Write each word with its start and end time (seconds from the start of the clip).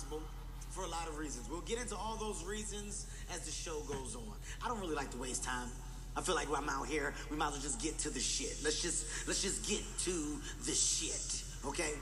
irresponsible 0.00 0.22
for 0.70 0.84
a 0.84 0.88
lot 0.88 1.08
of 1.08 1.18
reasons. 1.18 1.48
We'll 1.50 1.60
get 1.62 1.80
into 1.80 1.96
all 1.96 2.16
those 2.16 2.44
reasons 2.44 3.06
as 3.32 3.40
the 3.40 3.50
show 3.50 3.80
goes 3.80 4.14
on. 4.16 4.34
I 4.64 4.68
don't 4.68 4.80
really 4.80 4.94
like 4.94 5.10
to 5.10 5.18
waste 5.18 5.44
time. 5.44 5.68
I 6.16 6.22
feel 6.22 6.34
like 6.34 6.48
I'm 6.54 6.68
out 6.68 6.86
here, 6.86 7.14
we 7.30 7.36
might 7.36 7.48
as 7.48 7.52
well 7.52 7.62
just 7.62 7.80
get 7.80 7.98
to 7.98 8.10
the 8.10 8.20
shit. 8.20 8.56
Let's 8.64 8.82
just 8.82 9.28
let's 9.28 9.42
just 9.42 9.68
get 9.68 9.82
to 10.00 10.40
the 10.64 10.72
shit, 10.72 11.44
okay? 11.64 11.92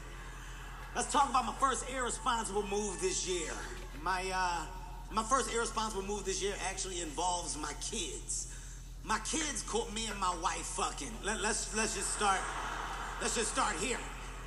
Let's 0.97 1.13
talk 1.13 1.29
about 1.29 1.45
my 1.45 1.53
first 1.61 1.85
irresponsible 1.91 2.65
move 2.69 2.99
this 3.01 3.29
year. 3.29 3.51
My 4.03 4.25
uh 4.35 4.65
my 5.13 5.23
first 5.23 5.53
irresponsible 5.53 6.05
move 6.05 6.25
this 6.25 6.43
year 6.43 6.55
actually 6.71 7.01
involves 7.03 7.57
my 7.59 7.73
kids. 7.91 8.55
My 9.05 9.19
kids 9.31 9.63
caught 9.67 9.93
me 9.95 10.07
and 10.07 10.19
my 10.19 10.35
wife 10.43 10.67
fucking. 10.77 11.13
Let, 11.25 11.41
let's 11.41 11.77
let's 11.77 11.95
just 11.95 12.13
start 12.15 12.41
let's 13.21 13.37
just 13.37 13.53
start 13.53 13.77
here. 13.77 13.99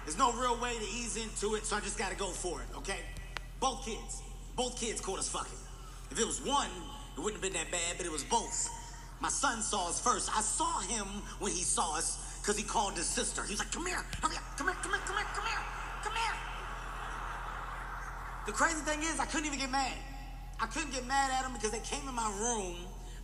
There's 0.06 0.18
no 0.18 0.34
real 0.34 0.60
way 0.60 0.74
to 0.74 0.86
ease 0.86 1.18
into 1.18 1.56
it, 1.56 1.66
so 1.66 1.78
I 1.78 1.82
just 1.82 2.00
gotta 2.00 2.16
go 2.16 2.28
for 2.28 2.62
it, 2.62 2.78
okay? 2.78 3.00
Both 3.62 3.86
kids. 3.86 4.24
Both 4.58 4.78
kids 4.78 5.00
caught 5.00 5.20
us 5.20 5.30
fucking. 5.30 5.58
If 6.10 6.20
it 6.20 6.26
was 6.26 6.42
one, 6.42 6.68
it 7.16 7.20
wouldn't 7.22 7.42
have 7.42 7.54
been 7.54 7.62
that 7.62 7.72
bad, 7.72 7.96
but 7.96 8.06
it 8.06 8.12
was 8.12 8.24
both. 8.24 8.70
My 9.22 9.30
son 9.30 9.62
saw 9.62 9.88
us 9.88 10.02
first. 10.02 10.36
I 10.36 10.42
saw 10.42 10.80
him 10.82 11.06
when 11.40 11.52
he 11.52 11.62
saw 11.62 11.96
us 11.96 12.40
because 12.42 12.58
he 12.58 12.64
called 12.64 12.98
his 12.98 13.06
sister. 13.06 13.44
He 13.44 13.52
was 13.52 13.60
like, 13.60 13.72
come 13.72 13.86
here, 13.86 14.04
hurry 14.22 14.36
up, 14.36 14.58
come 14.58 14.68
here, 14.68 14.76
come 14.82 14.92
here, 14.92 15.02
come 15.06 15.16
here, 15.16 15.28
come 15.36 15.46
here, 15.46 15.64
come 16.04 16.14
here. 16.14 16.36
The 18.48 18.52
crazy 18.52 18.82
thing 18.82 19.04
is, 19.04 19.20
I 19.20 19.26
couldn't 19.26 19.46
even 19.46 19.60
get 19.60 19.70
mad. 19.70 19.94
I 20.60 20.66
couldn't 20.66 20.92
get 20.92 21.06
mad 21.06 21.30
at 21.32 21.44
them 21.44 21.54
because 21.54 21.70
they 21.70 21.80
came 21.80 22.08
in 22.10 22.16
my 22.16 22.32
room 22.40 22.76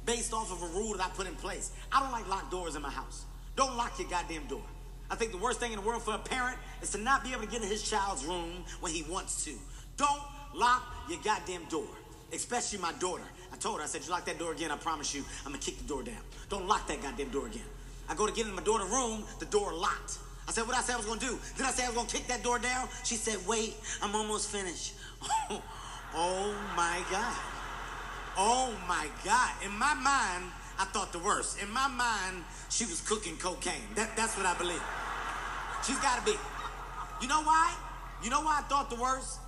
based 0.05 0.33
off 0.33 0.51
of 0.51 0.61
a 0.61 0.67
rule 0.77 0.95
that 0.95 1.05
I 1.05 1.09
put 1.09 1.27
in 1.27 1.35
place. 1.35 1.71
I 1.91 1.99
don't 1.99 2.11
like 2.11 2.29
locked 2.29 2.51
doors 2.51 2.75
in 2.75 2.83
my 2.83 2.91
house. 2.91 3.25
Don't 3.55 3.75
lock 3.75 3.97
your 3.97 4.07
goddamn 4.07 4.45
door. 4.45 4.61
I 5.09 5.15
think 5.15 5.31
the 5.31 5.37
worst 5.37 5.59
thing 5.59 5.71
in 5.71 5.79
the 5.79 5.85
world 5.85 6.03
for 6.03 6.13
a 6.13 6.19
parent 6.19 6.57
is 6.81 6.91
to 6.91 6.99
not 6.99 7.23
be 7.23 7.31
able 7.31 7.41
to 7.41 7.47
get 7.47 7.63
in 7.63 7.67
his 7.67 7.89
child's 7.89 8.23
room 8.25 8.65
when 8.81 8.93
he 8.93 9.03
wants 9.03 9.43
to. 9.45 9.51
Don't 9.97 10.21
lock 10.55 10.83
your 11.09 11.19
goddamn 11.23 11.65
door, 11.65 11.87
especially 12.31 12.79
my 12.79 12.93
daughter. 12.93 13.23
I 13.51 13.57
told 13.57 13.77
her, 13.77 13.83
I 13.83 13.87
said, 13.87 14.03
you 14.05 14.11
lock 14.11 14.25
that 14.25 14.37
door 14.37 14.51
again, 14.51 14.71
I 14.71 14.77
promise 14.77 15.13
you, 15.13 15.23
I'm 15.45 15.51
gonna 15.51 15.57
kick 15.57 15.77
the 15.77 15.87
door 15.87 16.03
down. 16.03 16.21
Don't 16.49 16.67
lock 16.67 16.87
that 16.87 17.01
goddamn 17.01 17.29
door 17.29 17.47
again. 17.47 17.65
I 18.07 18.15
go 18.15 18.25
to 18.27 18.33
get 18.33 18.45
in 18.45 18.55
my 18.55 18.63
daughter's 18.63 18.89
room, 18.89 19.23
the 19.39 19.45
door 19.45 19.73
locked. 19.73 20.19
I 20.47 20.51
said, 20.51 20.65
what 20.65 20.77
I 20.77 20.81
said 20.81 20.93
I 20.93 20.97
was 20.97 21.05
gonna 21.05 21.19
do? 21.19 21.37
Then 21.57 21.67
I 21.67 21.71
said 21.71 21.85
I 21.85 21.87
was 21.89 21.97
gonna 21.97 22.09
kick 22.09 22.27
that 22.27 22.43
door 22.43 22.57
down. 22.57 22.87
She 23.03 23.15
said, 23.15 23.37
wait, 23.45 23.75
I'm 24.01 24.15
almost 24.15 24.49
finished. 24.49 24.93
oh 26.15 26.55
my 26.75 27.01
God. 27.11 27.37
Oh 28.37 28.73
my 28.87 29.07
God. 29.25 29.51
In 29.65 29.71
my 29.71 29.93
mind, 29.93 30.51
I 30.79 30.85
thought 30.85 31.11
the 31.11 31.19
worst. 31.19 31.61
In 31.61 31.69
my 31.71 31.87
mind, 31.87 32.43
she 32.69 32.85
was 32.85 33.01
cooking 33.01 33.35
cocaine. 33.37 33.81
That, 33.95 34.15
that's 34.15 34.37
what 34.37 34.45
I 34.45 34.53
believe. 34.57 34.81
She's 35.85 35.99
gotta 35.99 36.23
be. 36.23 36.37
You 37.21 37.27
know 37.27 37.41
why? 37.41 37.73
You 38.23 38.29
know 38.29 38.41
why 38.41 38.59
I 38.59 38.61
thought 38.69 38.89
the 38.89 38.95
worst? 38.95 39.39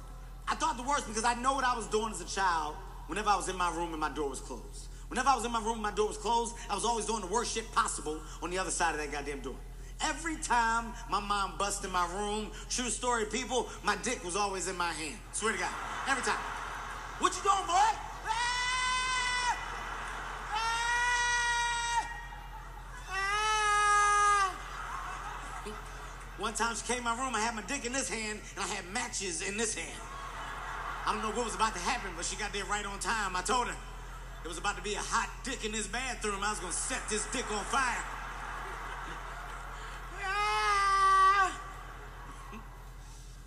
I 0.50 0.56
thought 0.56 0.78
the 0.78 0.84
worst 0.84 1.08
because 1.08 1.24
I 1.24 1.36
know 1.36 1.54
what 1.54 1.64
I 1.64 1.76
was 1.76 1.86
doing 1.88 2.12
as 2.12 2.22
a 2.22 2.26
child 2.26 2.76
whenever 3.06 3.30
I 3.30 3.36
was 3.36 3.50
in 3.50 3.56
my 3.56 3.70
room 3.76 3.92
and 3.92 4.00
my 4.00 4.10
door 4.10 4.30
was 4.30 4.40
closed. 4.40 4.88
Whenever 5.08 5.30
I 5.30 5.36
was 5.36 5.46
in 5.46 5.52
my 5.52 5.60
room 5.60 5.74
and 5.74 5.82
my 5.82 5.92
door 5.92 6.08
was 6.08 6.18
closed, 6.18 6.56
I 6.70 6.76
was 6.76 6.86
always 6.86 7.06
doing 7.06 7.22
the 7.22 7.28
worst 7.28 7.54
shit 7.54 7.72
possible 7.72 8.20
on 8.42 8.50
the 8.50 8.58
other 8.58 8.72
side 8.72 8.96
of 8.96 9.02
that 9.02 9.12
goddamn 9.12 9.42
door. 9.42 9.56
Every 10.02 10.38
time 10.38 10.94
my 11.10 11.20
mom 11.20 11.54
busted 11.58 11.92
my 11.92 12.08
room, 12.16 12.52
true 12.70 12.90
story, 12.90 13.26
people, 13.26 13.68
my 13.84 13.96
dick 13.98 14.24
was 14.24 14.36
always 14.36 14.68
in 14.68 14.78
my 14.78 14.92
hand. 14.92 15.18
Swear 15.34 15.54
to 15.54 15.60
God. 15.60 15.74
Every 16.08 16.24
time. 16.24 16.40
What 17.20 17.36
you 17.36 17.44
doing, 17.44 17.68
boy? 17.68 17.76
One 26.38 26.54
time 26.54 26.74
she 26.74 26.88
came 26.88 27.00
in 27.00 27.04
my 27.04 27.22
room, 27.22 27.36
I 27.36 27.42
had 27.42 27.54
my 27.54 27.62
dick 27.64 27.86
in 27.86 27.92
this 27.92 28.10
hand, 28.10 28.40
and 28.56 28.64
I 28.64 28.68
had 28.68 28.86
matches 28.94 29.42
in 29.42 29.58
this 29.58 29.76
hand. 29.76 30.00
I 31.10 31.12
don't 31.12 31.24
know 31.24 31.32
what 31.32 31.46
was 31.46 31.56
about 31.56 31.74
to 31.74 31.80
happen, 31.80 32.12
but 32.16 32.24
she 32.24 32.36
got 32.36 32.54
there 32.54 32.66
right 32.66 32.86
on 32.86 33.00
time. 33.00 33.36
I 33.36 33.42
told 33.42 33.68
her 33.68 33.76
it 34.46 34.48
was 34.48 34.60
about 34.60 34.78
to 34.78 34.84
be 34.84 34.94
a 34.94 35.00
hot 35.00 35.28
dick 35.44 35.66
in 35.66 35.72
this 35.72 35.88
bathroom. 35.88 36.36
I 36.44 36.52
was 36.52 36.60
gonna 36.60 36.72
set 36.72 37.02
this 37.10 37.26
dick 37.32 37.52
on 37.52 37.64
fire. 37.66 38.04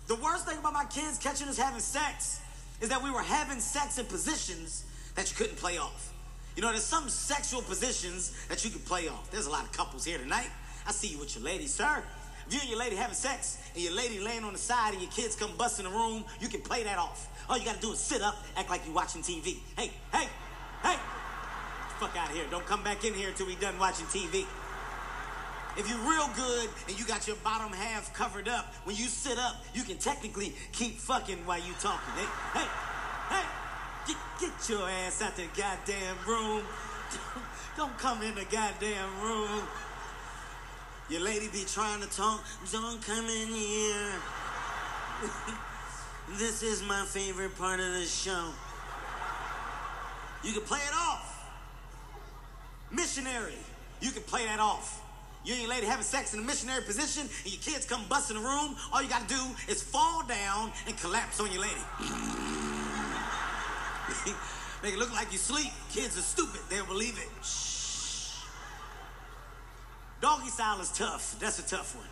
The 0.07 0.15
worst 0.15 0.45
thing 0.45 0.57
about 0.57 0.73
my 0.73 0.83
kids 0.83 1.17
catching 1.17 1.47
us 1.47 1.57
having 1.57 1.79
sex 1.79 2.41
is 2.81 2.89
that 2.89 3.01
we 3.01 3.09
were 3.09 3.21
having 3.21 3.61
sex 3.61 3.97
in 3.97 4.05
positions 4.07 4.83
that 5.15 5.31
you 5.31 5.37
couldn't 5.37 5.55
play 5.55 5.77
off. 5.77 6.11
You 6.57 6.61
know, 6.61 6.71
there's 6.71 6.83
some 6.83 7.07
sexual 7.07 7.61
positions 7.61 8.33
that 8.49 8.65
you 8.65 8.71
can 8.71 8.81
play 8.81 9.07
off. 9.07 9.31
There's 9.31 9.45
a 9.45 9.49
lot 9.49 9.63
of 9.63 9.71
couples 9.71 10.03
here 10.03 10.17
tonight. 10.17 10.49
I 10.85 10.91
see 10.91 11.07
you 11.07 11.17
with 11.17 11.33
your 11.37 11.45
lady, 11.45 11.67
sir. 11.67 12.03
If 12.45 12.53
you 12.53 12.59
and 12.59 12.69
your 12.69 12.79
lady 12.79 12.97
having 12.97 13.15
sex 13.15 13.57
and 13.73 13.83
your 13.83 13.93
lady 13.93 14.19
laying 14.19 14.43
on 14.43 14.53
the 14.53 14.59
side 14.59 14.93
and 14.93 15.01
your 15.01 15.11
kids 15.11 15.35
come 15.35 15.51
bust 15.57 15.79
in 15.79 15.85
the 15.85 15.91
room, 15.91 16.23
you 16.39 16.47
can 16.47 16.61
play 16.61 16.83
that 16.83 16.97
off. 16.97 17.29
All 17.49 17.57
you 17.57 17.65
gotta 17.65 17.79
do 17.79 17.91
is 17.91 17.99
sit 17.99 18.21
up, 18.21 18.35
act 18.55 18.69
like 18.69 18.85
you're 18.85 18.95
watching 18.95 19.21
TV. 19.21 19.57
Hey, 19.77 19.91
hey, 20.13 20.27
hey! 20.83 20.95
Fuck 21.99 22.15
out 22.17 22.29
of 22.29 22.35
here. 22.35 22.45
Don't 22.49 22.65
come 22.65 22.83
back 22.83 23.05
in 23.05 23.13
here 23.13 23.29
until 23.29 23.47
we 23.47 23.55
done 23.55 23.77
watching 23.79 24.05
TV. 24.07 24.45
If 25.75 25.89
you're 25.89 25.97
real 25.99 26.29
good 26.35 26.69
and 26.87 26.99
you 26.99 27.05
got 27.05 27.27
your 27.27 27.35
bottom 27.37 27.73
half 27.73 28.13
covered 28.13 28.47
up, 28.47 28.73
when 28.83 28.95
you 28.95 29.05
sit 29.05 29.39
up, 29.39 29.63
you 29.73 29.83
can 29.83 29.97
technically 29.97 30.53
keep 30.71 30.99
fucking 30.99 31.45
while 31.45 31.57
you 31.57 31.73
talking. 31.79 32.13
Hey, 32.15 32.59
hey, 32.59 32.67
hey! 33.29 33.45
Get, 34.07 34.17
get 34.39 34.69
your 34.69 34.87
ass 34.87 35.21
out 35.21 35.35
the 35.35 35.47
goddamn 35.57 36.17
room. 36.27 36.63
Don't 37.77 37.97
come 37.97 38.21
in 38.21 38.35
the 38.35 38.45
goddamn 38.45 39.21
room. 39.21 39.63
Your 41.09 41.21
lady 41.21 41.47
be 41.49 41.65
trying 41.65 42.01
to 42.01 42.09
talk. 42.09 42.43
Don't 42.71 43.01
come 43.05 43.25
in 43.25 43.47
here. 43.49 44.13
this 46.37 46.63
is 46.63 46.81
my 46.83 47.03
favorite 47.05 47.57
part 47.57 47.79
of 47.79 47.93
the 47.93 48.05
show. 48.05 48.49
You 50.43 50.53
can 50.53 50.61
play 50.61 50.79
it 50.79 50.93
off. 50.93 51.29
Missionary. 52.91 53.57
You 53.99 54.11
can 54.11 54.23
play 54.23 54.45
that 54.45 54.59
off. 54.59 55.01
You 55.45 55.53
and 55.53 55.63
your 55.63 55.71
lady 55.71 55.87
having 55.87 56.05
sex 56.05 56.33
in 56.33 56.39
a 56.39 56.43
missionary 56.43 56.83
position 56.83 57.27
and 57.43 57.51
your 57.51 57.61
kids 57.61 57.85
come 57.85 58.05
bust 58.07 58.31
in 58.31 58.37
the 58.37 58.41
room. 58.41 58.77
All 58.93 59.01
you 59.01 59.09
gotta 59.09 59.27
do 59.27 59.43
is 59.67 59.83
fall 59.83 60.23
down 60.25 60.71
and 60.87 60.97
collapse 60.97 61.41
on 61.41 61.51
your 61.51 61.61
lady. 61.61 61.73
Make 64.83 64.93
it 64.93 64.99
look 64.99 65.13
like 65.13 65.33
you 65.33 65.37
sleep. 65.37 65.71
Kids 65.91 66.17
are 66.17 66.21
stupid. 66.21 66.61
They'll 66.69 66.85
believe 66.85 67.17
it. 67.17 67.27
Shh. 67.45 67.72
Doggy 70.23 70.47
style 70.47 70.79
is 70.79 70.89
tough. 70.93 71.35
That's 71.37 71.59
a 71.59 71.67
tough 71.67 71.97
one. 71.97 72.07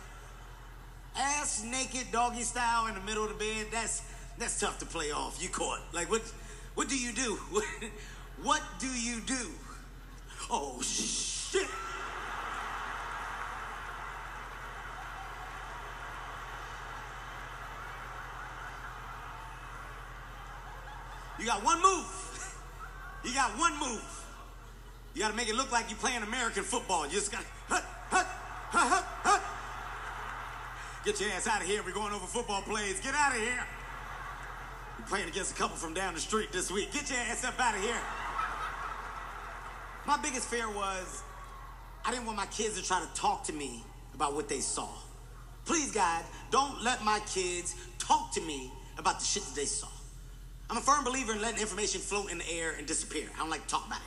Ass 1.16 1.64
naked 1.64 2.12
doggy 2.12 2.42
style 2.42 2.86
in 2.88 2.94
the 2.94 3.00
middle 3.00 3.24
of 3.24 3.30
the 3.30 3.36
bed. 3.36 3.68
That's 3.72 4.02
that's 4.36 4.60
tough 4.60 4.78
to 4.80 4.84
play 4.84 5.10
off. 5.12 5.42
You 5.42 5.48
caught. 5.48 5.80
Like 5.94 6.10
what? 6.10 6.20
What 6.74 6.90
do 6.90 6.98
you 6.98 7.12
do? 7.12 7.38
What, 8.42 8.60
do 8.80 8.88
you 8.88 9.20
do? 9.20 9.46
Oh 10.50 10.82
shit! 10.82 11.68
You 21.38 21.46
got 21.46 21.64
one 21.64 21.80
move. 21.80 22.28
You 23.24 23.32
got 23.32 23.50
one 23.56 23.78
move. 23.78 24.22
You 25.14 25.20
got 25.20 25.30
to 25.30 25.36
make 25.36 25.48
it 25.48 25.54
look 25.54 25.70
like 25.70 25.88
you're 25.88 25.98
playing 25.98 26.24
American 26.24 26.64
football. 26.64 27.06
You 27.06 27.12
just 27.12 27.30
got 27.30 27.44
hut, 27.68 27.84
Get 31.04 31.20
your 31.20 31.30
ass 31.30 31.46
out 31.46 31.60
of 31.60 31.66
here. 31.66 31.82
We're 31.84 31.92
going 31.92 32.14
over 32.14 32.26
football 32.26 32.62
plays. 32.62 33.00
Get 33.00 33.14
out 33.14 33.32
of 33.32 33.40
here. 33.40 33.66
We're 34.98 35.04
playing 35.06 35.28
against 35.28 35.52
a 35.52 35.54
couple 35.54 35.76
from 35.76 35.94
down 35.94 36.14
the 36.14 36.20
street 36.20 36.52
this 36.52 36.70
week. 36.70 36.92
Get 36.92 37.10
your 37.10 37.18
ass 37.18 37.44
up 37.44 37.60
out 37.60 37.74
of 37.74 37.82
here. 37.82 38.00
My 40.06 40.16
biggest 40.22 40.48
fear 40.48 40.70
was 40.70 41.22
I 42.04 42.10
didn't 42.10 42.24
want 42.24 42.38
my 42.38 42.46
kids 42.46 42.80
to 42.80 42.86
try 42.86 43.00
to 43.00 43.08
talk 43.14 43.44
to 43.44 43.52
me 43.52 43.84
about 44.14 44.34
what 44.34 44.48
they 44.48 44.60
saw. 44.60 44.88
Please, 45.64 45.92
God, 45.92 46.24
don't 46.50 46.82
let 46.82 47.04
my 47.04 47.20
kids 47.32 47.76
talk 47.98 48.32
to 48.32 48.40
me 48.40 48.72
about 48.98 49.20
the 49.20 49.24
shit 49.24 49.44
that 49.44 49.54
they 49.54 49.66
saw. 49.66 49.86
I'm 50.70 50.78
a 50.78 50.80
firm 50.80 51.04
believer 51.04 51.34
in 51.34 51.42
letting 51.42 51.60
information 51.60 52.00
float 52.00 52.32
in 52.32 52.38
the 52.38 52.50
air 52.50 52.72
and 52.78 52.86
disappear. 52.86 53.28
I 53.34 53.40
don't 53.40 53.50
like 53.50 53.62
to 53.62 53.68
talk 53.68 53.86
about 53.86 54.00
it. 54.00 54.06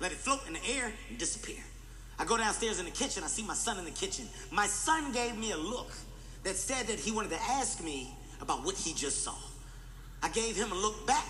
Let 0.00 0.12
it 0.12 0.18
float 0.18 0.46
in 0.46 0.52
the 0.52 0.64
air 0.76 0.92
and 1.08 1.18
disappear. 1.18 1.62
I 2.22 2.24
go 2.24 2.36
downstairs 2.36 2.78
in 2.78 2.84
the 2.84 2.92
kitchen, 2.92 3.24
I 3.24 3.26
see 3.26 3.42
my 3.42 3.54
son 3.54 3.80
in 3.80 3.84
the 3.84 3.90
kitchen. 3.90 4.28
My 4.52 4.68
son 4.68 5.10
gave 5.10 5.36
me 5.36 5.50
a 5.50 5.56
look 5.56 5.90
that 6.44 6.54
said 6.54 6.86
that 6.86 7.00
he 7.00 7.10
wanted 7.10 7.30
to 7.30 7.42
ask 7.42 7.82
me 7.82 8.14
about 8.40 8.64
what 8.64 8.76
he 8.76 8.94
just 8.94 9.24
saw. 9.24 9.34
I 10.22 10.28
gave 10.28 10.54
him 10.54 10.70
a 10.70 10.74
look 10.76 11.04
back 11.04 11.26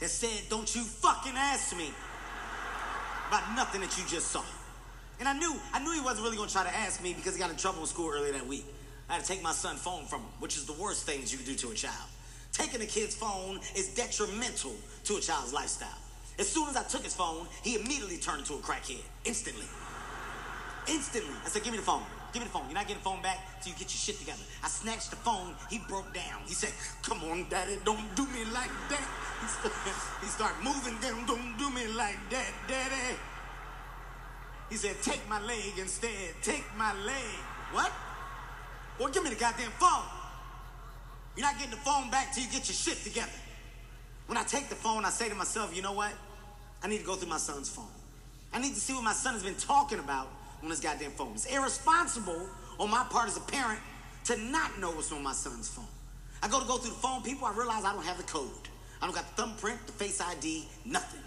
that 0.00 0.10
said, 0.10 0.50
Don't 0.50 0.74
you 0.74 0.82
fucking 0.82 1.34
ask 1.36 1.76
me 1.76 1.92
about 3.28 3.54
nothing 3.54 3.82
that 3.82 3.96
you 3.96 4.02
just 4.08 4.32
saw. 4.32 4.42
And 5.20 5.28
I 5.28 5.38
knew, 5.38 5.54
I 5.72 5.78
knew 5.78 5.92
he 5.92 6.00
wasn't 6.00 6.24
really 6.24 6.36
gonna 6.36 6.50
try 6.50 6.64
to 6.64 6.74
ask 6.74 7.00
me 7.00 7.14
because 7.14 7.34
he 7.34 7.38
got 7.38 7.50
in 7.50 7.56
trouble 7.56 7.82
in 7.82 7.86
school 7.86 8.10
earlier 8.12 8.32
that 8.32 8.48
week. 8.48 8.64
I 9.08 9.12
had 9.12 9.22
to 9.22 9.28
take 9.28 9.44
my 9.44 9.52
son's 9.52 9.80
phone 9.80 10.06
from 10.06 10.22
him, 10.22 10.30
which 10.40 10.56
is 10.56 10.66
the 10.66 10.72
worst 10.72 11.06
thing 11.06 11.20
that 11.20 11.30
you 11.30 11.38
can 11.38 11.46
do 11.46 11.54
to 11.54 11.70
a 11.70 11.74
child. 11.74 12.08
Taking 12.52 12.82
a 12.82 12.86
kid's 12.86 13.14
phone 13.14 13.60
is 13.76 13.94
detrimental 13.94 14.74
to 15.04 15.18
a 15.18 15.20
child's 15.20 15.52
lifestyle. 15.52 16.00
As 16.40 16.48
soon 16.48 16.68
as 16.68 16.76
I 16.76 16.82
took 16.82 17.04
his 17.04 17.14
phone, 17.14 17.46
he 17.62 17.76
immediately 17.76 18.16
turned 18.16 18.40
into 18.40 18.54
a 18.54 18.58
crackhead. 18.58 19.04
Instantly. 19.24 19.66
Instantly. 20.88 21.34
I 21.44 21.48
said, 21.48 21.62
give 21.62 21.72
me 21.72 21.78
the 21.78 21.84
phone. 21.84 22.02
Give 22.36 22.42
me 22.42 22.48
the 22.48 22.52
phone. 22.52 22.66
You're 22.68 22.74
not 22.74 22.86
getting 22.86 23.02
the 23.02 23.08
phone 23.08 23.22
back 23.22 23.38
till 23.62 23.72
you 23.72 23.78
get 23.78 23.88
your 23.88 23.96
shit 23.96 24.18
together. 24.18 24.42
I 24.62 24.68
snatched 24.68 25.08
the 25.08 25.16
phone. 25.16 25.54
He 25.70 25.78
broke 25.88 26.12
down. 26.12 26.44
He 26.46 26.52
said, 26.52 26.68
Come 27.02 27.24
on, 27.30 27.46
daddy, 27.48 27.78
don't 27.82 28.14
do 28.14 28.26
me 28.26 28.44
like 28.52 28.68
that. 28.90 29.00
He 30.20 30.28
started, 30.28 30.56
moving 30.62 31.00
down. 31.00 31.24
Don't 31.24 31.56
do 31.56 31.70
me 31.70 31.86
like 31.96 32.18
that, 32.28 32.52
daddy. 32.68 33.16
He 34.68 34.76
said, 34.76 35.00
Take 35.00 35.26
my 35.30 35.40
leg 35.40 35.78
instead. 35.78 36.34
Take 36.42 36.64
my 36.76 36.92
leg. 37.04 37.40
What? 37.72 37.90
Well, 38.98 39.08
give 39.08 39.24
me 39.24 39.30
the 39.30 39.36
goddamn 39.36 39.70
phone. 39.78 40.04
You're 41.36 41.46
not 41.46 41.56
getting 41.56 41.70
the 41.70 41.76
phone 41.78 42.10
back 42.10 42.34
till 42.34 42.44
you 42.44 42.50
get 42.50 42.68
your 42.68 42.76
shit 42.76 43.02
together. 43.02 43.32
When 44.26 44.36
I 44.36 44.42
take 44.42 44.68
the 44.68 44.74
phone, 44.74 45.06
I 45.06 45.10
say 45.10 45.30
to 45.30 45.34
myself, 45.34 45.74
you 45.74 45.80
know 45.80 45.92
what? 45.92 46.12
I 46.82 46.88
need 46.88 46.98
to 46.98 47.04
go 47.04 47.14
through 47.14 47.30
my 47.30 47.38
son's 47.38 47.70
phone. 47.70 47.96
I 48.52 48.58
need 48.58 48.74
to 48.74 48.80
see 48.80 48.92
what 48.92 49.04
my 49.04 49.14
son 49.14 49.32
has 49.32 49.42
been 49.42 49.54
talking 49.54 50.00
about 50.00 50.28
on 50.62 50.70
his 50.70 50.80
goddamn 50.80 51.12
phone. 51.12 51.32
It's 51.34 51.46
irresponsible 51.46 52.48
on 52.78 52.90
my 52.90 53.04
part 53.10 53.28
as 53.28 53.36
a 53.36 53.40
parent 53.40 53.80
to 54.24 54.36
not 54.36 54.78
know 54.80 54.90
what's 54.90 55.12
on 55.12 55.22
my 55.22 55.32
son's 55.32 55.68
phone. 55.68 55.86
I 56.42 56.48
go 56.48 56.60
to 56.60 56.66
go 56.66 56.76
through 56.76 56.90
the 56.90 56.96
phone, 56.96 57.22
people, 57.22 57.46
I 57.46 57.52
realize 57.52 57.84
I 57.84 57.92
don't 57.92 58.04
have 58.04 58.18
the 58.18 58.24
code. 58.24 58.50
I 59.00 59.06
don't 59.06 59.14
got 59.14 59.36
the 59.36 59.42
thumbprint, 59.42 59.86
the 59.86 59.92
face 59.92 60.20
ID, 60.20 60.66
nothing. 60.84 61.20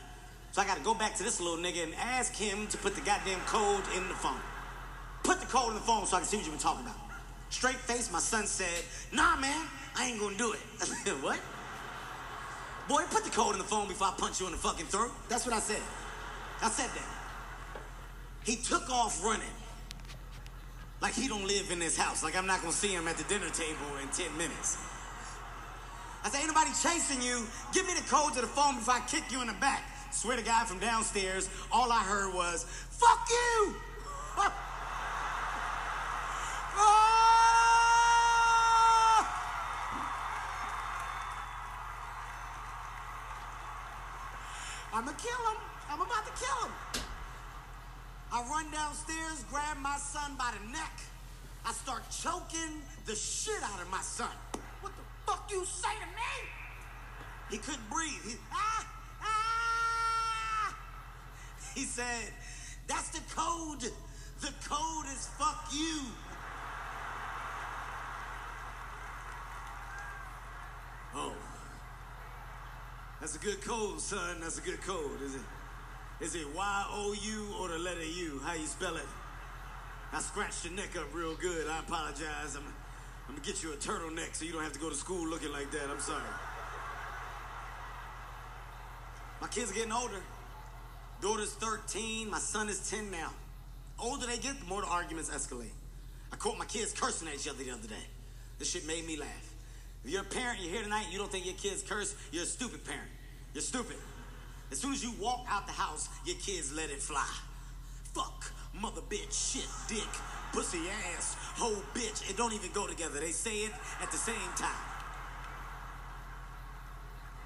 So 0.52 0.62
I 0.62 0.66
gotta 0.66 0.82
go 0.82 0.94
back 0.94 1.16
to 1.16 1.24
this 1.24 1.40
little 1.40 1.58
nigga 1.58 1.84
and 1.84 1.94
ask 1.96 2.36
him 2.36 2.68
to 2.68 2.78
put 2.78 2.96
the 2.96 3.02
goddamn 3.02 3.40
code 3.46 3.84
in 3.96 4.08
the 4.08 4.16
phone. 4.16 4.40
Put 5.24 5.40
the 5.40 5.46
code 5.46 5.70
in 5.70 5.76
the 5.76 5.82
phone 5.82 6.06
so 6.06 6.18
I 6.18 6.20
can 6.22 6.30
see 6.30 6.38
what 6.38 6.46
you've 6.46 6.56
been 6.56 6.62
talking 6.62 6.86
about. 6.86 6.98
Straight 7.50 7.76
face, 7.76 8.12
my 8.12 8.20
son 8.20 8.46
said, 8.46 8.84
nah, 9.14 9.36
man, 9.38 9.66
I 9.96 10.08
ain't 10.08 10.20
gonna 10.20 10.38
do 10.38 10.54
it. 10.54 10.60
I 10.82 10.86
said, 11.06 11.22
what? 11.22 11.40
Boy, 12.88 13.04
put 13.12 13.24
the 13.24 13.30
code 13.30 13.54
in 13.54 13.60
the 13.60 13.68
phone 13.68 13.88
before 13.88 14.08
I 14.08 14.14
punch 14.18 14.40
you 14.40 14.48
in 14.48 14.52
the 14.52 14.58
fucking 14.58 14.88
throat. 14.88 15.12
That's 15.30 15.46
what 15.46 15.54
I 15.54 15.60
said. 15.60 15.82
I 16.62 16.70
said 16.70 16.90
that. 16.90 17.19
He 18.50 18.56
took 18.56 18.90
off 18.90 19.24
running. 19.24 19.46
Like 21.04 21.14
he 21.14 21.28
don't 21.28 21.46
live 21.46 21.70
in 21.70 21.78
this 21.78 21.96
house. 21.96 22.24
Like 22.24 22.36
I'm 22.36 22.48
not 22.48 22.62
gonna 22.62 22.74
see 22.74 22.88
him 22.88 23.08
at 23.08 23.16
the 23.16 23.24
dinner 23.26 23.48
table 23.52 23.86
in 24.02 24.08
10 24.10 24.36
minutes. 24.40 24.76
I 26.24 26.30
said, 26.30 26.40
ain't 26.40 26.48
nobody 26.48 26.72
chasing 26.72 27.22
you. 27.22 27.46
Give 27.74 27.86
me 27.86 27.94
the 27.94 28.02
code 28.10 28.34
to 28.34 28.42
the 28.42 28.48
phone 28.48 28.78
before 28.78 28.96
I 28.96 29.02
kick 29.02 29.32
you 29.32 29.42
in 29.42 29.48
the 29.48 29.54
back. 29.62 29.84
Swear 30.12 30.36
to 30.36 30.42
God, 30.42 30.66
from 30.66 30.80
downstairs, 30.80 31.48
all 31.72 31.92
I 31.92 32.00
heard 32.00 32.34
was, 32.34 32.66
fuck 32.90 33.30
you! 33.30 33.76
Ah! 36.82 37.20
I'ma 44.94 45.12
kill 45.12 45.52
him. 45.52 45.58
I'm 45.90 46.02
about 46.02 46.26
to 46.26 46.32
kill 46.44 46.66
him. 46.66 46.72
I 48.32 48.44
run 48.44 48.70
downstairs, 48.72 49.44
grab 49.50 49.78
my 49.82 49.98
son 49.98 50.36
by 50.38 50.54
the 50.54 50.72
neck. 50.72 51.00
I 51.66 51.72
start 51.74 52.04
choking 52.12 52.82
the 53.06 53.16
shit 53.16 53.62
out 53.64 53.82
of 53.82 53.90
my 53.90 54.02
son. 54.02 54.30
What 54.82 54.94
the 54.96 55.02
fuck 55.26 55.50
you 55.52 55.66
say 55.66 55.90
to 55.90 56.06
me? 56.06 56.50
He 57.50 57.58
couldn't 57.58 57.90
breathe. 57.90 58.24
He, 58.26 58.36
ah, 58.54 58.88
ah. 59.24 60.78
he 61.74 61.84
said, 61.86 62.32
that's 62.88 63.10
the 63.10 63.22
code. 63.36 63.92
The 64.42 64.54
code 64.70 65.06
is 65.08 65.28
fuck 65.38 65.68
you. 65.74 66.02
Oh. 71.16 71.34
That's 73.20 73.36
a 73.36 73.40
good 73.40 73.62
code, 73.62 74.00
son. 74.00 74.38
That's 74.40 74.60
a 74.60 74.62
good 74.62 74.82
code. 74.82 75.22
Is 75.24 75.36
it? 75.36 75.42
Is 76.22 76.36
it 76.36 76.46
Y-O-U 76.54 77.56
or 77.60 77.70
the 77.70 77.80
letter 77.80 78.04
U? 78.04 78.42
How 78.44 78.54
you 78.54 78.66
spell 78.66 78.98
it? 78.98 79.06
I 80.12 80.20
scratched 80.20 80.66
your 80.66 80.74
neck 80.74 80.98
up 80.98 81.14
real 81.14 81.36
good. 81.36 81.68
I 81.68 81.80
apologize. 81.80 82.56
I'm, 82.56 82.64
I'm 83.28 83.36
gonna 83.36 83.46
get 83.46 83.64
you 83.64 83.72
a 83.72 83.78
turtleneck 83.78 84.36
so 84.36 84.44
you 84.44 84.52
don't 84.52 84.64
have 84.64 84.74
to 84.74 84.80
go 84.80 84.90
to 84.90 84.96
school 84.96 85.26
looking 85.28 85.52
like 85.52 85.72
that. 85.72 85.90
I'm 85.90 86.00
sorry. 86.00 86.22
My 89.40 89.48
kids 89.48 89.72
are 89.72 89.74
getting 89.74 89.94
older. 89.94 90.22
Daughter's 91.22 91.54
13. 91.54 92.30
My 92.30 92.40
son 92.40 92.68
is 92.68 92.90
10 92.90 93.12
now. 93.12 93.32
Older 93.98 94.26
they 94.26 94.38
get, 94.38 94.60
the 94.60 94.66
more 94.66 94.82
the 94.82 94.88
arguments 94.88 95.30
escalate. 95.30 95.72
I 96.34 96.36
caught 96.36 96.58
my 96.58 96.66
kids 96.66 96.94
cursing 96.94 97.28
at 97.28 97.36
each 97.36 97.48
other 97.48 97.64
the 97.64 97.72
other 97.72 97.88
day. 97.88 98.08
This 98.58 98.72
shit 98.72 98.86
made 98.86 99.06
me 99.06 99.16
laugh. 99.16 99.54
If 100.04 100.12
you're 100.12 100.22
a 100.22 100.26
parent, 100.26 100.60
you're 100.62 100.72
here 100.72 100.84
tonight, 100.84 101.08
you 101.12 101.18
don't 101.18 101.32
think 101.32 101.46
your 101.46 101.56
kids 101.56 101.84
curse, 101.84 102.16
you're 102.32 102.44
a 102.44 102.48
stupid 102.48 102.84
parent. 102.86 103.10
You're 103.54 103.62
stupid. 103.62 103.98
As 104.72 104.80
soon 104.80 104.94
as 104.94 105.04
you 105.04 105.12
walk 105.20 105.46
out 105.50 105.66
the 105.66 105.74
house, 105.74 106.10
your 106.26 106.36
kids 106.38 106.74
let 106.74 106.90
it 106.90 107.02
fly. 107.02 107.28
Fuck, 108.14 108.52
mother 108.80 109.02
bitch, 109.02 109.54
shit, 109.54 109.68
dick, 109.88 110.10
pussy 110.54 110.80
ass, 111.16 111.36
whole 111.56 111.82
bitch. 111.94 112.30
It 112.30 112.38
don't 112.38 112.54
even 112.54 112.72
go 112.72 112.88
together. 112.88 113.20
They 113.20 113.32
say 113.32 113.58
it 113.60 113.72
at 114.02 114.12
the 114.12 114.18
same 114.18 114.36
time. 114.56 114.70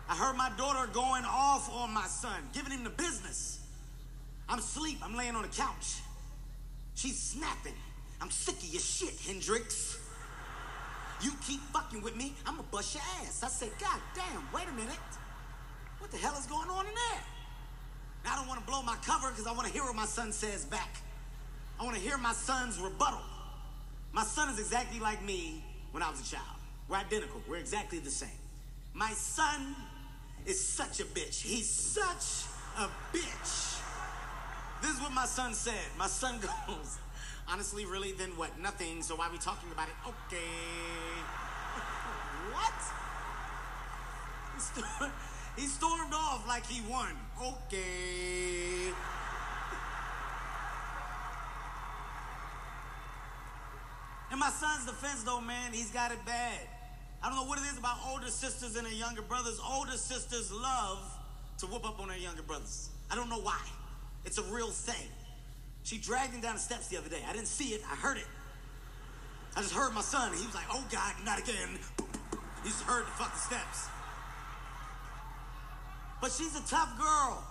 I 0.09 0.15
heard 0.15 0.35
my 0.35 0.51
daughter 0.57 0.89
going 0.91 1.23
off 1.25 1.71
on 1.73 1.93
my 1.93 2.05
son, 2.07 2.49
giving 2.53 2.71
him 2.71 2.83
the 2.83 2.89
business. 2.89 3.61
I'm 4.49 4.59
asleep. 4.59 4.99
I'm 5.01 5.15
laying 5.15 5.35
on 5.35 5.43
the 5.43 5.47
couch. 5.47 6.01
She's 6.95 7.17
snapping. 7.17 7.73
I'm 8.21 8.29
sick 8.29 8.55
of 8.55 8.65
your 8.65 8.81
shit, 8.81 9.15
Hendrix. 9.25 9.97
You 11.21 11.31
keep 11.47 11.61
fucking 11.71 12.01
with 12.01 12.15
me, 12.15 12.33
I'm 12.45 12.57
gonna 12.57 12.67
bust 12.69 12.95
your 12.95 13.03
ass. 13.21 13.43
I 13.43 13.47
said, 13.47 13.71
God 13.79 13.99
damn, 14.13 14.43
wait 14.53 14.67
a 14.67 14.73
minute. 14.73 14.97
What 16.03 16.11
the 16.11 16.17
hell 16.17 16.35
is 16.37 16.45
going 16.47 16.69
on 16.69 16.85
in 16.85 16.91
there? 16.93 17.21
Now, 18.25 18.33
I 18.33 18.35
don't 18.35 18.47
want 18.49 18.59
to 18.59 18.65
blow 18.69 18.81
my 18.81 18.97
cover 19.05 19.29
because 19.29 19.47
I 19.47 19.53
want 19.53 19.67
to 19.67 19.73
hear 19.73 19.83
what 19.83 19.95
my 19.95 20.05
son 20.05 20.33
says 20.33 20.65
back. 20.65 20.97
I 21.79 21.83
want 21.85 21.95
to 21.95 22.01
hear 22.01 22.17
my 22.17 22.33
son's 22.33 22.77
rebuttal. 22.77 23.21
My 24.11 24.23
son 24.23 24.49
is 24.49 24.59
exactly 24.59 24.99
like 24.99 25.23
me 25.23 25.63
when 25.91 26.03
I 26.03 26.11
was 26.11 26.19
a 26.19 26.35
child. 26.35 26.57
We're 26.89 26.97
identical. 26.97 27.41
We're 27.47 27.55
exactly 27.55 27.99
the 27.99 28.09
same. 28.09 28.37
My 28.93 29.11
son 29.11 29.77
is 30.45 30.59
such 30.61 30.99
a 30.99 31.05
bitch. 31.05 31.41
He's 31.41 31.69
such 31.69 32.49
a 32.77 32.89
bitch. 33.15 33.79
This 34.81 34.91
is 34.91 34.99
what 34.99 35.13
my 35.13 35.25
son 35.25 35.53
said. 35.53 35.85
My 35.97 36.07
son 36.07 36.37
goes, 36.67 36.97
honestly, 37.47 37.85
really, 37.85 38.11
then 38.11 38.31
what? 38.31 38.59
Nothing. 38.59 39.03
So 39.03 39.15
why 39.15 39.29
are 39.29 39.31
we 39.31 39.37
talking 39.37 39.71
about 39.71 39.87
it? 39.87 39.95
Okay. 40.05 40.35
what? 42.51 42.73
He 45.55 45.67
stormed 45.67 46.13
off 46.13 46.47
like 46.47 46.65
he 46.65 46.81
won. 46.89 47.09
Okay. 47.41 48.91
In 54.31 54.39
my 54.39 54.49
son's 54.49 54.85
defense, 54.85 55.23
though, 55.23 55.41
man, 55.41 55.73
he's 55.73 55.91
got 55.91 56.11
it 56.11 56.17
bad. 56.25 56.59
I 57.21 57.27
don't 57.27 57.35
know 57.35 57.45
what 57.45 57.59
it 57.59 57.65
is 57.71 57.77
about 57.77 57.97
older 58.09 58.27
sisters 58.27 58.75
and 58.75 58.85
their 58.85 58.93
younger 58.93 59.21
brothers. 59.21 59.59
Older 59.63 59.91
sisters 59.91 60.51
love 60.51 60.99
to 61.59 61.67
whoop 61.67 61.87
up 61.87 61.99
on 62.01 62.07
their 62.07 62.17
younger 62.17 62.41
brothers. 62.41 62.89
I 63.11 63.15
don't 63.15 63.29
know 63.29 63.39
why. 63.39 63.61
It's 64.25 64.39
a 64.39 64.43
real 64.43 64.71
thing. 64.71 65.07
She 65.83 65.99
dragged 65.99 66.33
him 66.33 66.41
down 66.41 66.55
the 66.55 66.61
steps 66.61 66.87
the 66.87 66.97
other 66.97 67.09
day. 67.09 67.21
I 67.29 67.33
didn't 67.33 67.47
see 67.47 67.75
it, 67.75 67.81
I 67.91 67.95
heard 67.95 68.17
it. 68.17 68.25
I 69.55 69.61
just 69.61 69.73
heard 69.73 69.93
my 69.93 70.01
son. 70.01 70.33
He 70.33 70.45
was 70.45 70.55
like, 70.55 70.65
oh 70.71 70.83
God, 70.91 71.13
not 71.23 71.37
again. 71.39 71.77
He 72.63 72.69
just 72.69 72.81
heard 72.83 73.05
the 73.05 73.11
fucking 73.11 73.37
steps. 73.37 73.87
But 76.23 76.31
she's 76.31 76.55
a 76.55 76.65
tough 76.65 76.97
girl. 76.97 77.43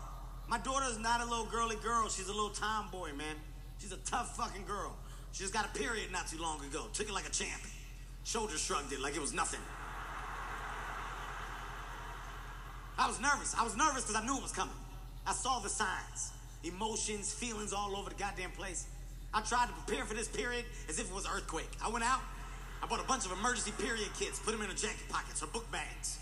My 0.49 0.57
daughter 0.57 0.87
is 0.89 0.99
not 0.99 1.21
a 1.21 1.27
little 1.27 1.45
girly 1.45 1.77
girl. 1.77 2.09
She's 2.09 2.29
a 2.29 2.33
little 2.33 2.49
tomboy, 2.49 3.13
man. 3.13 3.37
She's 3.79 3.93
a 3.93 3.99
tough 3.99 4.35
fucking 4.35 4.65
girl. 4.65 4.97
She 5.33 5.41
just 5.41 5.53
got 5.53 5.67
a 5.67 5.79
period 5.79 6.11
not 6.11 6.27
too 6.27 6.39
long 6.41 6.65
ago. 6.65 6.87
Took 6.95 7.11
it 7.11 7.13
like 7.13 7.27
a 7.27 7.31
champ. 7.31 7.61
Shoulder 8.25 8.57
shrugged 8.57 8.91
it 8.91 8.99
like 8.99 9.15
it 9.15 9.21
was 9.21 9.35
nothing. 9.35 9.61
I 12.97 13.07
was 13.07 13.21
nervous. 13.21 13.55
I 13.59 13.63
was 13.63 13.77
nervous 13.77 14.07
because 14.07 14.17
I 14.17 14.25
knew 14.25 14.39
it 14.39 14.43
was 14.43 14.53
coming. 14.53 14.75
I 15.27 15.35
saw 15.35 15.59
the 15.59 15.69
signs, 15.69 16.31
emotions, 16.65 17.31
feelings 17.31 17.75
all 17.75 17.95
over 17.95 18.09
the 18.09 18.17
goddamn 18.17 18.53
place. 18.53 18.87
I 19.35 19.43
tried 19.43 19.67
to 19.67 19.75
prepare 19.85 20.07
for 20.07 20.15
this 20.15 20.29
period 20.29 20.65
as 20.89 20.99
if 20.99 21.11
it 21.11 21.15
was 21.15 21.27
an 21.27 21.33
earthquake. 21.37 21.69
I 21.85 21.91
went 21.91 22.07
out, 22.07 22.21
I 22.83 22.87
bought 22.87 23.01
a 23.01 23.07
bunch 23.07 23.27
of 23.27 23.33
emergency 23.33 23.73
period 23.73 24.09
kits, 24.19 24.39
put 24.39 24.53
them 24.53 24.63
in 24.63 24.69
her 24.69 24.75
jacket 24.75 25.11
pockets, 25.11 25.43
her 25.43 25.47
book 25.47 25.71
bags. 25.71 26.21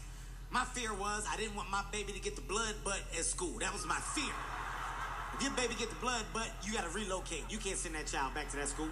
My 0.51 0.65
fear 0.65 0.93
was 0.93 1.27
I 1.31 1.37
didn't 1.37 1.55
want 1.55 1.71
my 1.71 1.83
baby 1.93 2.13
to 2.13 2.19
get 2.21 2.35
the 2.35 2.43
blood 2.43 2.75
butt 2.85 3.01
at 3.17 3.25
school. 3.25 3.59
That 3.61 3.73
was 3.73 3.87
my 3.87 3.99
fear. 4.15 4.35
If 5.35 5.43
your 5.43 5.53
baby 5.53 5.75
get 5.79 5.89
the 5.89 6.01
blood 6.03 6.25
butt, 6.35 6.51
you 6.65 6.73
gotta 6.73 6.91
relocate. 6.91 7.45
You 7.49 7.59
can't 7.59 7.79
send 7.79 7.95
that 7.95 8.07
child 8.07 8.35
back 8.35 8.51
to 8.51 8.57
that 8.57 8.69
school. 8.69 8.89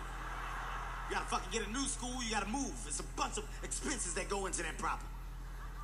You 1.08 1.14
gotta 1.14 1.26
fucking 1.26 1.50
get 1.50 1.66
a 1.66 1.72
new 1.72 1.84
school, 1.86 2.22
you 2.22 2.30
gotta 2.30 2.48
move. 2.48 2.72
It's 2.86 3.00
a 3.00 3.08
bunch 3.16 3.38
of 3.38 3.44
expenses 3.64 4.14
that 4.14 4.28
go 4.28 4.46
into 4.46 4.62
that 4.62 4.78
problem. 4.78 5.08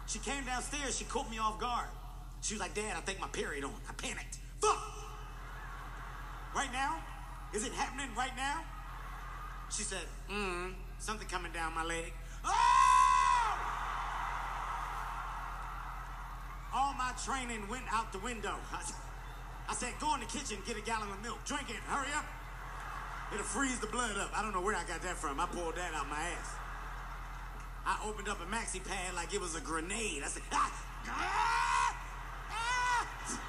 She 0.06 0.20
came 0.20 0.44
downstairs, 0.44 0.96
she 0.96 1.04
caught 1.04 1.30
me 1.30 1.38
off 1.38 1.58
guard. 1.58 1.88
She 2.40 2.54
was 2.54 2.60
like, 2.60 2.74
Dad, 2.74 2.94
I 2.96 3.00
think 3.00 3.20
my 3.20 3.28
period 3.28 3.64
on. 3.64 3.72
I 3.88 3.94
panicked. 3.94 4.38
Fuck! 4.60 4.78
Right 6.54 6.72
now? 6.72 6.98
Is 7.52 7.66
it 7.66 7.72
happening 7.72 8.14
right 8.16 8.36
now? 8.36 8.62
She 9.70 9.82
said, 9.82 10.06
mm, 10.30 10.72
something 10.98 11.26
coming 11.26 11.52
down 11.52 11.74
my 11.74 11.84
leg. 11.84 12.12
Oh! 12.44 12.93
All 16.74 16.92
my 16.94 17.12
training 17.24 17.62
went 17.70 17.84
out 17.90 18.12
the 18.12 18.18
window. 18.18 18.54
I, 18.72 18.82
I 19.70 19.74
said, 19.74 19.94
go 20.00 20.12
in 20.14 20.20
the 20.20 20.26
kitchen, 20.26 20.58
get 20.66 20.76
a 20.76 20.82
gallon 20.82 21.08
of 21.08 21.22
milk, 21.22 21.38
drink 21.46 21.70
it, 21.70 21.80
hurry 21.86 22.12
up. 22.12 22.26
It'll 23.32 23.46
freeze 23.46 23.78
the 23.78 23.86
blood 23.86 24.18
up. 24.18 24.36
I 24.36 24.42
don't 24.42 24.52
know 24.52 24.60
where 24.60 24.76
I 24.76 24.84
got 24.84 25.00
that 25.02 25.16
from. 25.16 25.40
I 25.40 25.46
pulled 25.46 25.76
that 25.76 25.94
out 25.94 26.08
my 26.10 26.20
ass. 26.20 26.50
I 27.86 27.98
opened 28.06 28.28
up 28.28 28.38
a 28.40 28.46
maxi 28.46 28.84
pad 28.84 29.14
like 29.14 29.32
it 29.32 29.40
was 29.40 29.54
a 29.54 29.60
grenade. 29.60 30.22
I 30.22 30.28
said, 30.28 30.42
ah, 30.52 30.72
ah, 31.08 31.96
ah. 32.50 33.40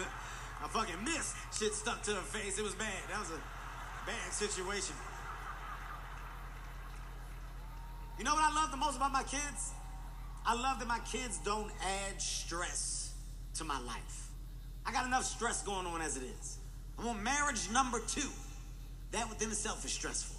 I 0.64 0.68
fucking 0.68 1.04
missed. 1.04 1.36
Shit 1.56 1.74
stuck 1.74 2.02
to 2.02 2.12
her 2.12 2.20
face. 2.20 2.58
It 2.58 2.62
was 2.62 2.74
bad. 2.74 3.02
That 3.10 3.20
was 3.20 3.30
a 3.30 3.40
bad 4.06 4.32
situation. 4.32 4.94
You 8.18 8.24
know 8.24 8.34
what 8.34 8.44
I 8.44 8.54
love 8.54 8.70
the 8.70 8.76
most 8.76 8.96
about 8.96 9.12
my 9.12 9.22
kids? 9.22 9.72
I 10.46 10.54
love 10.54 10.78
that 10.78 10.88
my 10.88 10.98
kids 11.10 11.38
don't 11.44 11.70
add 11.82 12.20
stress 12.20 13.12
to 13.54 13.64
my 13.64 13.78
life. 13.80 14.28
I 14.86 14.92
got 14.92 15.06
enough 15.06 15.24
stress 15.24 15.62
going 15.62 15.86
on 15.86 16.00
as 16.00 16.16
it 16.16 16.22
is. 16.22 16.58
I'm 16.98 17.06
on 17.06 17.22
marriage 17.22 17.70
number 17.72 18.00
two. 18.00 18.28
That 19.12 19.28
within 19.28 19.50
itself 19.50 19.84
is 19.84 19.92
stressful. 19.92 20.36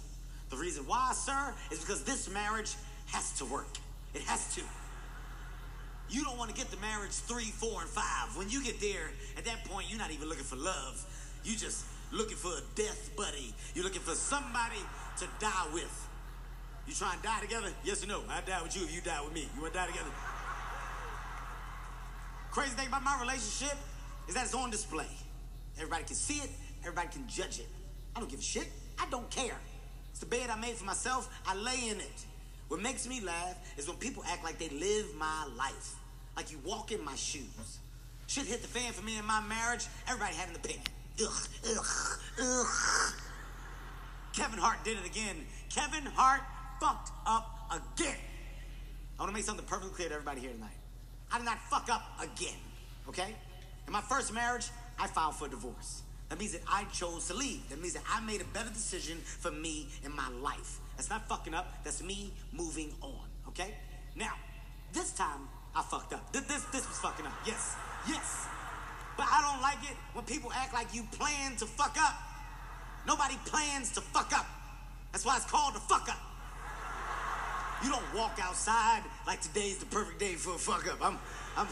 The 0.50 0.56
reason 0.56 0.84
why, 0.86 1.12
sir, 1.14 1.54
is 1.70 1.80
because 1.80 2.04
this 2.04 2.28
marriage 2.30 2.74
has 3.06 3.32
to 3.38 3.44
work. 3.44 3.78
It 4.14 4.22
has 4.22 4.54
to. 4.56 4.62
You 6.10 6.24
don't 6.24 6.36
want 6.36 6.50
to 6.50 6.56
get 6.56 6.70
to 6.70 6.78
marriage 6.80 7.12
three, 7.12 7.44
four, 7.44 7.80
and 7.80 7.88
five. 7.88 8.36
When 8.36 8.50
you 8.50 8.62
get 8.62 8.80
there, 8.80 9.10
at 9.38 9.44
that 9.46 9.64
point, 9.64 9.86
you're 9.88 9.98
not 9.98 10.10
even 10.10 10.28
looking 10.28 10.44
for 10.44 10.56
love. 10.56 11.06
You 11.44 11.56
just 11.56 11.86
looking 12.10 12.36
for 12.36 12.52
a 12.52 12.60
death 12.74 13.10
buddy. 13.16 13.54
You're 13.74 13.84
looking 13.84 14.02
for 14.02 14.14
somebody 14.14 14.80
to 15.18 15.26
die 15.40 15.66
with. 15.72 16.08
You 16.86 16.94
try 16.94 17.12
and 17.12 17.22
die 17.22 17.40
together? 17.40 17.68
Yes 17.84 18.02
or 18.04 18.08
no? 18.08 18.22
I 18.28 18.40
die 18.40 18.62
with 18.62 18.76
you 18.76 18.82
if 18.84 18.94
you 18.94 19.00
die 19.00 19.20
with 19.22 19.32
me. 19.32 19.48
You 19.54 19.62
want 19.62 19.72
to 19.72 19.78
die 19.78 19.86
together? 19.86 20.10
Crazy 22.50 22.72
thing 22.72 22.88
about 22.88 23.02
my 23.02 23.18
relationship 23.20 23.78
is 24.28 24.34
that 24.34 24.44
it's 24.44 24.54
on 24.54 24.70
display. 24.70 25.06
Everybody 25.76 26.04
can 26.04 26.16
see 26.16 26.38
it. 26.42 26.50
Everybody 26.80 27.08
can 27.08 27.26
judge 27.28 27.60
it. 27.60 27.68
I 28.14 28.20
don't 28.20 28.28
give 28.28 28.40
a 28.40 28.42
shit. 28.42 28.68
I 28.98 29.06
don't 29.10 29.30
care. 29.30 29.56
It's 30.10 30.20
the 30.20 30.26
bed 30.26 30.50
I 30.50 30.58
made 30.60 30.74
for 30.74 30.84
myself. 30.84 31.32
I 31.46 31.54
lay 31.54 31.88
in 31.88 31.98
it. 31.98 32.26
What 32.68 32.80
makes 32.80 33.08
me 33.08 33.20
laugh 33.20 33.56
is 33.78 33.88
when 33.88 33.96
people 33.96 34.22
act 34.28 34.44
like 34.44 34.58
they 34.58 34.68
live 34.68 35.14
my 35.18 35.48
life, 35.56 35.94
like 36.36 36.50
you 36.50 36.58
walk 36.64 36.92
in 36.92 37.02
my 37.04 37.14
shoes. 37.14 37.78
Shit 38.26 38.46
hit 38.46 38.62
the 38.62 38.68
fan 38.68 38.92
for 38.92 39.02
me 39.02 39.18
in 39.18 39.24
my 39.24 39.40
marriage. 39.42 39.86
Everybody 40.06 40.34
had 40.34 40.48
an 40.50 40.56
opinion. 40.56 40.84
Ugh, 41.22 41.48
ugh, 41.68 41.86
ugh. 42.40 43.14
Kevin 44.32 44.58
Hart 44.58 44.82
did 44.84 44.96
it 44.98 45.06
again. 45.06 45.36
Kevin 45.68 46.04
Hart 46.06 46.40
fucked 46.82 47.12
up 47.26 47.46
again. 47.70 48.16
I 49.16 49.22
want 49.22 49.30
to 49.30 49.34
make 49.34 49.44
something 49.44 49.64
perfectly 49.64 49.94
clear 49.94 50.08
to 50.08 50.14
everybody 50.14 50.40
here 50.40 50.50
tonight. 50.50 50.74
I 51.30 51.38
did 51.38 51.44
not 51.44 51.60
fuck 51.70 51.88
up 51.88 52.02
again, 52.20 52.58
okay? 53.08 53.36
In 53.86 53.92
my 53.92 54.00
first 54.00 54.34
marriage, 54.34 54.68
I 54.98 55.06
filed 55.06 55.36
for 55.36 55.46
divorce. 55.46 56.02
That 56.28 56.40
means 56.40 56.52
that 56.52 56.62
I 56.68 56.82
chose 56.92 57.28
to 57.28 57.34
leave. 57.34 57.68
That 57.70 57.80
means 57.80 57.94
that 57.94 58.02
I 58.10 58.20
made 58.20 58.40
a 58.40 58.44
better 58.46 58.70
decision 58.70 59.18
for 59.18 59.52
me 59.52 59.86
in 60.04 60.14
my 60.16 60.28
life. 60.42 60.80
That's 60.96 61.08
not 61.08 61.28
fucking 61.28 61.54
up. 61.54 61.72
That's 61.84 62.02
me 62.02 62.32
moving 62.52 62.92
on. 63.00 63.28
Okay? 63.48 63.74
Now, 64.16 64.32
this 64.92 65.12
time 65.12 65.48
I 65.76 65.82
fucked 65.82 66.12
up. 66.12 66.32
This 66.32 66.42
this, 66.42 66.64
this 66.72 66.88
was 66.88 66.98
fucking 66.98 67.26
up. 67.26 67.34
Yes. 67.46 67.76
Yes. 68.08 68.46
But 69.16 69.26
I 69.30 69.40
don't 69.40 69.62
like 69.62 69.88
it 69.88 69.96
when 70.14 70.24
people 70.24 70.50
act 70.52 70.74
like 70.74 70.92
you 70.92 71.04
plan 71.12 71.54
to 71.56 71.66
fuck 71.66 71.96
up. 72.00 72.14
Nobody 73.06 73.36
plans 73.44 73.92
to 73.92 74.00
fuck 74.00 74.36
up. 74.36 74.46
That's 75.12 75.24
why 75.24 75.36
it's 75.36 75.46
called 75.46 75.76
a 75.76 75.80
fuck 75.80 76.08
up. 76.08 76.31
You 77.82 77.90
don't 77.90 78.14
walk 78.14 78.38
outside 78.40 79.02
like 79.26 79.40
today's 79.40 79.78
the 79.78 79.86
perfect 79.86 80.18
day 80.20 80.34
for 80.34 80.54
a 80.54 80.58
fuck 80.58 80.86
up. 80.86 80.98
I'm 81.02 81.18
I'm 81.56 81.66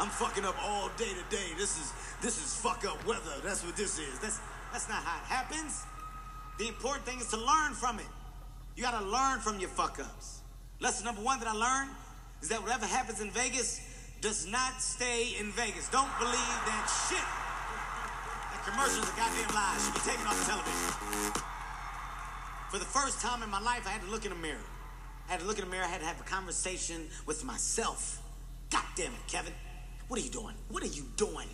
I'm 0.00 0.08
fucking 0.08 0.44
up 0.44 0.56
all 0.64 0.90
day 0.96 1.12
today. 1.28 1.52
This 1.58 1.78
is 1.78 1.92
this 2.22 2.38
is 2.38 2.56
fuck 2.56 2.84
up 2.86 3.04
weather. 3.06 3.36
That's 3.44 3.64
what 3.64 3.76
this 3.76 3.98
is. 3.98 4.18
That's 4.18 4.40
that's 4.72 4.88
not 4.88 5.02
how 5.04 5.20
it 5.20 5.28
happens. 5.28 5.84
The 6.58 6.68
important 6.68 7.04
thing 7.04 7.20
is 7.20 7.28
to 7.28 7.36
learn 7.36 7.74
from 7.74 7.98
it. 7.98 8.08
You 8.76 8.82
gotta 8.82 9.04
learn 9.04 9.40
from 9.40 9.60
your 9.60 9.68
fuck 9.68 10.00
ups. 10.00 10.40
Lesson 10.80 11.04
number 11.04 11.20
one 11.20 11.38
that 11.40 11.48
I 11.48 11.52
learned 11.52 11.90
is 12.40 12.48
that 12.48 12.62
whatever 12.62 12.86
happens 12.86 13.20
in 13.20 13.30
Vegas 13.30 13.80
does 14.22 14.46
not 14.46 14.80
stay 14.80 15.36
in 15.38 15.52
Vegas. 15.52 15.88
Don't 15.90 16.10
believe 16.18 16.58
that 16.64 16.86
shit. 17.10 17.28
That 18.50 18.62
commercials 18.64 19.04
a 19.04 19.14
goddamn 19.20 19.54
lies. 19.54 19.84
Should 19.84 19.94
be 19.94 20.00
taken 20.00 20.26
off 20.26 20.38
the 20.40 20.48
television. 20.48 21.42
For 22.70 22.78
the 22.78 22.88
first 22.88 23.20
time 23.20 23.42
in 23.42 23.50
my 23.50 23.60
life, 23.60 23.86
I 23.86 23.90
had 23.90 24.00
to 24.02 24.10
look 24.10 24.24
in 24.24 24.32
a 24.32 24.40
mirror. 24.40 24.71
I 25.28 25.32
had 25.32 25.40
to 25.40 25.46
look 25.46 25.58
in 25.58 25.64
the 25.64 25.70
mirror. 25.70 25.84
I 25.84 25.88
had 25.88 26.00
to 26.00 26.06
have 26.06 26.20
a 26.20 26.24
conversation 26.24 27.06
with 27.26 27.44
myself. 27.44 28.20
God 28.70 28.84
damn 28.96 29.12
it, 29.12 29.26
Kevin. 29.28 29.52
What 30.08 30.20
are 30.20 30.22
you 30.22 30.30
doing? 30.30 30.54
What 30.68 30.82
are 30.82 30.86
you 30.86 31.04
doing? 31.16 31.48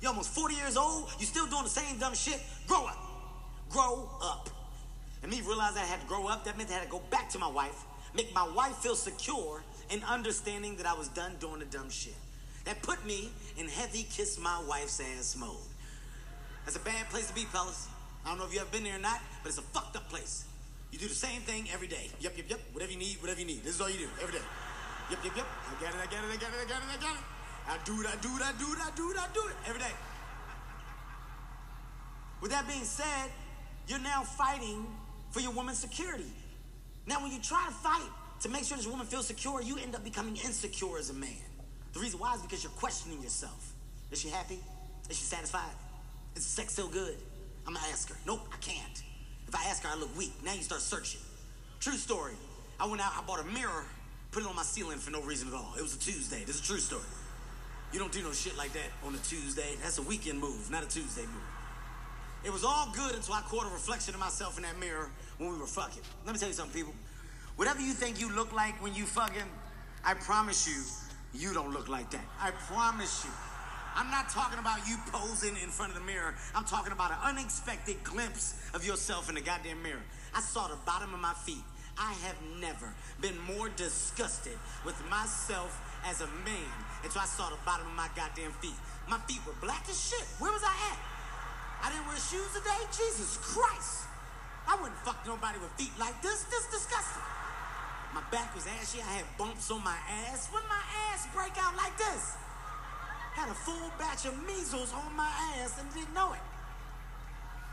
You're 0.00 0.10
almost 0.10 0.30
40 0.30 0.54
years 0.54 0.76
old. 0.76 1.10
You 1.18 1.26
still 1.26 1.46
doing 1.46 1.64
the 1.64 1.70
same 1.70 1.98
dumb 1.98 2.14
shit. 2.14 2.40
Grow 2.66 2.86
up. 2.86 2.98
Grow 3.70 4.08
up. 4.22 4.48
And 5.22 5.30
me 5.30 5.40
realizing 5.40 5.82
I 5.82 5.86
had 5.86 6.00
to 6.00 6.06
grow 6.06 6.28
up, 6.28 6.44
that 6.44 6.56
meant 6.56 6.70
I 6.70 6.74
had 6.74 6.84
to 6.84 6.88
go 6.88 7.02
back 7.10 7.28
to 7.30 7.38
my 7.38 7.48
wife, 7.48 7.84
make 8.14 8.32
my 8.34 8.48
wife 8.54 8.76
feel 8.76 8.94
secure 8.94 9.62
in 9.90 10.02
understanding 10.04 10.76
that 10.76 10.86
I 10.86 10.94
was 10.94 11.08
done 11.08 11.32
doing 11.40 11.58
the 11.58 11.64
dumb 11.64 11.90
shit. 11.90 12.14
That 12.64 12.82
put 12.82 13.04
me 13.04 13.30
in 13.56 13.66
heavy 13.68 14.04
kiss 14.04 14.38
my 14.38 14.62
wife's 14.68 15.00
ass 15.00 15.36
mode. 15.38 15.56
That's 16.64 16.76
a 16.76 16.80
bad 16.80 17.08
place 17.08 17.28
to 17.28 17.34
be, 17.34 17.44
fellas. 17.44 17.88
I 18.24 18.28
don't 18.28 18.38
know 18.38 18.44
if 18.44 18.52
you 18.52 18.60
ever 18.60 18.68
been 18.70 18.84
there 18.84 18.96
or 18.96 19.00
not, 19.00 19.20
but 19.42 19.48
it's 19.48 19.58
a 19.58 19.62
fucked 19.62 19.96
up 19.96 20.08
place. 20.08 20.44
You 20.90 20.98
do 20.98 21.08
the 21.08 21.14
same 21.14 21.42
thing 21.42 21.68
every 21.72 21.88
day. 21.88 22.10
Yep, 22.20 22.36
yep, 22.36 22.46
yep. 22.48 22.60
Whatever 22.72 22.92
you 22.92 22.98
need, 22.98 23.20
whatever 23.20 23.40
you 23.40 23.46
need. 23.46 23.62
This 23.62 23.74
is 23.74 23.80
all 23.80 23.90
you 23.90 23.98
do 23.98 24.08
every 24.22 24.34
day. 24.38 24.44
Yep, 25.10 25.24
yep, 25.24 25.36
yep. 25.36 25.46
I 25.46 25.82
got 25.82 25.94
it, 25.94 26.00
I 26.00 26.06
got 26.06 26.24
it, 26.24 26.30
I 26.32 26.36
got 26.36 26.50
it, 26.52 26.60
I 26.60 26.68
got 26.68 26.82
it, 26.82 26.88
I 26.88 26.96
get 27.00 27.12
it. 27.12 27.24
I 27.68 27.76
do 27.84 28.00
it, 28.00 28.06
I 28.06 28.16
do 28.16 28.28
it, 28.36 28.42
I 28.42 28.52
do 28.58 28.72
it, 28.72 28.78
I 28.80 28.90
do 28.96 29.10
it, 29.10 29.16
I 29.18 29.26
do 29.34 29.42
it 29.48 29.56
every 29.66 29.80
day. 29.80 29.92
With 32.40 32.50
that 32.50 32.66
being 32.66 32.84
said, 32.84 33.30
you're 33.86 33.98
now 33.98 34.22
fighting 34.22 34.86
for 35.30 35.40
your 35.40 35.50
woman's 35.50 35.78
security. 35.78 36.32
Now, 37.06 37.22
when 37.22 37.32
you 37.32 37.40
try 37.40 37.66
to 37.66 37.72
fight 37.72 38.08
to 38.40 38.48
make 38.48 38.64
sure 38.64 38.76
this 38.76 38.86
woman 38.86 39.06
feels 39.06 39.26
secure, 39.26 39.60
you 39.60 39.76
end 39.78 39.94
up 39.94 40.04
becoming 40.04 40.36
insecure 40.36 40.98
as 40.98 41.10
a 41.10 41.14
man. 41.14 41.44
The 41.92 42.00
reason 42.00 42.20
why 42.20 42.34
is 42.34 42.42
because 42.42 42.62
you're 42.62 42.72
questioning 42.72 43.20
yourself. 43.22 43.72
Is 44.10 44.20
she 44.20 44.28
happy? 44.28 44.60
Is 45.10 45.18
she 45.18 45.24
satisfied? 45.24 45.74
Is 46.36 46.44
sex 46.44 46.72
still 46.72 46.88
good? 46.88 47.16
I'm 47.66 47.74
gonna 47.74 47.86
ask 47.90 48.08
her. 48.08 48.16
Nope, 48.26 48.48
I 48.52 48.56
can't. 48.58 49.02
If 49.48 49.54
I 49.54 49.64
ask 49.70 49.82
her, 49.82 49.88
I 49.90 49.96
look 49.96 50.16
weak. 50.16 50.32
Now 50.44 50.52
you 50.52 50.62
start 50.62 50.82
searching. 50.82 51.20
True 51.80 51.94
story. 51.94 52.34
I 52.78 52.86
went 52.86 53.00
out, 53.00 53.12
I 53.16 53.22
bought 53.22 53.40
a 53.40 53.44
mirror, 53.44 53.84
put 54.30 54.42
it 54.42 54.48
on 54.48 54.54
my 54.54 54.62
ceiling 54.62 54.98
for 54.98 55.10
no 55.10 55.22
reason 55.22 55.48
at 55.48 55.54
all. 55.54 55.74
It 55.76 55.82
was 55.82 55.96
a 55.96 55.98
Tuesday. 55.98 56.44
This 56.44 56.56
is 56.56 56.60
a 56.60 56.64
true 56.64 56.78
story. 56.78 57.02
You 57.92 57.98
don't 57.98 58.12
do 58.12 58.22
no 58.22 58.32
shit 58.32 58.56
like 58.58 58.72
that 58.74 58.90
on 59.04 59.14
a 59.14 59.18
Tuesday. 59.18 59.74
That's 59.82 59.96
a 59.98 60.02
weekend 60.02 60.38
move, 60.38 60.70
not 60.70 60.84
a 60.84 60.88
Tuesday 60.88 61.22
move. 61.22 61.48
It 62.44 62.52
was 62.52 62.62
all 62.62 62.92
good 62.94 63.14
until 63.14 63.34
I 63.34 63.40
caught 63.40 63.66
a 63.66 63.70
reflection 63.70 64.14
of 64.14 64.20
myself 64.20 64.58
in 64.58 64.62
that 64.64 64.78
mirror 64.78 65.10
when 65.38 65.50
we 65.50 65.58
were 65.58 65.66
fucking. 65.66 66.02
Let 66.26 66.34
me 66.34 66.38
tell 66.38 66.48
you 66.48 66.54
something, 66.54 66.78
people. 66.78 66.94
Whatever 67.56 67.80
you 67.80 67.92
think 67.92 68.20
you 68.20 68.30
look 68.32 68.52
like 68.52 68.80
when 68.82 68.94
you 68.94 69.06
fucking, 69.06 69.48
I 70.04 70.14
promise 70.14 70.68
you, 70.68 70.82
you 71.34 71.54
don't 71.54 71.72
look 71.72 71.88
like 71.88 72.10
that. 72.10 72.24
I 72.40 72.50
promise 72.50 73.24
you. 73.24 73.30
I'm 73.98 74.12
not 74.12 74.30
talking 74.30 74.60
about 74.60 74.86
you 74.86 74.94
posing 75.10 75.58
in 75.58 75.74
front 75.74 75.90
of 75.90 75.98
the 75.98 76.06
mirror. 76.06 76.32
I'm 76.54 76.62
talking 76.62 76.92
about 76.92 77.10
an 77.10 77.18
unexpected 77.34 77.98
glimpse 78.04 78.54
of 78.72 78.86
yourself 78.86 79.28
in 79.28 79.34
the 79.34 79.40
goddamn 79.40 79.82
mirror. 79.82 80.06
I 80.32 80.40
saw 80.40 80.68
the 80.68 80.78
bottom 80.86 81.12
of 81.12 81.18
my 81.18 81.34
feet. 81.42 81.66
I 81.98 82.14
have 82.22 82.38
never 82.62 82.94
been 83.20 83.34
more 83.58 83.68
disgusted 83.74 84.54
with 84.86 84.94
myself 85.10 85.74
as 86.06 86.20
a 86.20 86.30
man 86.46 86.70
until 87.02 87.20
I 87.20 87.26
saw 87.26 87.50
the 87.50 87.58
bottom 87.66 87.90
of 87.90 87.94
my 87.98 88.06
goddamn 88.14 88.54
feet. 88.62 88.78
My 89.10 89.18
feet 89.26 89.42
were 89.42 89.58
black 89.58 89.82
as 89.90 89.98
shit. 89.98 90.22
Where 90.38 90.52
was 90.54 90.62
I 90.62 90.94
at? 90.94 90.98
I 91.82 91.90
didn't 91.90 92.06
wear 92.06 92.22
shoes 92.22 92.54
today? 92.54 92.78
Jesus 92.94 93.34
Christ. 93.42 94.06
I 94.70 94.78
wouldn't 94.78 95.02
fuck 95.02 95.26
nobody 95.26 95.58
with 95.58 95.74
feet 95.74 95.90
like 95.98 96.14
this. 96.22 96.46
This 96.46 96.70
is 96.70 96.86
disgusting. 96.86 97.26
My 98.14 98.22
back 98.30 98.54
was 98.54 98.62
ashy. 98.78 99.02
I 99.02 99.18
had 99.18 99.26
bumps 99.34 99.72
on 99.74 99.82
my 99.82 99.98
ass. 100.30 100.46
When 100.54 100.62
my 100.70 100.82
ass 101.10 101.26
break 101.34 101.58
out 101.58 101.74
like 101.74 101.98
this? 101.98 102.38
Had 103.38 103.50
a 103.50 103.54
full 103.54 103.92
batch 104.00 104.26
of 104.26 104.34
measles 104.48 104.92
on 104.92 105.14
my 105.14 105.30
ass 105.62 105.78
and 105.78 105.88
didn't 105.94 106.12
know 106.12 106.32
it. 106.32 106.40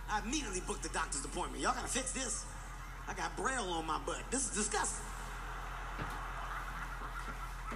I 0.08 0.22
immediately 0.22 0.62
booked 0.68 0.84
the 0.84 0.90
doctor's 0.90 1.26
appointment. 1.26 1.64
Y'all 1.64 1.74
gotta 1.74 1.88
fix 1.88 2.12
this. 2.12 2.46
I 3.08 3.16
got 3.16 3.36
braille 3.36 3.74
on 3.74 3.88
my 3.88 3.98
butt. 4.06 4.22
This 4.30 4.48
is 4.48 4.56
disgusting. 4.56 5.04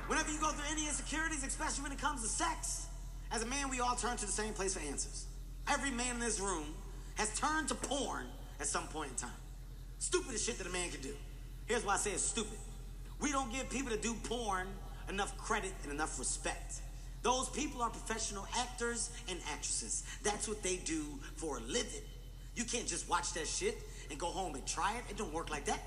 Whenever 0.06 0.32
you 0.32 0.40
go 0.40 0.50
through 0.50 0.72
any 0.72 0.86
insecurities, 0.86 1.44
especially 1.44 1.82
when 1.82 1.92
it 1.92 1.98
comes 1.98 2.22
to 2.22 2.28
sex, 2.28 2.86
as 3.32 3.42
a 3.42 3.48
man, 3.48 3.72
we 3.72 3.80
all 3.80 3.96
turn 3.96 4.18
to 4.18 4.26
the 4.28 4.32
same 4.32 4.54
place 4.54 4.76
for 4.76 4.82
answers. 4.88 5.26
Every 5.68 5.90
man 5.90 6.14
in 6.14 6.20
this 6.20 6.40
room 6.40 6.66
has 7.16 7.36
turned 7.40 7.70
to 7.70 7.76
porn 7.76 8.28
at 8.60 8.68
some 8.68 8.88
point 8.90 9.10
in 9.10 9.16
time. 9.16 9.42
Stupidest 9.98 10.46
shit 10.46 10.60
that 10.60 10.68
a 10.68 10.72
man 10.72 10.92
can 10.92 11.02
do. 11.02 11.16
Here's 11.66 11.84
why 11.84 11.96
I 11.96 11.98
say 11.98 12.12
it's 12.12 12.22
stupid. 12.22 12.60
We 13.20 13.32
don't 13.32 13.52
give 13.52 13.68
people 13.72 13.90
that 13.90 14.04
do 14.04 14.14
porn 14.14 14.68
enough 15.10 15.36
credit 15.40 15.74
and 15.82 15.92
enough 15.92 16.20
respect. 16.20 16.82
Those 17.22 17.50
people 17.50 17.82
are 17.82 17.90
professional 17.90 18.48
actors 18.58 19.10
and 19.30 19.40
actresses. 19.52 20.04
That's 20.24 20.48
what 20.48 20.64
they 20.64 20.78
do 20.78 21.04
for 21.36 21.58
a 21.58 21.62
living. 21.62 22.02
You 22.56 22.64
can't 22.64 22.88
just 22.88 23.10
watch 23.10 23.34
that 23.34 23.48
shit 23.48 23.78
and 24.10 24.20
go 24.20 24.28
home 24.28 24.56
and 24.56 24.66
try 24.66 24.96
it. 24.98 25.04
It 25.10 25.18
don't 25.18 25.34
work 25.34 25.50
like 25.50 25.66
that. 25.66 25.80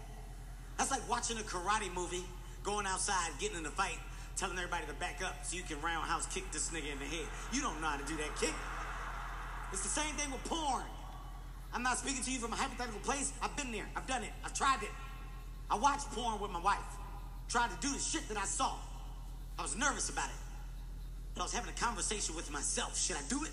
That's 0.79 0.91
like 0.91 1.09
watching 1.09 1.39
a 1.39 1.43
karate 1.43 1.93
movie, 1.95 2.25
going 2.63 2.87
outside, 2.87 3.31
getting 3.39 3.59
in 3.59 3.67
a 3.67 3.71
fight, 3.71 3.99
telling 4.37 4.57
everybody 4.57 4.87
to 4.87 4.95
back 4.95 5.23
up 5.25 5.45
so 5.45 5.57
you 5.57 5.63
can 5.63 5.81
roundhouse 5.81 6.27
kick 6.27 6.51
this 6.53 6.71
nigga 6.71 6.93
in 6.93 6.99
the 6.99 7.05
head. 7.05 7.27
You 7.53 7.63
don't 7.63 7.81
know 7.81 7.89
how 7.89 7.97
to 7.97 8.05
do 8.05 8.17
that 8.17 8.37
kick. 8.41 8.55
It's 9.73 9.83
the 9.83 9.89
same 9.89 10.15
thing 10.17 10.31
with 10.31 10.45
porn. 10.45 10.85
I'm 11.73 11.83
not 11.83 11.99
speaking 11.99 12.23
to 12.23 12.31
you 12.31 12.39
from 12.39 12.53
a 12.53 12.57
hypothetical 12.57 13.01
place. 13.01 13.33
I've 13.43 13.57
been 13.57 13.73
there. 13.73 13.87
I've 13.97 14.07
done 14.07 14.23
it. 14.23 14.31
I've 14.45 14.53
tried 14.53 14.83
it. 14.83 14.91
I 15.71 15.77
watched 15.77 16.11
porn 16.13 16.41
with 16.41 16.51
my 16.51 16.61
wife. 16.61 16.79
Tried 17.49 17.71
to 17.71 17.77
do 17.81 17.93
the 17.93 17.99
shit 17.99 18.29
that 18.29 18.37
I 18.37 18.45
saw. 18.45 18.75
I 19.59 19.63
was 19.63 19.77
nervous 19.77 20.11
about 20.11 20.29
it. 20.29 20.42
But 21.35 21.41
I 21.41 21.45
was 21.45 21.53
having 21.53 21.71
a 21.71 21.81
conversation 21.81 22.35
with 22.37 22.51
myself. 22.51 22.99
Should 22.99 23.17
I 23.17 23.23
do 23.29 23.45
it? 23.45 23.51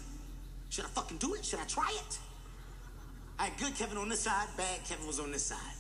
Should 0.70 0.86
I 0.86 0.90
fucking 0.90 1.18
do 1.18 1.34
it? 1.36 1.46
Should 1.46 1.60
I 1.60 1.66
try 1.66 1.90
it? 1.90 2.20
I 3.40 3.46
had 3.46 3.58
good 3.58 3.76
Kevin 3.76 3.98
on 3.98 4.10
this 4.10 4.22
side, 4.22 4.48
bad 4.58 4.84
Kevin 4.86 5.08
was 5.08 5.20
on 5.20 5.32
this 5.32 5.46
side. 5.46 5.76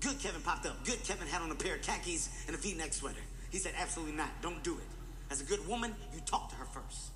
Good 0.00 0.18
Kevin 0.18 0.42
popped 0.42 0.66
up. 0.66 0.84
Good 0.84 1.02
Kevin 1.04 1.28
had 1.28 1.40
on 1.40 1.50
a 1.50 1.54
pair 1.54 1.76
of 1.76 1.82
khakis 1.82 2.28
and 2.48 2.56
a 2.56 2.58
v-neck 2.58 2.92
sweater. 2.92 3.20
He 3.50 3.58
said, 3.58 3.72
absolutely 3.78 4.16
not. 4.16 4.30
Don't 4.42 4.62
do 4.64 4.74
it. 4.74 4.84
As 5.30 5.40
a 5.40 5.44
good 5.44 5.66
woman, 5.68 5.94
you 6.12 6.20
talk 6.26 6.50
to 6.50 6.56
her 6.56 6.64
first. 6.64 7.12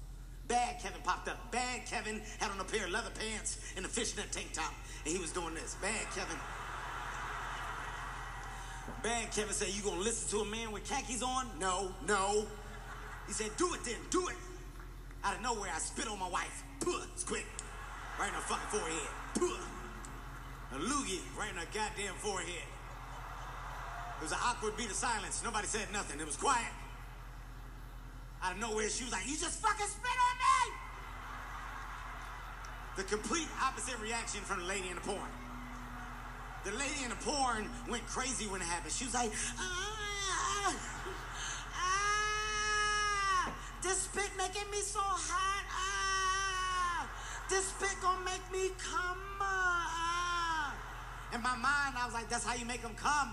Bad 0.47 0.81
Kevin 0.81 1.01
popped 1.03 1.29
up. 1.29 1.51
Bad 1.51 1.85
Kevin 1.87 2.23
had 2.39 2.53
on 2.53 2.61
a 2.61 2.65
pair 2.65 2.85
of 2.85 2.93
leather 2.93 3.11
pants 3.11 3.59
and 3.77 3.85
a 3.85 3.89
fishnet 3.89 4.31
tank 4.31 4.53
top, 4.53 4.73
and 5.05 5.13
he 5.13 5.21
was 5.21 5.33
doing 5.33 5.55
this. 5.55 5.77
Bad 5.83 6.07
Kevin. 6.15 6.37
Bad 9.03 9.33
Kevin 9.33 9.53
said, 9.53 9.69
You 9.69 9.83
gonna 9.83 10.01
listen 10.01 10.39
to 10.39 10.45
a 10.45 10.47
man 10.47 10.71
with 10.71 10.89
khakis 10.89 11.23
on? 11.23 11.47
No, 11.59 11.91
no. 12.07 12.47
He 13.27 13.33
said, 13.33 13.51
Do 13.57 13.75
it 13.75 13.85
then, 13.85 13.97
do 14.11 14.29
it. 14.29 14.37
Out 15.25 15.37
of 15.37 15.43
nowhere, 15.43 15.71
I 15.75 15.79
spit 15.79 16.09
on 16.09 16.19
my 16.19 16.29
wife. 16.29 16.63
Puh, 16.81 17.03
it's 17.13 17.25
quick. 17.25 17.47
Right 18.19 18.29
in 18.29 18.35
her 18.35 18.41
fucking 18.41 18.81
forehead. 18.81 19.09
Puh. 19.35 19.59
A 20.75 20.79
loogie 20.79 21.21
right 21.39 21.51
in 21.51 21.57
her 21.57 21.67
goddamn 21.73 22.15
forehead. 22.19 22.67
It 24.19 24.23
was 24.23 24.33
an 24.33 24.39
awkward 24.43 24.77
beat 24.77 24.91
of 24.91 24.97
silence. 24.97 25.43
Nobody 25.45 25.67
said 25.67 25.93
nothing. 25.93 26.21
It 26.21 26.27
was 26.27 26.37
quiet. 26.37 26.73
Out 28.43 28.55
of 28.55 28.61
nowhere, 28.61 28.89
she 28.89 29.05
was 29.05 29.13
like, 29.13 29.27
You 29.27 29.37
just 29.37 29.61
fucking 29.61 29.87
spit 29.87 30.07
on 30.07 30.37
me! 30.39 30.77
The 32.97 33.03
complete 33.05 33.49
opposite 33.63 34.01
reaction 34.01 34.41
from 34.41 34.61
the 34.61 34.67
lady 34.67 34.89
in 34.89 34.95
the 34.95 35.03
porn. 35.03 35.31
The 36.65 36.73
lady 36.73 37.05
in 37.05 37.11
the 37.11 37.17
porn 37.17 37.69
went 37.89 38.07
crazy 38.07 38.47
when 38.47 38.61
it 38.61 38.65
happened. 38.65 38.93
She 38.93 39.05
was 39.05 39.15
like, 39.15 39.31
ah, 39.59 40.75
ah, 41.75 43.53
this 43.87 44.03
spit 44.03 44.31
making 44.37 44.69
me 44.71 44.83
so 44.83 44.99
hot. 44.99 45.65
Ah, 45.71 47.07
this 47.49 47.67
spit 47.71 47.95
gonna 48.03 48.25
make 48.25 48.43
me 48.51 48.75
come. 48.83 49.23
Ah. 49.39 50.75
In 51.33 51.41
my 51.41 51.55
mind, 51.55 51.95
I 51.95 52.03
was 52.05 52.13
like, 52.13 52.29
that's 52.29 52.45
how 52.45 52.55
you 52.55 52.67
make 52.67 52.83
them 52.83 52.95
come. 52.97 53.31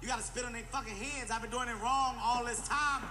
You 0.00 0.06
gotta 0.06 0.22
spit 0.22 0.44
on 0.44 0.52
their 0.52 0.62
fucking 0.70 0.94
heads. 0.94 1.32
I've 1.32 1.42
been 1.42 1.50
doing 1.50 1.68
it 1.68 1.74
wrong 1.82 2.14
all 2.22 2.44
this 2.44 2.62
time. 2.68 3.02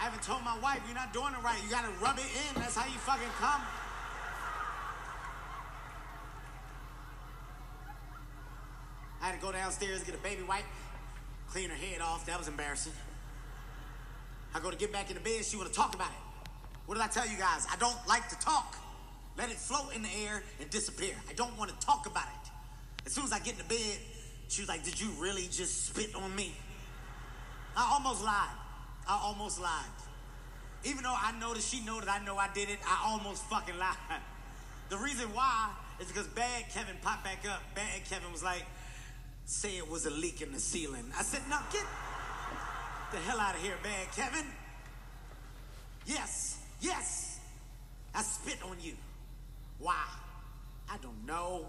I 0.00 0.10
haven't 0.10 0.22
told 0.22 0.42
my 0.42 0.58
wife, 0.58 0.82
you're 0.86 0.98
not 0.98 1.12
doing 1.12 1.30
it 1.38 1.42
right. 1.44 1.62
You 1.62 1.70
gotta 1.70 1.92
rub 2.02 2.18
it 2.18 2.26
in. 2.26 2.60
That's 2.60 2.74
how 2.74 2.86
you 2.90 2.98
fucking 2.98 3.30
come. 3.38 3.62
I 9.22 9.26
had 9.26 9.38
to 9.38 9.40
go 9.40 9.52
downstairs, 9.52 10.02
get 10.02 10.16
a 10.16 10.18
baby 10.18 10.42
wipe, 10.42 10.66
clean 11.46 11.70
her 11.70 11.76
head 11.76 12.00
off. 12.00 12.26
That 12.26 12.38
was 12.38 12.48
embarrassing. 12.48 12.92
I 14.54 14.60
go 14.60 14.70
to 14.70 14.76
get 14.76 14.92
back 14.92 15.08
in 15.10 15.14
the 15.14 15.22
bed, 15.22 15.44
she 15.44 15.56
wanna 15.56 15.70
talk 15.70 15.94
about 15.94 16.10
it. 16.10 16.48
What 16.86 16.96
did 16.96 17.04
I 17.04 17.08
tell 17.08 17.26
you 17.26 17.38
guys? 17.38 17.66
I 17.72 17.76
don't 17.76 17.96
like 18.08 18.28
to 18.28 18.38
talk. 18.38 18.76
Let 19.36 19.50
it 19.50 19.56
float 19.56 19.94
in 19.94 20.02
the 20.02 20.10
air 20.26 20.42
and 20.60 20.68
disappear. 20.70 21.14
I 21.28 21.32
don't 21.32 21.56
want 21.56 21.70
to 21.70 21.86
talk 21.86 22.06
about 22.06 22.24
it. 22.24 22.50
As 23.06 23.12
soon 23.12 23.24
as 23.24 23.32
I 23.32 23.38
get 23.38 23.52
in 23.52 23.58
the 23.58 23.64
bed, 23.64 23.98
she 24.48 24.62
was 24.62 24.68
like, 24.68 24.84
Did 24.84 25.00
you 25.00 25.08
really 25.18 25.48
just 25.50 25.86
spit 25.86 26.14
on 26.14 26.34
me? 26.36 26.54
I 27.76 27.90
almost 27.94 28.22
lied. 28.22 28.56
I 29.08 29.18
almost 29.22 29.60
lied. 29.60 29.86
Even 30.84 31.04
though 31.04 31.16
I 31.16 31.32
know 31.38 31.54
that 31.54 31.62
she 31.62 31.80
know 31.84 32.00
that 32.00 32.08
I 32.08 32.24
know 32.24 32.36
I 32.36 32.48
did 32.52 32.68
it, 32.68 32.78
I 32.86 33.08
almost 33.10 33.44
fucking 33.44 33.78
lied. 33.78 33.96
The 34.88 34.98
reason 34.98 35.32
why 35.32 35.70
is 36.00 36.08
because 36.08 36.26
Bad 36.26 36.68
Kevin 36.68 36.96
popped 37.00 37.24
back 37.24 37.48
up. 37.48 37.62
Bad 37.74 38.04
Kevin 38.10 38.30
was 38.30 38.42
like, 38.42 38.66
say 39.46 39.78
it 39.78 39.88
was 39.88 40.04
a 40.04 40.10
leak 40.10 40.42
in 40.42 40.52
the 40.52 40.60
ceiling. 40.60 41.10
I 41.18 41.22
said, 41.22 41.40
no, 41.48 41.56
get 41.72 41.86
the 43.12 43.18
hell 43.18 43.38
out 43.38 43.54
of 43.54 43.60
here, 43.60 43.74
man, 43.84 44.06
Kevin. 44.16 44.46
Yes, 46.06 46.58
yes, 46.80 47.38
I 48.14 48.22
spit 48.22 48.58
on 48.68 48.76
you. 48.80 48.94
Why? 49.78 50.04
I 50.90 50.96
don't 51.02 51.26
know. 51.26 51.66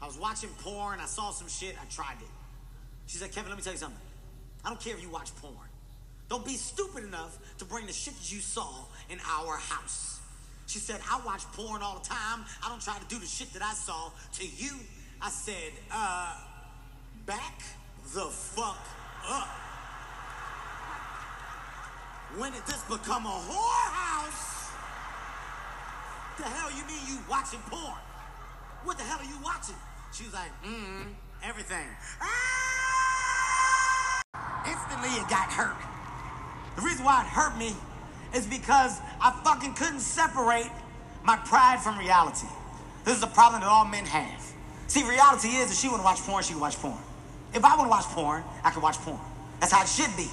I 0.00 0.06
was 0.06 0.16
watching 0.16 0.50
porn, 0.60 1.00
I 1.00 1.06
saw 1.06 1.32
some 1.32 1.48
shit, 1.48 1.74
I 1.80 1.84
tried 1.86 2.20
it. 2.20 2.28
She 3.06 3.18
said, 3.18 3.32
Kevin, 3.32 3.50
let 3.50 3.58
me 3.58 3.64
tell 3.64 3.72
you 3.72 3.78
something. 3.78 4.00
I 4.64 4.68
don't 4.68 4.80
care 4.80 4.94
if 4.94 5.02
you 5.02 5.08
watch 5.08 5.34
porn. 5.36 5.54
Don't 6.28 6.44
be 6.44 6.54
stupid 6.54 7.04
enough 7.04 7.38
to 7.58 7.64
bring 7.64 7.86
the 7.86 7.92
shit 7.92 8.14
that 8.14 8.32
you 8.32 8.38
saw 8.38 8.84
in 9.10 9.18
our 9.28 9.56
house. 9.56 10.20
She 10.66 10.78
said, 10.78 11.00
I 11.10 11.20
watch 11.24 11.42
porn 11.52 11.82
all 11.82 11.98
the 11.98 12.08
time. 12.08 12.44
I 12.64 12.68
don't 12.68 12.82
try 12.82 12.96
to 12.98 13.06
do 13.08 13.18
the 13.18 13.26
shit 13.26 13.52
that 13.54 13.62
I 13.62 13.72
saw 13.72 14.10
to 14.34 14.46
you. 14.46 14.72
I 15.20 15.30
said, 15.30 15.72
uh, 15.90 16.36
back 17.26 17.62
the 18.14 18.26
fuck 18.26 18.86
up. 19.28 19.67
When 22.36 22.52
did 22.52 22.66
this 22.66 22.82
become 22.84 23.24
a 23.24 23.30
whorehouse? 23.30 24.70
The 26.36 26.44
hell 26.44 26.70
you 26.70 26.84
mean 26.86 27.00
you 27.08 27.18
watching 27.28 27.60
porn? 27.70 27.98
What 28.84 28.98
the 28.98 29.04
hell 29.04 29.18
are 29.18 29.24
you 29.24 29.38
watching? 29.42 29.74
She 30.12 30.24
was 30.24 30.34
like, 30.34 30.50
mm, 30.62 31.06
everything. 31.42 31.86
Ah! 32.20 32.28
Instantly 34.66 35.08
it 35.08 35.28
got 35.28 35.50
hurt. 35.50 35.76
The 36.76 36.82
reason 36.82 37.04
why 37.04 37.22
it 37.22 37.26
hurt 37.26 37.56
me 37.56 37.74
is 38.34 38.46
because 38.46 39.00
I 39.20 39.30
fucking 39.42 39.74
couldn't 39.74 40.00
separate 40.00 40.70
my 41.24 41.36
pride 41.36 41.80
from 41.80 41.98
reality. 41.98 42.46
This 43.04 43.16
is 43.16 43.22
a 43.22 43.28
problem 43.28 43.62
that 43.62 43.68
all 43.68 43.86
men 43.86 44.04
have. 44.04 44.52
See, 44.86 45.02
reality 45.02 45.48
is 45.48 45.70
if 45.70 45.78
she 45.78 45.88
to 45.88 45.94
watch 46.02 46.18
porn, 46.20 46.44
she 46.44 46.52
can 46.52 46.60
watch 46.60 46.76
porn. 46.76 46.98
If 47.54 47.64
I 47.64 47.76
to 47.82 47.88
watch 47.88 48.04
porn, 48.06 48.44
I 48.62 48.70
can 48.70 48.82
watch 48.82 48.98
porn. 48.98 49.18
That's 49.60 49.72
how 49.72 49.82
it 49.82 49.88
should 49.88 50.14
be. 50.16 50.28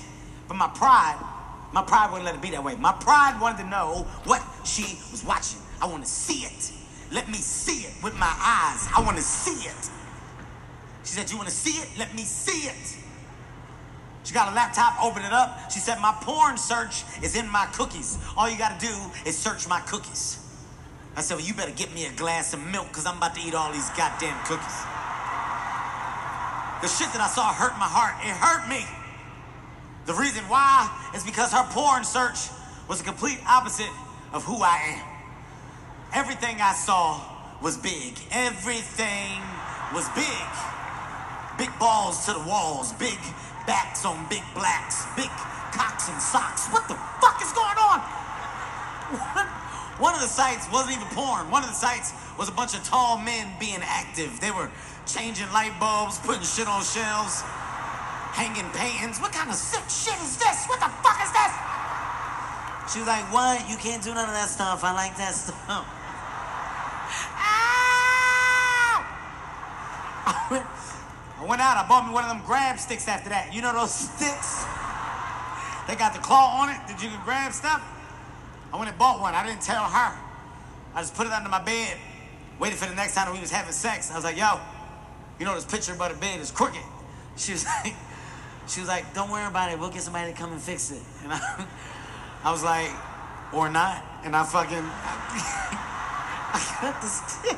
But 0.47 0.58
my 0.58 0.67
pride, 0.67 1.17
my 1.76 1.82
pride 1.82 2.10
wouldn't 2.10 2.24
let 2.24 2.36
it 2.36 2.42
be 2.42 2.52
that 2.52 2.64
way. 2.64 2.76
My 2.78 2.94
pride 2.94 3.38
wanted 3.42 3.64
to 3.64 3.70
know 3.70 4.08
what 4.24 4.42
she 4.64 4.98
was 5.12 5.26
watching. 5.26 5.60
I 5.82 5.88
want 5.88 6.06
to 6.06 6.10
see 6.10 6.46
it. 6.46 6.72
Let 7.12 7.28
me 7.28 7.36
see 7.36 7.86
it 7.86 7.94
with 8.02 8.16
my 8.16 8.32
eyes. 8.32 8.88
I 8.96 9.04
want 9.06 9.18
to 9.18 9.22
see 9.24 9.68
it. 9.68 9.90
She 11.04 11.12
said, 11.12 11.30
You 11.30 11.36
want 11.36 11.50
to 11.50 11.54
see 11.54 11.82
it? 11.82 11.90
Let 12.00 12.16
me 12.16 12.24
see 12.24 12.70
it. 12.70 12.98
She 14.24 14.34
got 14.34 14.52
a 14.52 14.56
laptop, 14.56 15.04
open 15.04 15.22
it 15.24 15.34
up. 15.34 15.70
She 15.70 15.80
said, 15.80 16.00
My 16.00 16.16
porn 16.22 16.58
search 16.58 17.04
is 17.22 17.36
in 17.36 17.48
my 17.50 17.66
cookies. 17.74 18.18
All 18.38 18.50
you 18.50 18.58
got 18.58 18.80
to 18.80 18.88
do 18.88 18.96
is 19.26 19.38
search 19.38 19.68
my 19.68 19.82
cookies. 19.82 20.40
I 21.18 21.22
said, 21.22 21.36
Well, 21.36 21.46
you 21.46 21.54
better 21.54 21.76
get 21.76 21.94
me 21.94 22.06
a 22.06 22.12
glass 22.14 22.54
of 22.54 22.66
milk 22.66 22.88
because 22.88 23.06
I'm 23.06 23.18
about 23.18 23.36
to 23.36 23.42
eat 23.42 23.54
all 23.54 23.74
these 23.74 23.90
goddamn 23.92 24.40
cookies. 24.46 24.80
The 26.82 26.88
shit 26.88 27.12
that 27.12 27.20
I 27.20 27.28
saw 27.28 27.52
hurt 27.52 27.74
my 27.78 27.92
heart. 27.92 28.16
It 28.24 28.32
hurt 28.32 28.70
me. 28.70 28.88
The 30.06 30.13
reason 30.13 30.44
why 30.46 30.89
is 31.15 31.24
because 31.24 31.52
her 31.52 31.65
porn 31.72 32.04
search 32.04 32.50
was 32.88 33.00
the 33.00 33.06
complete 33.06 33.39
opposite 33.48 33.89
of 34.34 34.44
who 34.44 34.62
I 34.62 35.02
am. 35.02 35.06
Everything 36.13 36.62
I 36.62 36.74
saw 36.74 37.20
was 37.62 37.78
big. 37.78 38.13
Everything 38.32 39.41
was 39.94 40.08
big. 40.13 40.46
Big 41.58 41.72
balls 41.80 42.26
to 42.26 42.34
the 42.34 42.44
walls, 42.46 42.94
big 42.94 43.18
backs 43.65 44.06
on 44.06 44.28
big 44.30 44.44
blacks, 44.54 45.06
big 45.15 45.30
cocks 45.74 46.08
and 46.08 46.22
socks. 46.22 46.68
What 46.68 46.88
the 46.88 46.96
fuck 47.20 47.41
is 47.41 47.52
going 47.54 47.78
on? 47.82 48.00
One 49.98 50.13
of 50.13 50.22
the 50.22 50.28
sites 50.28 50.70
wasn't 50.72 50.98
even 50.98 51.08
porn. 51.15 51.50
One 51.50 51.63
of 51.63 51.70
the 51.70 51.76
sites 51.76 52.13
was 52.38 52.50
a 52.50 52.52
bunch 52.52 52.76
of 52.76 52.84
tall 52.84 53.18
men 53.18 53.48
being 53.60 53.80
active. 53.82 54.39
They 54.39 54.52
were 54.52 54.70
changing 55.08 55.50
light 55.52 55.80
bulbs, 55.80 56.20
putting 56.20 56.44
shit 56.44 56.68
on 56.68 56.84
shelves, 56.84 57.41
hanging 58.36 58.69
paintings. 58.76 59.19
What 59.24 59.32
kind 59.32 59.50
of 59.50 59.56
sick 59.56 59.88
shit 59.88 60.19
is 60.19 60.36
this? 60.36 60.67
What 60.67 60.84
the 60.84 60.91
fuck 61.00 61.24
is 61.24 61.32
this? 61.32 61.54
She 62.91 63.00
was 63.00 63.08
like, 63.08 63.26
what? 63.32 63.63
You 63.71 63.78
can't 63.80 64.04
do 64.04 64.13
none 64.13 64.28
of 64.28 64.36
that 64.36 64.52
stuff. 64.52 64.84
I 64.84 64.93
like 64.93 65.15
that 65.17 65.34
stuff. 65.34 65.88
I 70.52 71.45
went 71.48 71.62
out, 71.62 71.78
I 71.78 71.88
bought 71.88 72.08
me 72.08 72.13
one 72.13 72.24
of 72.24 72.30
them 72.30 72.41
grab 72.45 72.78
sticks 72.78 73.08
after 73.08 73.30
that. 73.30 73.54
You 73.54 73.62
know 73.62 73.74
those 73.74 73.93
sticks? 74.13 74.65
They 75.88 75.95
got 75.95 76.13
the 76.13 76.19
claw 76.19 76.62
on 76.62 76.69
it 76.69 76.78
that 76.88 77.02
you 77.02 77.10
can 77.10 77.24
grab 77.24 77.54
stuff. 77.54 77.82
I 78.74 78.78
went 78.78 78.89
and 78.89 78.98
bought 78.98 79.21
one. 79.21 79.34
I 79.34 79.45
didn't 79.45 79.62
tell 79.62 79.84
her. 79.84 80.13
I 80.93 81.02
just 81.02 81.15
put 81.15 81.28
it 81.28 81.34
under 81.34 81.50
my 81.50 81.62
bed, 81.62 81.98
waited 82.60 82.78
for 82.78 82.88
the 82.88 82.95
next 82.95 83.15
time 83.15 83.34
we 83.34 83.39
was 83.39 83.52
having 83.52 83.71
sex. 83.71 84.12
I 84.12 84.15
was 84.15 84.24
like, 84.24 84.38
yo, 84.38 84.60
you 85.39 85.45
know 85.45 85.56
this 85.56 85.65
picture 85.65 85.95
by 85.95 86.12
the 86.12 86.19
bed 86.19 86.39
is 86.39 86.52
crooked. 86.52 86.82
She 87.38 87.52
was 87.52 87.65
like, 87.65 87.93
she 88.67 88.80
was 88.80 88.89
like, 88.89 89.13
don't 89.13 89.30
worry 89.30 89.45
about 89.45 89.71
it. 89.71 89.80
We'll 89.80 89.91
get 89.91 90.01
somebody 90.01 90.32
to 90.32 90.38
come 90.38 90.51
and 90.51 90.62
fix 90.62 90.91
it. 90.91 91.01
And 91.23 91.34
I, 91.34 91.65
I 92.43 92.51
was 92.51 92.63
like, 92.63 92.91
or 93.54 93.69
not. 93.69 94.04
And 94.23 94.36
I 94.36 94.43
fucking, 94.43 94.78
I 94.82 96.78
got 96.82 97.01
the 97.01 97.08
stick. 97.08 97.58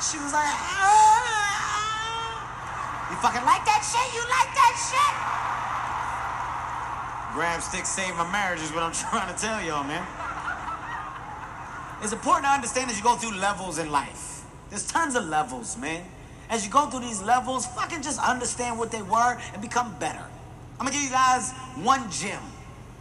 She 0.00 0.16
was 0.22 0.32
like, 0.32 0.48
ah. 0.48 1.18
You 3.10 3.16
fucking 3.16 3.44
like 3.44 3.64
that 3.64 3.82
shit? 3.84 4.14
You 4.14 4.22
like 4.28 4.52
that 4.54 4.74
shit? 4.78 5.14
Grab 7.34 7.60
stick 7.62 7.84
save 7.84 8.16
my 8.16 8.30
marriage 8.30 8.60
is 8.60 8.72
what 8.72 8.82
I'm 8.82 8.92
trying 9.10 9.34
to 9.34 9.40
tell 9.40 9.62
y'all, 9.62 9.84
man. 9.84 10.06
it's 12.02 12.12
important 12.12 12.46
to 12.46 12.50
understand 12.50 12.90
as 12.90 12.96
you 12.96 13.02
go 13.02 13.16
through 13.16 13.38
levels 13.38 13.78
in 13.78 13.90
life. 13.90 14.44
There's 14.70 14.86
tons 14.86 15.14
of 15.14 15.24
levels, 15.26 15.76
man. 15.76 16.04
As 16.50 16.64
you 16.64 16.72
go 16.72 16.86
through 16.86 17.00
these 17.00 17.22
levels, 17.22 17.66
fucking 17.66 18.02
just 18.02 18.20
understand 18.20 18.78
what 18.78 18.90
they 18.90 19.02
were 19.02 19.38
and 19.52 19.60
become 19.60 19.94
better. 19.98 20.24
I'm 20.78 20.86
gonna 20.86 20.92
give 20.92 21.02
you 21.02 21.10
guys 21.10 21.52
one 21.82 22.10
gem. 22.10 22.42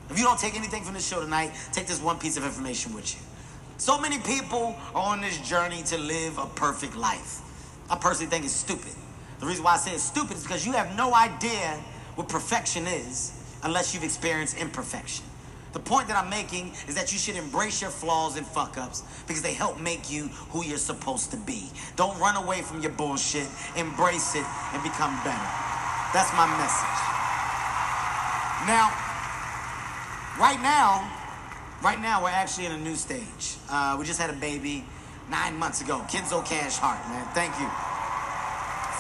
If 0.10 0.18
you 0.18 0.24
don't 0.24 0.40
take 0.40 0.56
anything 0.56 0.84
from 0.84 0.94
this 0.94 1.08
show 1.08 1.22
tonight, 1.22 1.52
take 1.72 1.88
this 1.88 2.02
one 2.02 2.18
piece 2.18 2.38
of 2.38 2.44
information 2.44 2.94
with 2.94 3.14
you. 3.14 3.22
So 3.78 4.00
many 4.00 4.20
people 4.20 4.76
are 4.96 5.14
on 5.14 5.22
this 5.22 5.38
journey 5.48 5.84
to 5.84 5.98
live 5.98 6.38
a 6.38 6.46
perfect 6.48 6.96
life. 6.96 7.42
I 7.90 7.96
personally 7.96 8.30
think 8.30 8.46
it's 8.46 8.54
stupid. 8.54 8.94
The 9.40 9.46
reason 9.46 9.64
why 9.64 9.74
I 9.74 9.78
say 9.78 9.92
it's 9.92 10.04
stupid 10.04 10.38
is 10.38 10.44
because 10.44 10.66
you 10.66 10.74
have 10.74 10.96
no 10.98 11.14
idea 11.14 11.80
what 12.16 12.28
perfection 12.28 12.88
is 12.88 13.32
unless 13.64 13.94
you've 13.94 14.04
experienced 14.04 14.58
imperfection. 14.58 15.26
The 15.74 15.80
point 15.80 16.08
that 16.08 16.18
I'm 16.18 16.30
making 16.30 16.72
is 16.88 16.96
that 16.96 17.12
you 17.12 17.20
should 17.20 17.36
embrace 17.36 17.82
your 17.82 17.92
flaws 17.92 18.38
and 18.38 18.46
fuck 18.48 18.78
ups 18.78 19.04
because 19.28 19.42
they 19.42 19.54
help 19.54 19.80
make 19.80 20.10
you 20.10 20.28
who 20.50 20.64
you're 20.64 20.78
supposed 20.78 21.32
to 21.32 21.38
be. 21.38 21.70
Don't 21.96 22.18
run 22.20 22.36
away 22.36 22.62
from 22.62 22.82
your 22.82 22.92
bullshit, 22.92 23.48
embrace 23.76 24.36
it, 24.36 24.46
and 24.74 24.82
become 24.82 25.14
better. 25.24 25.50
That's 26.14 26.32
my 26.34 26.48
message. 26.58 27.00
Now, 28.66 28.90
right 30.40 30.60
now, 30.62 31.12
right 31.84 32.00
now 32.02 32.24
we're 32.24 32.30
actually 32.30 32.66
in 32.66 32.72
a 32.72 32.78
new 32.78 32.96
stage. 32.96 33.58
Uh, 33.70 33.96
we 34.00 34.06
just 34.06 34.20
had 34.20 34.30
a 34.30 34.40
baby 34.40 34.84
nine 35.30 35.58
months 35.58 35.82
ago. 35.82 36.04
Kenzo 36.10 36.44
Cash 36.46 36.78
Hart, 36.78 37.00
man. 37.10 37.28
Thank 37.36 37.54
you. 37.60 37.68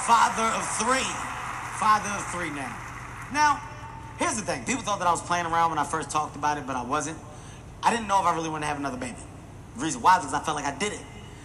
Father 0.05 0.47
of 0.55 0.67
three. 0.77 1.09
Father 1.79 2.09
of 2.09 2.25
three 2.31 2.49
now. 2.49 2.75
Now, 3.33 3.61
here's 4.17 4.35
the 4.35 4.41
thing. 4.41 4.63
People 4.65 4.83
thought 4.83 4.99
that 4.99 5.07
I 5.07 5.11
was 5.11 5.21
playing 5.21 5.45
around 5.45 5.71
when 5.71 5.79
I 5.79 5.83
first 5.83 6.09
talked 6.09 6.35
about 6.35 6.57
it, 6.57 6.67
but 6.67 6.75
I 6.75 6.83
wasn't. 6.83 7.17
I 7.83 7.91
didn't 7.91 8.07
know 8.07 8.19
if 8.19 8.25
I 8.25 8.35
really 8.35 8.49
wanted 8.49 8.61
to 8.61 8.67
have 8.67 8.79
another 8.79 8.97
baby. 8.97 9.15
The 9.77 9.83
reason 9.83 10.01
why 10.01 10.17
is 10.17 10.25
because 10.25 10.33
I 10.33 10.43
felt 10.43 10.57
like 10.57 10.65
I 10.65 10.77
did 10.77 10.93
it. 10.93 11.01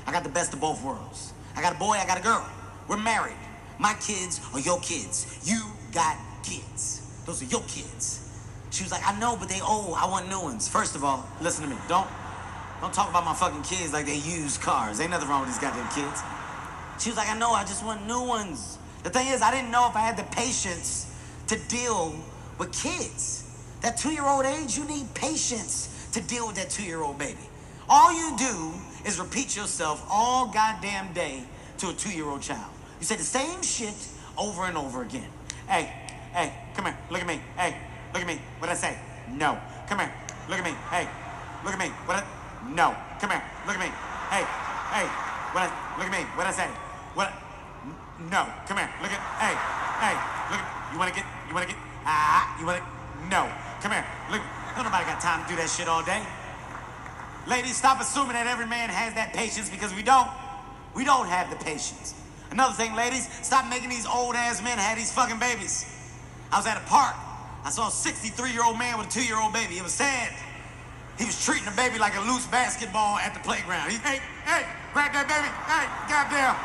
I 0.06 0.12
got 0.12 0.22
the 0.24 0.30
best 0.30 0.52
of 0.52 0.60
both 0.60 0.82
worlds. 0.82 1.32
I 1.54 1.62
got 1.62 1.74
a 1.74 1.78
boy, 1.78 1.92
I 1.92 2.06
got 2.06 2.18
a 2.18 2.22
girl. 2.22 2.48
We're 2.88 2.96
married. 2.96 3.36
My 3.78 3.94
kids 3.94 4.40
are 4.52 4.60
your 4.60 4.80
kids. 4.80 5.40
You 5.44 5.60
got 5.92 6.16
kids. 6.42 7.22
Those 7.26 7.42
are 7.42 7.46
your 7.46 7.62
kids. 7.62 8.30
She 8.70 8.82
was 8.82 8.90
like, 8.90 9.06
I 9.06 9.18
know, 9.20 9.36
but 9.36 9.48
they 9.48 9.60
old. 9.60 9.94
I 9.96 10.08
want 10.08 10.28
new 10.28 10.40
ones. 10.40 10.66
First 10.68 10.96
of 10.96 11.04
all, 11.04 11.28
listen 11.40 11.64
to 11.64 11.70
me. 11.70 11.76
Don't 11.88 12.08
don't 12.80 12.92
talk 12.92 13.08
about 13.10 13.24
my 13.24 13.34
fucking 13.34 13.62
kids 13.62 13.92
like 13.92 14.06
they 14.06 14.16
used 14.16 14.60
cars. 14.60 14.98
Ain't 14.98 15.12
nothing 15.12 15.28
wrong 15.28 15.42
with 15.42 15.50
these 15.50 15.58
goddamn 15.58 15.88
kids. 15.94 16.20
She 16.98 17.10
was 17.10 17.16
like, 17.16 17.28
I 17.28 17.38
know, 17.38 17.52
I 17.52 17.62
just 17.62 17.84
want 17.84 18.04
new 18.08 18.22
ones. 18.22 18.76
The 19.04 19.10
thing 19.10 19.28
is, 19.28 19.40
I 19.40 19.52
didn't 19.52 19.70
know 19.70 19.88
if 19.88 19.94
I 19.94 20.00
had 20.00 20.16
the 20.16 20.24
patience 20.34 21.06
to 21.46 21.58
deal 21.68 22.12
with 22.62 22.72
kids. 22.72 23.44
That 23.80 23.96
two-year-old 23.96 24.44
age, 24.44 24.76
you 24.78 24.84
need 24.84 25.12
patience 25.14 26.08
to 26.12 26.20
deal 26.20 26.46
with 26.46 26.56
that 26.56 26.70
two-year-old 26.70 27.18
baby. 27.18 27.46
All 27.88 28.12
you 28.12 28.36
do 28.38 28.72
is 29.04 29.18
repeat 29.18 29.56
yourself 29.56 30.06
all 30.08 30.46
goddamn 30.46 31.12
day 31.12 31.42
to 31.78 31.88
a 31.88 31.92
two-year-old 31.92 32.40
child. 32.40 32.70
You 33.00 33.06
say 33.06 33.16
the 33.16 33.24
same 33.24 33.62
shit 33.62 33.94
over 34.38 34.64
and 34.66 34.78
over 34.78 35.02
again. 35.02 35.28
Hey, 35.68 35.92
hey, 36.32 36.52
come 36.74 36.84
here, 36.84 36.96
look 37.10 37.20
at 37.20 37.26
me. 37.26 37.40
Hey, 37.56 37.76
look 38.12 38.22
at 38.22 38.28
me. 38.28 38.38
What 38.60 38.70
I 38.70 38.74
say? 38.74 38.96
No. 39.28 39.58
Come 39.88 39.98
here, 39.98 40.12
look 40.48 40.58
at 40.58 40.64
me. 40.64 40.76
Hey, 40.88 41.08
look 41.64 41.74
at 41.74 41.80
me. 41.80 41.88
What 42.06 42.18
I 42.18 42.24
no. 42.70 42.94
Come 43.18 43.30
here. 43.30 43.42
Look 43.66 43.74
at 43.74 43.82
me. 43.82 43.90
Hey. 44.30 44.44
Hey. 44.94 45.06
What? 45.50 45.66
I, 45.66 45.98
look 45.98 46.06
at 46.06 46.12
me. 46.14 46.24
What 46.38 46.46
I 46.46 46.52
say? 46.52 46.68
What? 47.14 47.32
No. 48.30 48.46
Come 48.66 48.78
here. 48.78 48.90
Look 49.02 49.10
at. 49.10 49.18
Hey. 49.42 49.54
Hey. 49.98 50.14
Look. 50.50 50.60
At, 50.62 50.92
you 50.92 50.98
want 50.98 51.08
to 51.10 51.16
get? 51.18 51.26
You 51.48 51.54
want 51.54 51.68
to 51.68 51.74
get? 51.74 51.91
Ah. 52.04 52.58
You 52.58 52.66
want 52.66 52.78
to? 52.78 53.28
No. 53.28 53.50
Come 53.80 53.92
here. 53.92 54.06
Look. 54.30 54.42
Don't 54.74 54.84
nobody 54.84 55.04
got 55.04 55.20
time 55.20 55.44
to 55.44 55.48
do 55.48 55.56
that 55.56 55.68
shit 55.68 55.86
all 55.86 56.02
day. 56.02 56.22
Ladies, 57.46 57.76
stop 57.76 58.00
assuming 58.00 58.32
that 58.32 58.46
every 58.46 58.66
man 58.66 58.88
has 58.88 59.12
that 59.14 59.34
patience 59.34 59.68
because 59.68 59.92
we 59.94 60.02
don't. 60.02 60.28
We 60.94 61.04
don't 61.04 61.26
have 61.26 61.50
the 61.50 61.56
patience. 61.56 62.14
Another 62.50 62.74
thing, 62.74 62.94
ladies, 62.94 63.28
stop 63.44 63.68
making 63.68 63.88
these 63.88 64.06
old 64.06 64.34
ass 64.34 64.62
men 64.62 64.78
have 64.78 64.96
these 64.96 65.12
fucking 65.12 65.38
babies. 65.38 65.88
I 66.52 66.58
was 66.58 66.66
at 66.66 66.76
a 66.76 66.84
park. 66.88 67.16
I 67.64 67.70
saw 67.70 67.88
a 67.88 67.90
63 67.90 68.52
year 68.52 68.64
old 68.64 68.78
man 68.78 68.98
with 68.98 69.08
a 69.08 69.10
two 69.10 69.24
year 69.24 69.40
old 69.40 69.52
baby. 69.52 69.76
It 69.76 69.82
was 69.82 69.92
sad. 69.92 70.32
He 71.18 71.24
was 71.24 71.44
treating 71.44 71.64
the 71.64 71.76
baby 71.76 71.98
like 71.98 72.16
a 72.16 72.20
loose 72.20 72.46
basketball 72.46 73.18
at 73.18 73.34
the 73.34 73.40
playground. 73.40 73.90
He, 73.90 73.98
hey, 73.98 74.20
hey, 74.44 74.64
grab 74.92 75.12
that 75.12 75.28
baby. 75.28 75.48
Hey, 75.68 75.84
goddamn. 76.08 76.56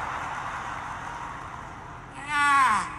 Ah. 2.30 2.97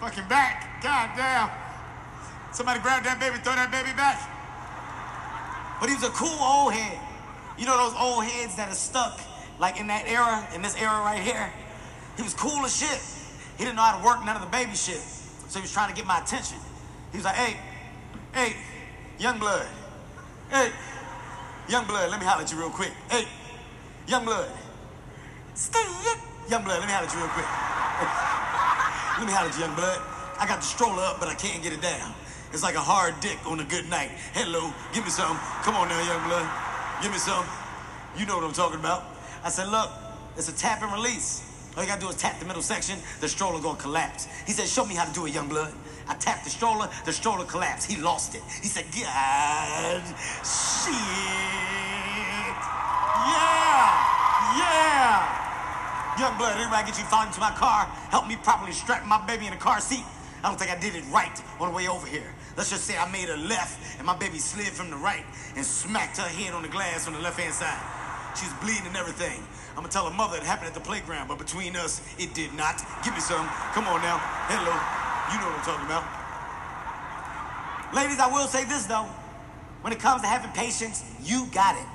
Fucking 0.00 0.28
back. 0.28 0.82
Goddamn. 0.82 1.50
Somebody 2.52 2.80
grab 2.80 3.04
that 3.04 3.20
baby, 3.20 3.36
throw 3.42 3.54
that 3.54 3.70
baby 3.70 3.92
back. 3.96 4.18
But 5.80 5.88
he 5.88 5.94
was 5.94 6.04
a 6.04 6.10
cool 6.10 6.38
old 6.40 6.72
head. 6.72 6.98
You 7.58 7.66
know 7.66 7.76
those 7.76 7.94
old 7.98 8.24
heads 8.24 8.56
that 8.56 8.68
are 8.68 8.74
stuck 8.74 9.20
like 9.58 9.80
in 9.80 9.88
that 9.88 10.06
era, 10.06 10.46
in 10.54 10.62
this 10.62 10.76
era 10.76 11.00
right 11.00 11.20
here? 11.20 11.52
He 12.16 12.22
was 12.22 12.34
cool 12.34 12.64
as 12.64 12.76
shit. 12.76 13.00
He 13.58 13.64
didn't 13.64 13.76
know 13.76 13.82
how 13.82 13.98
to 13.98 14.04
work 14.04 14.24
none 14.24 14.36
of 14.36 14.42
the 14.42 14.48
baby 14.48 14.74
shit. 14.74 15.02
So 15.48 15.58
he 15.58 15.62
was 15.62 15.72
trying 15.72 15.90
to 15.90 15.96
get 15.96 16.06
my 16.06 16.18
attention. 16.20 16.58
He 17.10 17.18
was 17.18 17.24
like, 17.24 17.34
hey, 17.36 17.56
hey, 18.32 18.56
young 19.18 19.38
blood, 19.38 19.66
Hey, 20.50 20.70
young 21.68 21.86
blood, 21.86 22.10
let 22.10 22.18
me 22.20 22.26
holler 22.26 22.42
at 22.42 22.50
you 22.50 22.58
real 22.58 22.70
quick. 22.70 22.92
Hey, 23.10 23.26
young 24.06 24.24
blood. 24.24 24.48
Stay 25.54 25.84
young 26.48 26.64
blood, 26.64 26.80
let 26.80 26.88
me 26.88 26.92
holler 26.92 27.06
at 27.06 27.12
you 27.12 27.20
real 27.20 27.28
quick. 27.28 27.44
let 29.18 29.26
me 29.26 29.32
holler 29.32 29.48
at 29.48 29.54
you, 29.56 29.66
young 29.66 29.74
blood. 29.74 29.98
I 30.38 30.46
got 30.46 30.60
the 30.62 30.66
stroller 30.66 31.02
up, 31.02 31.18
but 31.18 31.28
I 31.28 31.34
can't 31.34 31.60
get 31.62 31.72
it 31.72 31.82
down. 31.82 32.14
It's 32.52 32.62
like 32.62 32.76
a 32.76 32.80
hard 32.80 33.18
dick 33.20 33.38
on 33.46 33.58
a 33.58 33.64
good 33.64 33.90
night. 33.90 34.10
Hello, 34.32 34.72
give 34.94 35.02
me 35.02 35.10
some. 35.10 35.36
Come 35.66 35.74
on 35.74 35.88
now, 35.88 35.98
young 36.06 36.22
blood. 36.28 36.46
Give 37.02 37.10
me 37.10 37.18
some. 37.18 37.44
You 38.16 38.26
know 38.26 38.36
what 38.36 38.44
I'm 38.44 38.52
talking 38.52 38.78
about. 38.78 39.02
I 39.42 39.50
said, 39.50 39.68
look, 39.68 39.90
it's 40.36 40.48
a 40.48 40.56
tap 40.56 40.82
and 40.82 40.92
release. 40.92 41.42
All 41.76 41.82
you 41.82 41.88
gotta 41.88 42.00
do 42.00 42.08
is 42.08 42.14
tap 42.16 42.38
the 42.38 42.46
middle 42.46 42.62
section, 42.62 42.98
the 43.20 43.28
stroller 43.28 43.60
gonna 43.60 43.78
collapse. 43.78 44.28
He 44.46 44.52
said, 44.52 44.68
show 44.68 44.86
me 44.86 44.94
how 44.94 45.04
to 45.04 45.12
do 45.12 45.26
it, 45.26 45.34
young 45.34 45.48
blood. 45.48 45.72
I 46.08 46.14
tapped 46.14 46.44
the 46.44 46.50
stroller, 46.50 46.88
the 47.04 47.12
stroller 47.12 47.44
collapsed. 47.44 47.90
He 47.90 48.00
lost 48.00 48.34
it. 48.34 48.42
He 48.62 48.68
said, 48.68 48.86
God, 48.94 50.02
shit. 50.46 50.94
Yeah, 53.26 53.94
yeah. 54.58 55.47
Young 56.18 56.36
blood, 56.36 56.58
everybody 56.58 56.90
get 56.90 56.98
you 56.98 57.04
found 57.04 57.28
into 57.28 57.38
my 57.38 57.52
car, 57.52 57.84
help 58.10 58.26
me 58.26 58.34
properly 58.42 58.72
strap 58.72 59.06
my 59.06 59.24
baby 59.24 59.46
in 59.46 59.52
the 59.52 59.56
car 59.56 59.78
seat. 59.80 60.02
I 60.42 60.48
don't 60.48 60.58
think 60.58 60.70
I 60.70 60.74
did 60.78 60.96
it 60.96 61.04
right 61.14 61.30
on 61.60 61.68
the 61.70 61.74
way 61.74 61.86
over 61.86 62.08
here. 62.08 62.34
Let's 62.56 62.70
just 62.70 62.86
say 62.86 62.98
I 62.98 63.08
made 63.12 63.28
a 63.28 63.36
left 63.36 63.78
and 63.98 64.06
my 64.06 64.16
baby 64.16 64.38
slid 64.38 64.66
from 64.66 64.90
the 64.90 64.96
right 64.96 65.24
and 65.54 65.64
smacked 65.64 66.16
her 66.16 66.26
head 66.26 66.54
on 66.54 66.62
the 66.62 66.68
glass 66.68 67.06
on 67.06 67.12
the 67.12 67.20
left 67.20 67.38
hand 67.38 67.54
side. 67.54 67.78
She's 68.34 68.52
bleeding 68.54 68.88
and 68.88 68.96
everything. 68.96 69.46
I'm 69.70 69.86
gonna 69.86 69.90
tell 69.90 70.10
her 70.10 70.16
mother 70.16 70.36
it 70.38 70.42
happened 70.42 70.66
at 70.66 70.74
the 70.74 70.80
playground, 70.80 71.28
but 71.28 71.38
between 71.38 71.76
us, 71.76 72.02
it 72.18 72.34
did 72.34 72.52
not. 72.54 72.82
Give 73.04 73.14
me 73.14 73.20
some. 73.20 73.46
Come 73.70 73.86
on 73.86 74.02
now. 74.02 74.18
Hello. 74.50 74.74
You 75.30 75.38
know 75.38 75.54
what 75.54 75.62
I'm 75.62 75.70
talking 75.70 75.86
about. 75.86 76.02
Ladies, 77.94 78.18
I 78.18 78.26
will 78.26 78.48
say 78.48 78.64
this 78.64 78.86
though. 78.86 79.06
When 79.82 79.92
it 79.92 80.00
comes 80.00 80.22
to 80.22 80.26
having 80.26 80.50
patience, 80.50 81.04
you 81.22 81.46
got 81.52 81.76
it. 81.76 81.86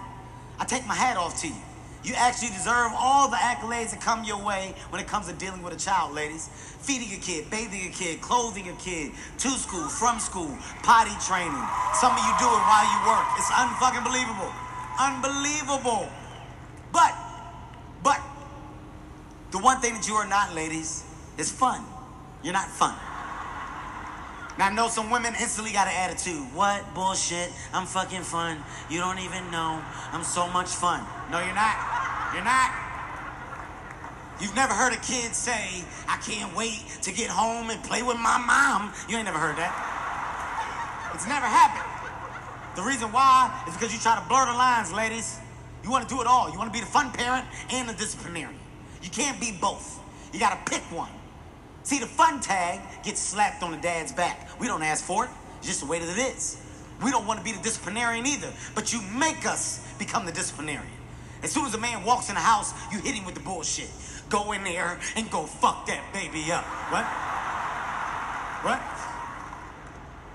I 0.59 0.63
take 0.63 0.87
my 0.87 0.95
hat 0.95 1.17
off 1.17 1.41
to 1.41 1.49
you. 1.49 1.59
You 2.03 2.13
actually 2.15 2.49
deserve 2.49 2.91
all 2.95 3.29
the 3.29 3.37
accolades 3.37 3.91
that 3.91 4.01
come 4.01 4.25
your 4.25 4.43
way 4.43 4.75
when 4.89 5.01
it 5.01 5.07
comes 5.07 5.27
to 5.27 5.33
dealing 5.33 5.63
with 5.63 5.73
a 5.73 5.79
child, 5.79 6.13
ladies. 6.13 6.49
Feeding 6.81 7.13
a 7.17 7.21
kid, 7.21 7.49
bathing 7.49 7.87
a 7.87 7.91
kid, 7.91 8.19
clothing 8.19 8.67
a 8.67 8.73
kid, 8.73 9.11
to 9.37 9.49
school, 9.51 9.87
from 9.87 10.19
school, 10.19 10.51
potty 10.83 11.15
training. 11.25 11.63
Some 11.95 12.11
of 12.11 12.19
you 12.19 12.33
do 12.39 12.49
it 12.51 12.63
while 12.67 12.83
you 12.91 12.99
work. 13.07 13.27
It's 13.39 13.47
unfucking 13.51 14.03
believable. 14.03 14.51
Unbelievable. 14.99 16.09
But, 16.91 17.15
but, 18.03 18.19
the 19.51 19.59
one 19.59 19.79
thing 19.79 19.93
that 19.93 20.07
you 20.07 20.15
are 20.15 20.27
not, 20.27 20.53
ladies, 20.53 21.05
is 21.37 21.51
fun. 21.51 21.85
You're 22.43 22.53
not 22.53 22.67
fun. 22.67 22.95
Now 24.57 24.67
I 24.67 24.73
know 24.73 24.87
some 24.87 25.09
women 25.09 25.33
instantly 25.39 25.71
got 25.71 25.87
an 25.87 25.93
attitude. 25.95 26.45
What 26.53 26.93
bullshit? 26.93 27.51
I'm 27.73 27.85
fucking 27.85 28.21
fun. 28.21 28.57
You 28.89 28.99
don't 28.99 29.19
even 29.19 29.49
know. 29.49 29.81
I'm 30.11 30.23
so 30.23 30.47
much 30.49 30.69
fun. 30.69 31.03
No, 31.31 31.39
you're 31.39 31.55
not. 31.55 31.77
You're 32.33 32.43
not. 32.43 32.71
You've 34.39 34.55
never 34.55 34.73
heard 34.73 34.93
a 34.93 34.97
kid 34.97 35.33
say, 35.33 35.83
I 36.07 36.17
can't 36.17 36.55
wait 36.55 36.85
to 37.03 37.11
get 37.11 37.29
home 37.29 37.69
and 37.69 37.81
play 37.83 38.03
with 38.03 38.17
my 38.17 38.37
mom. 38.37 38.93
You 39.07 39.17
ain't 39.17 39.25
never 39.25 39.37
heard 39.37 39.57
that. 39.57 41.11
It's 41.13 41.27
never 41.27 41.45
happened. 41.45 41.89
The 42.75 42.81
reason 42.81 43.11
why 43.11 43.63
is 43.67 43.73
because 43.73 43.93
you 43.93 43.99
try 43.99 44.19
to 44.19 44.27
blur 44.27 44.45
the 44.45 44.53
lines, 44.53 44.91
ladies. 44.91 45.39
You 45.83 45.91
want 45.91 46.07
to 46.07 46.13
do 46.13 46.21
it 46.21 46.27
all. 46.27 46.51
You 46.51 46.57
want 46.57 46.73
to 46.73 46.77
be 46.77 46.79
the 46.79 46.91
fun 46.91 47.11
parent 47.11 47.45
and 47.71 47.87
the 47.87 47.93
disciplinarian. 47.93 48.59
You 49.01 49.09
can't 49.09 49.39
be 49.39 49.51
both. 49.59 49.99
You 50.33 50.39
got 50.39 50.65
to 50.65 50.71
pick 50.71 50.81
one. 50.91 51.11
See, 51.83 51.99
the 51.99 52.05
fun 52.05 52.39
tag 52.39 52.81
gets 53.03 53.19
slapped 53.19 53.61
on 53.61 53.71
the 53.71 53.77
dad's 53.77 54.11
back. 54.11 54.47
We 54.59 54.67
don't 54.67 54.81
ask 54.81 55.03
for 55.03 55.25
it. 55.25 55.31
It's 55.59 55.67
just 55.67 55.81
the 55.81 55.85
way 55.85 55.99
that 55.99 56.09
it 56.09 56.35
is. 56.35 56.57
We 57.03 57.11
don't 57.11 57.27
want 57.27 57.39
to 57.39 57.43
be 57.43 57.51
the 57.51 57.61
disciplinarian 57.61 58.25
either, 58.25 58.51
but 58.73 58.93
you 58.93 59.01
make 59.01 59.45
us 59.45 59.85
become 59.99 60.25
the 60.25 60.31
disciplinarian. 60.31 60.87
As 61.43 61.51
soon 61.51 61.65
as 61.65 61.73
a 61.73 61.77
man 61.77 62.05
walks 62.05 62.29
in 62.29 62.35
the 62.35 62.41
house, 62.41 62.73
you 62.91 62.99
hit 62.99 63.15
him 63.15 63.25
with 63.25 63.35
the 63.35 63.41
bullshit. 63.41 63.89
Go 64.29 64.53
in 64.53 64.63
there 64.63 64.97
and 65.17 65.29
go 65.29 65.43
fuck 65.43 65.85
that 65.87 66.01
baby 66.13 66.51
up. 66.51 66.63
What? 66.89 67.03
What? 68.63 68.79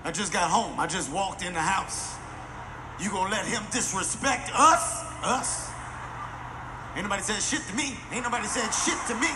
I 0.05 0.11
just 0.11 0.31
got 0.31 0.51
home. 0.51 0.79
I 0.79 0.85
just 0.85 1.11
walked 1.11 1.43
in 1.43 1.53
the 1.53 1.61
house. 1.61 2.15
You 3.01 3.09
gonna 3.09 3.31
let 3.31 3.45
him 3.45 3.63
disrespect 3.71 4.51
us? 4.53 5.03
Us? 5.23 5.69
Ain't 6.95 7.03
nobody 7.03 7.23
said 7.23 7.41
shit 7.41 7.65
to 7.67 7.75
me. 7.75 7.97
Ain't 8.11 8.23
nobody 8.23 8.45
said 8.45 8.69
shit 8.69 8.97
to 9.07 9.15
me. 9.15 9.29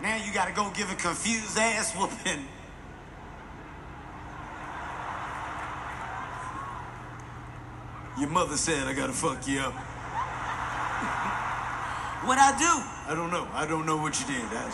Now 0.00 0.16
you 0.16 0.32
gotta 0.32 0.52
go 0.52 0.70
give 0.76 0.92
a 0.92 0.94
confused 0.94 1.58
ass 1.58 1.92
whooping. 1.94 2.46
Your 8.18 8.30
mother 8.30 8.56
said 8.56 8.86
I 8.86 8.92
gotta 8.92 9.12
fuck 9.12 9.48
you 9.48 9.58
up. 9.60 9.72
what 12.26 12.38
I 12.38 12.56
do? 12.58 12.82
I 13.10 13.14
don't 13.14 13.30
know. 13.30 13.46
I 13.52 13.66
don't 13.66 13.86
know 13.86 13.96
what 13.96 14.20
you 14.20 14.26
did. 14.26 14.42
I 14.42 14.70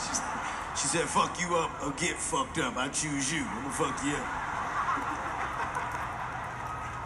she 0.76 0.88
said 0.88 1.08
fuck 1.08 1.40
you 1.40 1.56
up 1.56 1.70
or 1.82 1.92
get 1.92 2.16
fucked 2.16 2.58
up. 2.58 2.76
I 2.76 2.88
choose 2.88 3.32
you. 3.32 3.44
I'm 3.44 3.62
gonna 3.62 3.72
fuck 3.72 4.04
you 4.04 4.12
up. 4.12 4.26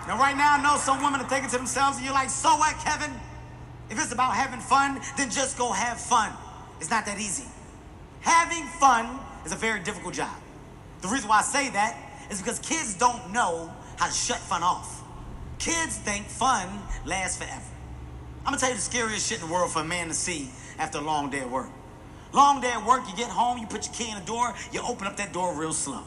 Now 0.09 0.19
right 0.19 0.37
now 0.37 0.57
I 0.59 0.63
know 0.63 0.77
some 0.79 1.01
women 1.03 1.21
are 1.21 1.29
taking 1.29 1.51
to 1.51 1.57
themselves 1.57 1.99
and 1.99 2.07
you're 2.07 2.15
like, 2.15 2.31
so 2.31 2.57
what, 2.57 2.77
Kevin? 2.79 3.13
If 3.91 4.03
it's 4.03 4.11
about 4.13 4.35
having 4.35 4.59
fun, 4.59 5.01
then 5.17 5.31
just 5.31 5.57
go 5.57 5.71
have 5.71 6.01
fun. 6.01 6.33
It's 6.81 6.91
not 6.91 7.07
that 7.07 7.21
easy. 7.21 7.45
Having 8.21 8.65
fun 8.65 9.19
is 9.45 9.53
a 9.53 9.57
very 9.57 9.81
difficult 9.81 10.15
job. 10.15 10.37
The 11.03 11.09
reason 11.09 11.29
why 11.29 11.39
I 11.39 11.43
say 11.43 11.71
that 11.71 11.97
is 12.31 12.41
because 12.41 12.59
kids 12.59 12.95
don't 12.95 13.33
know 13.33 13.73
how 13.97 14.07
to 14.07 14.13
shut 14.13 14.39
fun 14.39 14.63
off. 14.63 15.03
Kids 15.59 15.97
think 15.99 16.27
fun 16.27 16.69
lasts 17.05 17.39
forever. 17.39 17.63
I'm 18.45 18.53
gonna 18.53 18.59
tell 18.59 18.71
you 18.71 18.77
the 18.77 18.81
scariest 18.81 19.29
shit 19.29 19.41
in 19.41 19.47
the 19.47 19.53
world 19.53 19.73
for 19.73 19.81
a 19.81 19.85
man 19.85 20.09
to 20.09 20.15
see 20.15 20.51
after 20.79 20.99
a 20.99 21.03
long 21.03 21.31
day 21.31 21.41
at 21.41 21.51
work. 21.51 21.69
Long 22.33 22.61
day 22.61 22.71
at 22.71 22.85
work, 22.87 23.03
you 23.09 23.17
get 23.17 23.31
home, 23.31 23.59
you 23.59 23.67
put 23.67 23.87
your 23.87 23.95
key 23.95 24.11
in 24.11 24.19
the 24.19 24.25
door, 24.25 24.55
you 24.73 24.81
open 24.87 25.07
up 25.07 25.17
that 25.17 25.33
door 25.33 25.55
real 25.55 25.73
slow. 25.73 26.03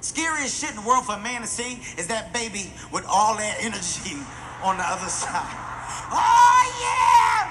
Scariest 0.00 0.60
shit 0.60 0.70
in 0.70 0.76
the 0.76 0.86
world 0.86 1.06
for 1.06 1.14
a 1.14 1.20
man 1.20 1.40
to 1.40 1.46
see 1.46 1.80
is 1.98 2.06
that 2.08 2.32
baby 2.32 2.72
with 2.92 3.04
all 3.08 3.36
that 3.36 3.56
energy 3.60 4.16
on 4.62 4.76
the 4.76 4.84
other 4.86 5.08
side. 5.08 5.56
Oh 6.10 6.64
yeah! 6.80 7.48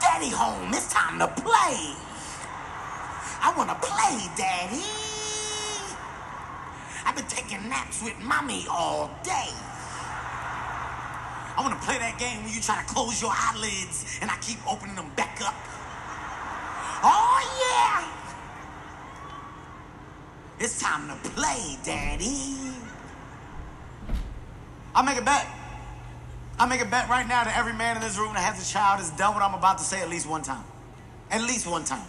Daddy 0.00 0.30
home, 0.30 0.68
it's 0.70 0.92
time 0.92 1.18
to 1.18 1.28
play. 1.28 2.07
I 3.40 3.54
wanna 3.56 3.76
play, 3.80 4.28
Daddy. 4.36 4.82
I've 7.04 7.16
been 7.16 7.26
taking 7.26 7.68
naps 7.68 8.02
with 8.02 8.18
mommy 8.20 8.66
all 8.70 9.10
day. 9.22 9.50
I 11.56 11.60
wanna 11.60 11.80
play 11.82 11.98
that 11.98 12.18
game 12.18 12.44
where 12.44 12.54
you 12.54 12.60
try 12.60 12.76
to 12.82 12.86
close 12.86 13.20
your 13.20 13.32
eyelids 13.34 14.18
and 14.20 14.30
I 14.30 14.36
keep 14.38 14.58
opening 14.70 14.94
them 14.94 15.10
back 15.16 15.40
up. 15.42 15.54
Oh 17.02 17.38
yeah! 17.62 18.04
It's 20.60 20.80
time 20.80 21.08
to 21.08 21.30
play, 21.30 21.78
Daddy. 21.84 22.56
I 24.94 25.02
make 25.02 25.18
a 25.18 25.22
bet. 25.22 25.46
I 26.58 26.66
make 26.66 26.80
a 26.80 26.84
bet 26.84 27.08
right 27.08 27.26
now 27.26 27.44
that 27.44 27.56
every 27.56 27.72
man 27.72 27.96
in 27.96 28.02
this 28.02 28.18
room 28.18 28.34
that 28.34 28.40
has 28.40 28.60
a 28.60 28.72
child 28.72 28.98
has 28.98 29.10
done 29.10 29.32
what 29.34 29.42
I'm 29.44 29.54
about 29.54 29.78
to 29.78 29.84
say 29.84 30.00
at 30.02 30.08
least 30.08 30.28
one 30.28 30.42
time. 30.42 30.64
At 31.30 31.42
least 31.42 31.68
one 31.68 31.84
time. 31.84 32.06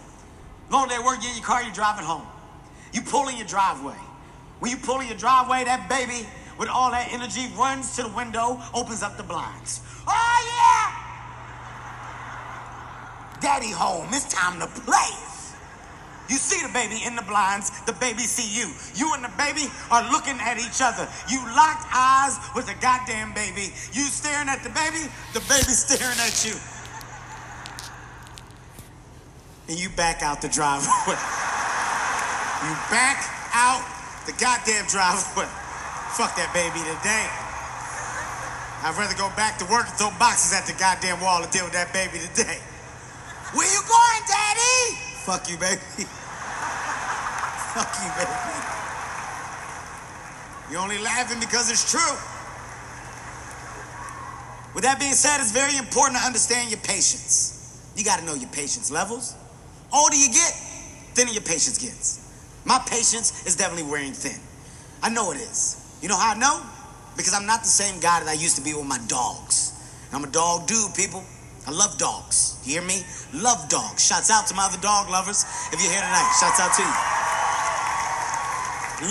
Long 0.70 0.88
day 0.88 0.94
at 0.94 1.04
work, 1.04 1.22
you 1.22 1.28
in 1.28 1.36
your 1.36 1.44
car, 1.44 1.62
you 1.62 1.72
driving 1.72 2.04
home. 2.04 2.26
You 2.92 3.02
pull 3.02 3.28
in 3.28 3.36
your 3.36 3.46
driveway. 3.46 3.98
When 4.60 4.70
you 4.70 4.76
pull 4.76 5.00
in 5.00 5.08
your 5.08 5.16
driveway, 5.16 5.64
that 5.64 5.88
baby 5.88 6.26
with 6.58 6.68
all 6.68 6.90
that 6.92 7.12
energy 7.12 7.50
runs 7.56 7.96
to 7.96 8.02
the 8.04 8.10
window, 8.10 8.60
opens 8.74 9.02
up 9.02 9.16
the 9.16 9.22
blinds. 9.22 9.80
Oh 10.06 10.38
yeah! 10.46 11.10
Daddy 13.40 13.72
home, 13.72 14.08
it's 14.10 14.32
time 14.32 14.60
to 14.60 14.66
play. 14.82 15.10
You 16.28 16.36
see 16.36 16.64
the 16.64 16.72
baby 16.72 17.02
in 17.04 17.16
the 17.16 17.22
blinds, 17.22 17.72
the 17.86 17.92
baby 17.94 18.22
see 18.22 18.46
you. 18.46 18.70
You 18.94 19.12
and 19.14 19.24
the 19.24 19.32
baby 19.34 19.66
are 19.90 20.06
looking 20.12 20.38
at 20.38 20.62
each 20.62 20.78
other. 20.78 21.08
You 21.26 21.42
locked 21.56 21.90
eyes 21.90 22.38
with 22.54 22.70
the 22.70 22.78
goddamn 22.78 23.34
baby. 23.34 23.74
You 23.90 24.06
staring 24.06 24.46
at 24.46 24.62
the 24.62 24.70
baby, 24.70 25.10
the 25.34 25.42
baby 25.50 25.74
staring 25.74 26.20
at 26.22 26.46
you. 26.46 26.54
And 29.70 29.78
you 29.78 29.88
back 29.88 30.20
out 30.22 30.42
the 30.42 30.48
driveway. 30.48 31.14
You 32.60 32.76
back 32.92 33.24
out 33.56 33.80
the 34.26 34.32
goddamn 34.36 34.84
driveway. 34.84 35.48
Fuck 36.12 36.36
that 36.36 36.52
baby 36.52 36.76
today. 36.84 37.24
I'd 38.84 38.92
rather 39.00 39.16
go 39.16 39.32
back 39.32 39.56
to 39.60 39.66
work 39.72 39.88
and 39.88 39.96
throw 39.96 40.12
boxes 40.20 40.52
at 40.52 40.68
the 40.68 40.76
goddamn 40.76 41.24
wall 41.24 41.40
and 41.40 41.48
deal 41.48 41.64
with 41.64 41.72
that 41.72 41.88
baby 41.96 42.20
today. 42.20 42.60
Where 43.56 43.64
you 43.64 43.80
going, 43.88 44.22
Daddy? 44.28 44.92
Fuck 45.24 45.48
you, 45.48 45.56
baby. 45.56 45.80
Fuck 47.72 47.96
you, 48.04 48.12
baby. 48.12 48.36
You're 50.68 50.84
only 50.84 51.00
laughing 51.00 51.40
because 51.40 51.72
it's 51.72 51.88
true. 51.88 52.12
With 54.76 54.84
that 54.84 55.00
being 55.00 55.16
said, 55.16 55.40
it's 55.40 55.56
very 55.56 55.80
important 55.80 56.20
to 56.20 56.24
understand 56.28 56.68
your 56.68 56.84
patience. 56.84 57.56
You 57.96 58.04
got 58.04 58.20
to 58.20 58.24
know 58.28 58.36
your 58.36 58.52
patience 58.52 58.92
levels. 58.92 59.39
Older 59.92 60.16
you 60.16 60.28
get, 60.28 60.52
thinner 61.14 61.32
your 61.32 61.42
patience 61.42 61.78
gets. 61.78 62.20
My 62.64 62.78
patience 62.86 63.46
is 63.46 63.56
definitely 63.56 63.90
wearing 63.90 64.12
thin. 64.12 64.38
I 65.02 65.10
know 65.10 65.32
it 65.32 65.38
is. 65.38 65.98
You 66.02 66.08
know 66.08 66.16
how 66.16 66.34
I 66.34 66.38
know? 66.38 66.62
Because 67.16 67.34
I'm 67.34 67.46
not 67.46 67.60
the 67.60 67.68
same 67.68 68.00
guy 68.00 68.20
that 68.20 68.28
I 68.28 68.34
used 68.34 68.56
to 68.56 68.62
be 68.62 68.74
with 68.74 68.86
my 68.86 68.98
dogs. 69.08 69.72
I'm 70.12 70.24
a 70.24 70.30
dog 70.30 70.66
dude, 70.66 70.94
people. 70.94 71.24
I 71.66 71.72
love 71.72 71.98
dogs. 71.98 72.58
You 72.64 72.80
hear 72.80 72.82
me? 72.82 73.02
Love 73.34 73.68
dogs. 73.68 74.06
Shouts 74.06 74.30
out 74.30 74.46
to 74.48 74.54
my 74.54 74.64
other 74.64 74.80
dog 74.80 75.10
lovers. 75.10 75.44
If 75.72 75.80
you're 75.82 75.92
here 75.92 76.00
tonight, 76.00 76.30
shouts 76.40 76.60
out 76.60 76.72
to 76.74 76.82
you. 76.82 76.94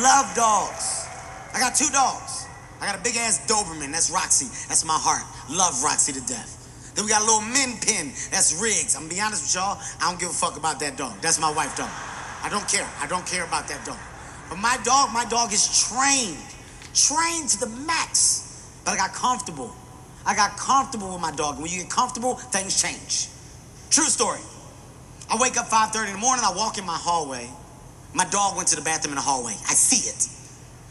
Love 0.04 0.34
dogs. 0.36 1.06
I 1.54 1.60
got 1.60 1.76
two 1.76 1.90
dogs. 1.90 2.48
I 2.82 2.86
got 2.86 3.00
a 3.00 3.04
big 3.04 3.18
ass 3.18 3.46
Doberman. 3.48 3.92
That's 3.92 4.10
Roxy. 4.12 4.48
That's 4.68 4.86
my 4.86 4.98
heart. 4.98 5.24
Love 5.50 5.84
Roxy 5.84 6.14
to 6.14 6.22
death. 6.22 6.59
Then 6.96 7.06
we 7.06 7.12
got 7.12 7.22
a 7.22 7.26
little 7.26 7.42
Min 7.42 7.78
Pin. 7.80 8.12
That's 8.32 8.60
Riggs. 8.62 8.96
I'm 8.96 9.04
gonna 9.04 9.14
be 9.14 9.22
honest 9.22 9.44
with 9.44 9.56
y'all. 9.56 9.80
I 10.02 10.10
don't 10.10 10.20
give 10.20 10.30
a 10.30 10.34
fuck 10.34 10.58
about 10.58 10.80
that 10.80 10.98
dog. 10.98 11.20
That's 11.22 11.40
my 11.40 11.52
wife 11.52 11.76
dog. 11.76 11.90
I 12.44 12.50
don't 12.50 12.68
care. 12.68 12.88
I 13.00 13.08
don't 13.08 13.26
care 13.26 13.44
about 13.44 13.68
that 13.68 13.86
dog. 13.86 14.00
But 14.50 14.58
my 14.58 14.78
dog, 14.84 15.14
my 15.14 15.26
dog 15.26 15.54
is 15.54 15.88
trained, 15.88 16.38
trained 16.94 17.50
to 17.50 17.60
the 17.60 17.70
max. 17.86 18.66
But 18.84 18.94
I 18.94 18.98
got 18.98 19.14
comfortable. 19.14 19.76
I 20.26 20.36
got 20.36 20.58
comfortable 20.58 21.14
with 21.14 21.22
my 21.22 21.32
dog. 21.32 21.60
When 21.60 21.70
you 21.72 21.82
get 21.82 21.90
comfortable, 21.90 22.36
things 22.36 22.82
change. 22.82 23.30
True 23.90 24.06
story. 24.06 24.42
I 25.30 25.38
wake 25.38 25.58
up 25.58 25.70
5:30 25.70 26.08
in 26.08 26.14
the 26.14 26.20
morning. 26.20 26.44
I 26.44 26.52
walk 26.56 26.78
in 26.78 26.86
my 26.86 26.98
hallway. 26.98 27.50
My 28.14 28.26
dog 28.26 28.56
went 28.58 28.68
to 28.70 28.76
the 28.76 28.82
bathroom 28.82 29.14
in 29.14 29.18
the 29.18 29.22
hallway. 29.22 29.54
I 29.70 29.74
see 29.74 30.10
it. 30.10 30.28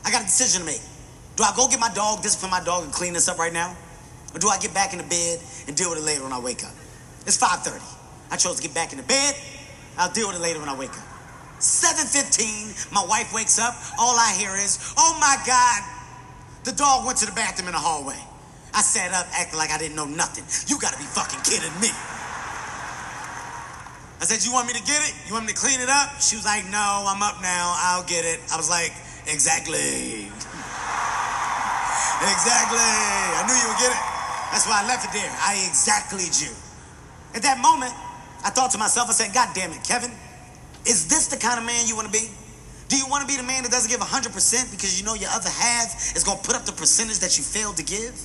I 0.05 0.11
got 0.11 0.23
a 0.23 0.25
decision 0.25 0.61
to 0.61 0.67
make. 0.67 0.81
Do 1.37 1.43
I 1.43 1.53
go 1.57 1.67
get 1.69 1.81
my 1.81 1.91
dog, 1.91 2.23
discipline 2.23 2.51
my 2.51 2.63
dog, 2.63 2.85
and 2.85 2.93
clean 2.93 3.13
this 3.13 3.29
up 3.29 3.39
right 3.39 3.53
now? 3.53 3.77
Or 4.35 4.39
do 4.39 4.49
I 4.49 4.59
get 4.59 4.75
back 4.75 4.93
in 4.93 4.99
the 4.99 5.05
bed 5.05 5.41
and 5.69 5.77
deal 5.77 5.91
with 5.91 5.99
it 6.01 6.05
later 6.05 6.25
when 6.25 6.33
I 6.33 6.41
wake 6.41 6.65
up? 6.65 6.73
It's 7.27 7.37
5:30. 7.37 7.85
I 8.33 8.37
chose 8.37 8.57
to 8.57 8.63
get 8.63 8.75
back 8.75 8.91
in 8.93 8.99
the 8.99 9.05
bed. 9.05 9.37
I'll 9.97 10.11
deal 10.11 10.27
with 10.29 10.37
it 10.37 10.43
later 10.43 10.59
when 10.59 10.69
I 10.69 10.75
wake 10.75 10.97
up. 10.97 11.07
7:15, 11.61 12.75
my 12.91 13.05
wife 13.05 13.33
wakes 13.33 13.59
up. 13.59 13.77
All 13.99 14.19
I 14.19 14.33
hear 14.33 14.57
is, 14.57 14.79
"Oh 14.97 15.15
my 15.21 15.37
God, 15.47 15.83
the 16.65 16.73
dog 16.73 17.05
went 17.05 17.19
to 17.19 17.27
the 17.27 17.33
bathroom 17.33 17.69
in 17.69 17.75
the 17.75 17.81
hallway." 17.81 18.19
I 18.75 18.83
sat 18.83 19.13
up, 19.13 19.27
acting 19.33 19.59
like 19.59 19.71
I 19.71 19.79
didn't 19.79 19.97
know 19.97 20.05
nothing. 20.07 20.45
You 20.67 20.79
gotta 20.79 20.99
be 20.99 21.05
fucking 21.05 21.41
kidding 21.43 21.73
me. 21.81 21.93
I 24.21 24.25
said, 24.25 24.45
"You 24.45 24.53
want 24.53 24.67
me 24.67 24.75
to 24.75 24.83
get 24.83 25.01
it? 25.03 25.15
You 25.27 25.35
want 25.35 25.47
me 25.47 25.53
to 25.53 25.59
clean 25.59 25.81
it 25.81 25.91
up?" 25.91 26.21
She 26.21 26.37
was 26.37 26.45
like, 26.45 26.65
"No, 26.67 27.07
I'm 27.07 27.23
up 27.23 27.41
now. 27.43 27.75
I'll 27.79 28.05
get 28.05 28.25
it." 28.25 28.41
I 28.53 28.57
was 28.57 28.69
like, 28.69 28.93
"Exactly." 29.27 30.33
Exactly. 32.19 32.79
I 32.79 33.45
knew 33.47 33.55
you 33.55 33.69
would 33.69 33.79
get 33.79 33.93
it. 33.93 34.18
That's 34.51 34.67
why 34.67 34.83
I 34.83 34.87
left 34.87 35.05
it 35.05 35.13
there. 35.13 35.31
I 35.31 35.65
exactlyed 35.69 36.35
you. 36.37 36.53
At 37.35 37.43
that 37.43 37.59
moment, 37.61 37.93
I 38.45 38.51
thought 38.51 38.71
to 38.73 38.79
myself, 38.79 39.09
I 39.09 39.13
said, 39.13 39.35
God 39.35 39.55
damn 39.55 39.73
it, 39.73 39.85
Kevin, 39.85 40.11
is 40.87 41.09
this 41.09 41.29
the 41.29 41.37
kind 41.37 41.59
of 41.59 41.65
man 41.67 41.87
you 41.87 41.97
want 41.97 42.07
to 42.07 42.13
be? 42.13 42.29
Do 42.89 42.97
you 42.97 43.07
want 43.07 43.21
to 43.21 43.29
be 43.29 43.37
the 43.37 43.47
man 43.47 43.63
that 43.65 43.73
doesn't 43.73 43.91
give 43.91 44.01
100% 44.01 44.33
because 44.71 44.99
you 44.99 45.05
know 45.05 45.15
your 45.15 45.29
other 45.31 45.51
half 45.51 46.17
is 46.17 46.25
going 46.25 46.39
to 46.39 46.45
put 46.45 46.57
up 46.57 46.65
the 46.65 46.73
percentage 46.73 47.19
that 47.21 47.37
you 47.37 47.45
failed 47.45 47.77
to 47.77 47.85
give? 47.85 48.17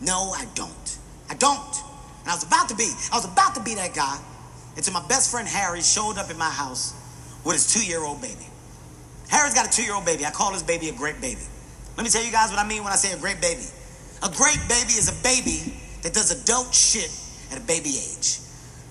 No, 0.00 0.32
I 0.34 0.46
don't. 0.54 0.98
I 1.28 1.34
don't. 1.34 1.74
And 2.22 2.28
I 2.28 2.34
was 2.34 2.42
about 2.42 2.68
to 2.70 2.74
be. 2.74 2.90
I 3.12 3.16
was 3.16 3.24
about 3.24 3.54
to 3.54 3.62
be 3.62 3.76
that 3.76 3.94
guy 3.94 4.18
until 4.76 4.92
my 4.94 5.06
best 5.06 5.30
friend 5.30 5.46
Harry 5.46 5.82
showed 5.82 6.18
up 6.18 6.28
at 6.28 6.36
my 6.36 6.50
house 6.50 6.94
with 7.44 7.54
his 7.54 7.72
two 7.72 7.86
year 7.86 8.02
old 8.02 8.20
baby. 8.20 8.46
Harry's 9.28 9.54
got 9.54 9.66
a 9.66 9.70
two 9.70 9.84
year 9.84 9.94
old 9.94 10.04
baby. 10.04 10.26
I 10.26 10.30
call 10.30 10.52
his 10.52 10.64
baby 10.64 10.88
a 10.88 10.92
great 10.92 11.20
baby. 11.20 11.42
Let 11.96 12.02
me 12.02 12.10
tell 12.10 12.24
you 12.24 12.32
guys 12.32 12.50
what 12.50 12.58
I 12.58 12.66
mean 12.66 12.82
when 12.82 12.92
I 12.92 12.96
say 12.96 13.12
a 13.12 13.18
great 13.18 13.40
baby. 13.40 13.62
A 14.22 14.28
great 14.28 14.60
baby 14.68 15.00
is 15.00 15.08
a 15.08 15.22
baby 15.22 15.72
that 16.02 16.12
does 16.12 16.30
adult 16.30 16.74
shit 16.74 17.10
at 17.50 17.58
a 17.58 17.64
baby 17.64 17.90
age. 17.90 18.40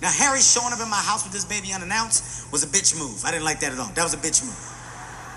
Now, 0.01 0.09
Harry 0.09 0.39
showing 0.39 0.73
up 0.73 0.79
in 0.79 0.89
my 0.89 1.01
house 1.01 1.23
with 1.23 1.33
this 1.33 1.45
baby 1.45 1.73
unannounced 1.73 2.51
was 2.51 2.63
a 2.63 2.67
bitch 2.67 2.97
move. 2.97 3.23
I 3.25 3.31
didn't 3.31 3.45
like 3.45 3.59
that 3.59 3.73
at 3.73 3.79
all. 3.79 3.91
That 3.93 4.03
was 4.03 4.13
a 4.13 4.17
bitch 4.17 4.43
move. 4.43 4.57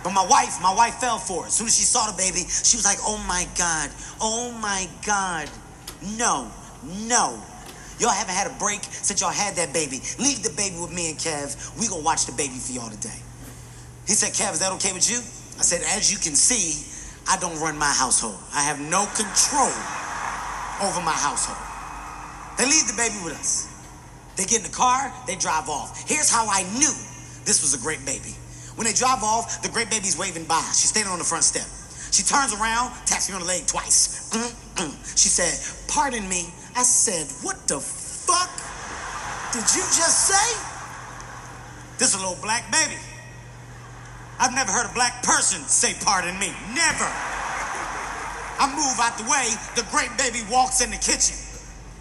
But 0.04 0.12
my 0.12 0.26
wife, 0.26 0.60
my 0.62 0.74
wife 0.74 0.94
fell 0.96 1.18
for 1.18 1.44
it. 1.44 1.48
As 1.48 1.54
soon 1.54 1.66
as 1.66 1.76
she 1.76 1.84
saw 1.84 2.10
the 2.10 2.16
baby, 2.16 2.46
she 2.48 2.76
was 2.76 2.84
like, 2.84 2.98
oh 3.02 3.22
my 3.28 3.46
God, 3.58 3.90
oh 4.20 4.50
my 4.62 4.88
God. 5.06 5.50
No, 6.16 6.50
no. 7.08 7.40
Y'all 7.98 8.10
haven't 8.10 8.34
had 8.34 8.50
a 8.50 8.54
break 8.58 8.82
since 8.82 9.20
y'all 9.20 9.30
had 9.30 9.54
that 9.56 9.72
baby. 9.72 10.00
Leave 10.18 10.42
the 10.42 10.52
baby 10.56 10.74
with 10.80 10.92
me 10.92 11.10
and 11.10 11.18
Kev. 11.18 11.54
We 11.78 11.86
gonna 11.86 12.02
watch 12.02 12.26
the 12.26 12.32
baby 12.32 12.54
for 12.54 12.72
y'all 12.72 12.90
today. 12.90 13.20
He 14.06 14.14
said, 14.14 14.32
Kev, 14.32 14.54
is 14.54 14.60
that 14.60 14.72
okay 14.72 14.92
with 14.92 15.08
you? 15.08 15.18
I 15.58 15.62
said, 15.62 15.82
as 15.94 16.10
you 16.10 16.18
can 16.18 16.34
see, 16.34 16.82
I 17.28 17.36
don't 17.38 17.58
run 17.60 17.78
my 17.78 17.92
household. 17.92 18.38
I 18.54 18.62
have 18.62 18.80
no 18.80 19.06
control 19.14 19.72
over 20.82 21.00
my 21.00 21.14
household. 21.14 21.58
They 22.58 22.66
leave 22.66 22.86
the 22.86 22.96
baby 22.96 23.16
with 23.24 23.34
us. 23.38 23.68
They 24.36 24.44
get 24.44 24.64
in 24.64 24.70
the 24.70 24.76
car, 24.76 25.12
they 25.26 25.36
drive 25.36 25.68
off. 25.68 26.08
Here's 26.08 26.30
how 26.30 26.46
I 26.48 26.62
knew 26.78 26.92
this 27.44 27.62
was 27.62 27.74
a 27.74 27.82
great 27.82 28.04
baby. 28.04 28.34
When 28.76 28.86
they 28.86 28.92
drive 28.92 29.22
off, 29.22 29.62
the 29.62 29.68
great 29.68 29.90
baby's 29.90 30.16
waving 30.16 30.44
bye. 30.44 30.64
She's 30.72 30.88
standing 30.88 31.12
on 31.12 31.18
the 31.18 31.24
front 31.24 31.44
step. 31.44 31.66
She 32.12 32.22
turns 32.22 32.52
around, 32.52 32.92
taps 33.06 33.28
me 33.28 33.34
on 33.34 33.42
the 33.42 33.46
leg 33.46 33.66
twice. 33.66 34.30
Mm-mm. 34.32 34.92
She 35.16 35.28
said, 35.28 35.52
Pardon 35.88 36.28
me. 36.28 36.52
I 36.76 36.82
said, 36.82 37.28
What 37.44 37.68
the 37.68 37.80
fuck 37.80 38.50
did 39.52 39.64
you 39.76 39.82
just 39.92 40.28
say? 40.28 40.60
This 41.98 42.14
is 42.14 42.14
a 42.14 42.18
little 42.18 42.40
black 42.42 42.70
baby. 42.72 43.00
I've 44.42 44.50
never 44.58 44.74
heard 44.74 44.90
a 44.90 44.94
black 44.98 45.22
person 45.22 45.62
say 45.70 45.94
pardon 46.02 46.34
me. 46.42 46.50
Never. 46.74 47.06
I 48.58 48.66
move 48.74 48.98
out 48.98 49.14
the 49.14 49.22
way, 49.30 49.46
the 49.78 49.86
great 49.94 50.10
baby 50.18 50.42
walks 50.50 50.82
in 50.82 50.90
the 50.90 50.98
kitchen. 50.98 51.38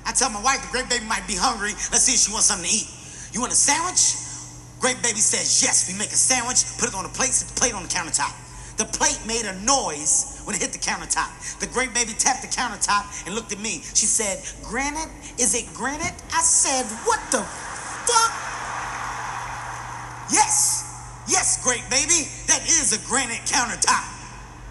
I 0.09 0.11
tell 0.11 0.33
my 0.33 0.41
wife 0.41 0.65
the 0.65 0.73
great 0.73 0.89
baby 0.89 1.05
might 1.05 1.21
be 1.29 1.37
hungry. 1.37 1.77
Let's 1.93 2.09
see 2.09 2.17
if 2.17 2.25
she 2.25 2.33
wants 2.33 2.49
something 2.49 2.65
to 2.65 2.73
eat. 2.73 2.89
You 3.29 3.45
want 3.45 3.53
a 3.53 3.55
sandwich? 3.55 4.17
Great 4.81 4.97
baby 5.05 5.21
says 5.21 5.61
yes. 5.61 5.85
We 5.85 5.93
make 6.01 6.09
a 6.09 6.17
sandwich, 6.17 6.65
put 6.81 6.89
it 6.89 6.97
on 6.97 7.05
a 7.05 7.13
plate, 7.13 7.29
set 7.29 7.53
the 7.53 7.57
plate 7.61 7.77
on 7.77 7.85
the 7.85 7.93
countertop. 7.93 8.33
The 8.81 8.89
plate 8.89 9.21
made 9.29 9.45
a 9.45 9.53
noise 9.61 10.41
when 10.41 10.57
it 10.57 10.65
hit 10.65 10.73
the 10.73 10.81
countertop. 10.81 11.29
The 11.61 11.69
great 11.69 11.93
baby 11.93 12.17
tapped 12.17 12.41
the 12.41 12.49
countertop 12.49 13.05
and 13.29 13.37
looked 13.37 13.53
at 13.53 13.61
me. 13.61 13.85
She 13.93 14.09
said, 14.09 14.41
Granite? 14.65 15.13
Is 15.37 15.53
it 15.53 15.69
granite? 15.77 16.17
I 16.33 16.41
said, 16.41 16.89
What 17.05 17.21
the 17.29 17.45
fuck? 18.09 18.33
Yes. 20.33 20.80
Yes, 21.27 21.61
great 21.61 21.83
baby. 21.89 22.25
That 22.47 22.63
is 22.65 22.93
a 22.93 22.99
granite 23.05 23.45
countertop. 23.45 24.03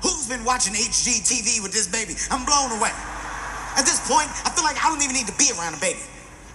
Who's 0.03 0.27
been 0.27 0.45
watching 0.45 0.75
HGTV 0.75 1.63
with 1.63 1.73
this 1.73 1.87
baby? 1.87 2.15
I'm 2.31 2.45
blown 2.45 2.73
away. 2.73 2.93
At 3.77 3.87
this 3.87 4.01
point, 4.09 4.27
I 4.45 4.51
feel 4.51 4.65
like 4.65 4.81
I 4.83 4.89
don't 4.89 5.03
even 5.03 5.15
need 5.15 5.29
to 5.29 5.37
be 5.39 5.53
around 5.55 5.75
a 5.75 5.81
baby. 5.81 6.01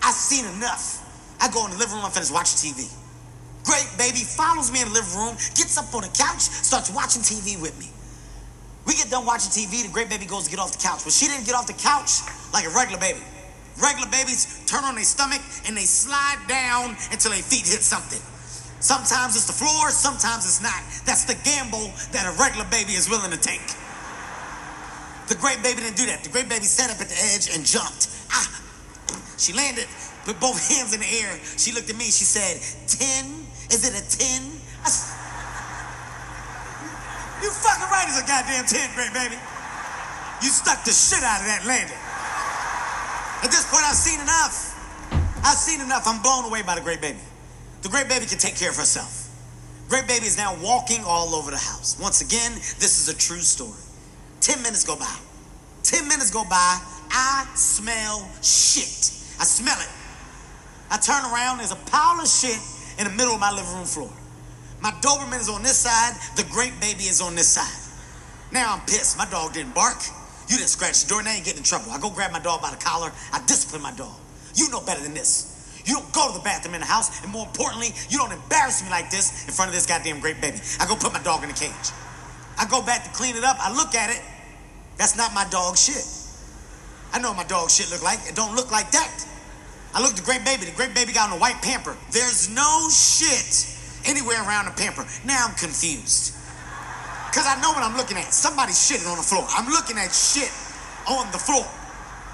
I've 0.03 0.17
seen 0.17 0.45
enough. 0.57 1.01
I 1.39 1.49
go 1.51 1.65
in 1.65 1.71
the 1.71 1.77
living 1.77 1.95
room, 1.95 2.05
I 2.05 2.09
finish 2.09 2.31
watching 2.31 2.57
TV. 2.59 2.89
Great 3.63 3.89
baby 3.97 4.21
follows 4.21 4.71
me 4.71 4.81
in 4.81 4.89
the 4.89 4.93
living 4.93 5.15
room, 5.17 5.35
gets 5.57 5.77
up 5.77 5.89
on 5.95 6.01
the 6.01 6.13
couch, 6.13 6.41
starts 6.41 6.91
watching 6.91 7.21
TV 7.21 7.59
with 7.59 7.73
me. 7.79 7.89
We 8.85 8.93
get 8.93 9.09
done 9.09 9.25
watching 9.25 9.49
TV, 9.49 9.81
the 9.81 9.91
great 9.91 10.09
baby 10.09 10.25
goes 10.25 10.45
to 10.45 10.51
get 10.51 10.59
off 10.59 10.71
the 10.71 10.81
couch. 10.81 11.01
But 11.03 11.13
she 11.13 11.25
didn't 11.25 11.45
get 11.45 11.55
off 11.55 11.65
the 11.65 11.73
couch 11.73 12.21
like 12.53 12.65
a 12.65 12.69
regular 12.69 12.99
baby. 12.99 13.21
Regular 13.81 14.09
babies 14.09 14.63
turn 14.67 14.83
on 14.83 14.95
their 14.95 15.03
stomach 15.03 15.41
and 15.65 15.75
they 15.75 15.83
slide 15.83 16.39
down 16.47 16.95
until 17.11 17.31
their 17.31 17.41
feet 17.41 17.65
hit 17.65 17.81
something. 17.81 18.21
Sometimes 18.79 19.35
it's 19.35 19.47
the 19.47 19.55
floor, 19.55 19.89
sometimes 19.89 20.45
it's 20.45 20.61
not. 20.61 20.77
That's 21.05 21.25
the 21.25 21.35
gamble 21.43 21.91
that 22.11 22.27
a 22.27 22.33
regular 22.37 22.65
baby 22.69 22.93
is 22.93 23.09
willing 23.09 23.31
to 23.31 23.39
take. 23.39 23.63
The 25.27 25.35
great 25.35 25.63
baby 25.63 25.81
didn't 25.81 25.97
do 25.97 26.05
that. 26.05 26.23
The 26.23 26.29
great 26.29 26.49
baby 26.49 26.69
sat 26.69 26.93
up 26.93 27.01
at 27.01 27.09
the 27.09 27.17
edge 27.33 27.49
and 27.49 27.65
jumped. 27.65 28.13
Ah! 28.29 28.45
She 29.37 29.53
landed 29.53 29.89
with 30.27 30.37
both 30.39 30.61
hands 30.73 30.93
in 30.93 31.01
the 31.01 31.11
air. 31.23 31.33
She 31.57 31.71
looked 31.71 31.89
at 31.89 31.97
me. 31.97 32.05
She 32.05 32.27
said, 32.29 32.61
10? 32.87 33.25
Is 33.73 33.81
it 33.81 33.97
a 33.97 34.03
10? 34.05 34.61
you 37.41 37.49
fucking 37.49 37.89
right, 37.89 38.05
it's 38.05 38.21
a 38.21 38.27
goddamn 38.27 38.65
10, 38.69 38.93
great 38.93 39.13
baby. 39.13 39.37
You 40.45 40.49
stuck 40.53 40.85
the 40.85 40.93
shit 40.93 41.23
out 41.25 41.41
of 41.41 41.47
that 41.49 41.65
landing. 41.65 41.97
At 43.41 43.49
this 43.49 43.65
point, 43.65 43.83
I've 43.85 43.97
seen 43.97 44.21
enough. 44.21 44.77
I've 45.41 45.57
seen 45.57 45.81
enough. 45.81 46.05
I'm 46.05 46.21
blown 46.21 46.45
away 46.45 46.61
by 46.61 46.75
the 46.75 46.81
great 46.81 47.01
baby. 47.01 47.19
The 47.85 47.91
great 47.91 48.09
baby 48.09 48.25
can 48.25 48.39
take 48.39 48.55
care 48.57 48.71
of 48.71 48.77
herself. 48.77 49.29
Great 49.89 50.07
baby 50.07 50.25
is 50.25 50.37
now 50.37 50.57
walking 50.59 51.03
all 51.05 51.35
over 51.35 51.51
the 51.51 51.57
house. 51.57 51.95
Once 52.01 52.19
again, 52.19 52.51
this 52.81 52.97
is 52.97 53.09
a 53.09 53.15
true 53.15 53.45
story. 53.45 53.77
10 54.41 54.63
minutes 54.63 54.83
go 54.83 54.95
by. 54.95 55.15
10 55.83 56.07
minutes 56.07 56.31
go 56.31 56.43
by. 56.49 56.81
I 57.11 57.45
smell 57.53 58.27
shit. 58.41 59.13
I 59.37 59.45
smell 59.45 59.77
it. 59.77 59.89
I 60.89 60.97
turn 60.97 61.31
around, 61.31 61.59
there's 61.59 61.73
a 61.73 61.85
pile 61.85 62.19
of 62.19 62.27
shit 62.27 62.57
in 62.97 63.05
the 63.05 63.13
middle 63.13 63.35
of 63.35 63.39
my 63.39 63.51
living 63.51 63.75
room 63.75 63.85
floor. 63.85 64.09
My 64.81 64.89
Doberman 65.05 65.39
is 65.39 65.47
on 65.47 65.61
this 65.61 65.77
side, 65.77 66.17
the 66.37 66.49
great 66.49 66.73
baby 66.81 67.03
is 67.03 67.21
on 67.21 67.35
this 67.35 67.49
side. 67.49 67.93
Now 68.51 68.73
I'm 68.73 68.81
pissed. 68.87 69.15
My 69.15 69.29
dog 69.29 69.53
didn't 69.53 69.75
bark. 69.75 70.01
You 70.49 70.57
didn't 70.57 70.73
scratch 70.73 71.03
the 71.03 71.09
door, 71.09 71.21
now 71.21 71.35
you 71.35 71.43
get 71.43 71.55
in 71.55 71.61
trouble. 71.61 71.91
I 71.91 71.99
go 71.99 72.09
grab 72.09 72.31
my 72.31 72.39
dog 72.39 72.63
by 72.63 72.71
the 72.71 72.83
collar, 72.83 73.11
I 73.31 73.45
discipline 73.45 73.83
my 73.83 73.93
dog. 73.93 74.17
You 74.55 74.71
know 74.71 74.81
better 74.81 75.03
than 75.03 75.13
this. 75.13 75.54
You 75.85 75.95
don't 75.95 76.13
go 76.13 76.27
to 76.27 76.33
the 76.37 76.43
bathroom 76.43 76.75
in 76.75 76.81
the 76.81 76.87
house, 76.87 77.23
and 77.23 77.31
more 77.31 77.45
importantly, 77.45 77.93
you 78.09 78.17
don't 78.17 78.31
embarrass 78.33 78.83
me 78.83 78.89
like 78.89 79.09
this 79.09 79.45
in 79.45 79.53
front 79.53 79.69
of 79.69 79.75
this 79.75 79.85
goddamn 79.85 80.19
great 80.19 80.41
baby. 80.41 80.57
I 80.79 80.87
go 80.87 80.95
put 80.95 81.13
my 81.13 81.21
dog 81.21 81.43
in 81.43 81.49
the 81.49 81.55
cage. 81.55 81.93
I 82.57 82.65
go 82.65 82.81
back 82.81 83.03
to 83.03 83.09
clean 83.11 83.35
it 83.35 83.43
up, 83.43 83.57
I 83.59 83.73
look 83.73 83.93
at 83.93 84.09
it. 84.09 84.21
That's 84.97 85.17
not 85.17 85.33
my 85.33 85.45
dog 85.51 85.77
shit. 85.77 86.05
I 87.13 87.19
know 87.19 87.29
what 87.29 87.37
my 87.37 87.43
dog 87.47 87.69
shit 87.69 87.91
look 87.91 88.03
like. 88.03 88.19
It 88.27 88.35
don't 88.35 88.55
look 88.55 88.71
like 88.71 88.91
that. 88.91 89.25
I 89.93 90.01
looked 90.01 90.19
at 90.19 90.25
the 90.25 90.27
great 90.27 90.43
baby. 90.43 90.65
The 90.65 90.75
great 90.75 90.93
baby 90.93 91.13
got 91.13 91.31
on 91.31 91.37
a 91.37 91.39
white 91.39 91.61
pamper. 91.61 91.95
There's 92.11 92.49
no 92.49 92.89
shit 92.91 93.63
anywhere 94.05 94.43
around 94.43 94.65
the 94.65 94.75
pamper. 94.75 95.05
Now 95.23 95.47
I'm 95.47 95.55
confused. 95.55 96.35
Because 97.31 97.47
I 97.47 97.59
know 97.61 97.71
what 97.71 97.83
I'm 97.83 97.95
looking 97.95 98.17
at. 98.17 98.33
Somebody 98.33 98.71
shitted 98.71 99.09
on 99.09 99.17
the 99.17 99.23
floor. 99.23 99.45
I'm 99.49 99.71
looking 99.71 99.97
at 99.97 100.11
shit 100.11 100.51
on 101.07 101.31
the 101.31 101.39
floor. 101.39 101.63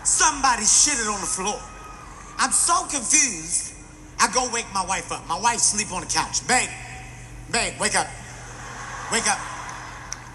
Somebody 0.03 0.63
shitted 0.63 1.05
on 1.13 1.21
the 1.21 1.29
floor. 1.29 1.61
I'm 2.41 2.51
so 2.51 2.73
confused. 2.89 3.77
I 4.17 4.25
go 4.33 4.49
wake 4.49 4.65
my 4.73 4.83
wife 4.83 5.11
up. 5.11 5.21
My 5.29 5.39
wife 5.39 5.59
sleep 5.59 5.93
on 5.93 6.01
the 6.01 6.09
couch. 6.09 6.41
Babe, 6.47 6.69
babe, 7.53 7.77
wake 7.79 7.93
up. 7.93 8.09
Wake 9.13 9.29
up. 9.29 9.37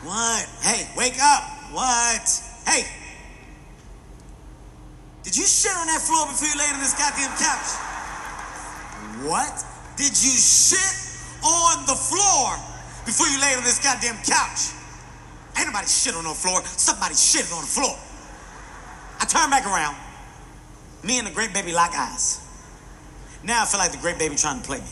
What? 0.06 0.46
Hey, 0.62 0.86
wake 0.96 1.18
up. 1.18 1.42
What? 1.74 2.22
Hey. 2.62 2.86
Did 5.24 5.36
you 5.36 5.42
shit 5.42 5.74
on 5.74 5.90
that 5.90 5.98
floor 5.98 6.30
before 6.30 6.46
you 6.46 6.54
laid 6.54 6.78
on 6.78 6.80
this 6.80 6.94
goddamn 6.94 7.34
couch? 7.42 7.74
What? 9.26 9.66
Did 9.98 10.14
you 10.14 10.30
shit 10.30 10.94
on 11.42 11.86
the 11.90 11.98
floor 11.98 12.54
before 13.02 13.26
you 13.26 13.40
laid 13.42 13.58
on 13.58 13.64
this 13.64 13.82
goddamn 13.82 14.22
couch? 14.22 14.70
Ain't 15.58 15.66
nobody 15.66 15.88
shit 15.88 16.14
on 16.14 16.22
the 16.22 16.30
floor. 16.30 16.62
Somebody 16.78 17.16
shit 17.16 17.50
on 17.50 17.62
the 17.62 17.66
floor. 17.66 17.98
I 19.18 19.24
turn 19.26 19.50
back 19.50 19.66
around. 19.66 20.05
Me 21.06 21.18
and 21.18 21.26
the 21.26 21.30
great 21.30 21.54
baby 21.54 21.72
lock 21.72 21.92
eyes. 21.94 22.42
Now 23.44 23.62
I 23.62 23.66
feel 23.66 23.78
like 23.78 23.92
the 23.92 23.98
great 23.98 24.18
baby 24.18 24.34
trying 24.34 24.60
to 24.60 24.66
play 24.66 24.78
me. 24.78 24.90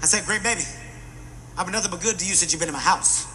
I 0.00 0.06
said, 0.06 0.24
Great 0.24 0.42
baby, 0.42 0.64
I've 1.58 1.66
been 1.66 1.74
nothing 1.74 1.90
but 1.90 2.00
good 2.00 2.18
to 2.18 2.24
you 2.24 2.32
since 2.32 2.52
you've 2.52 2.60
been 2.60 2.70
in 2.70 2.74
my 2.74 2.80
house. 2.80 3.28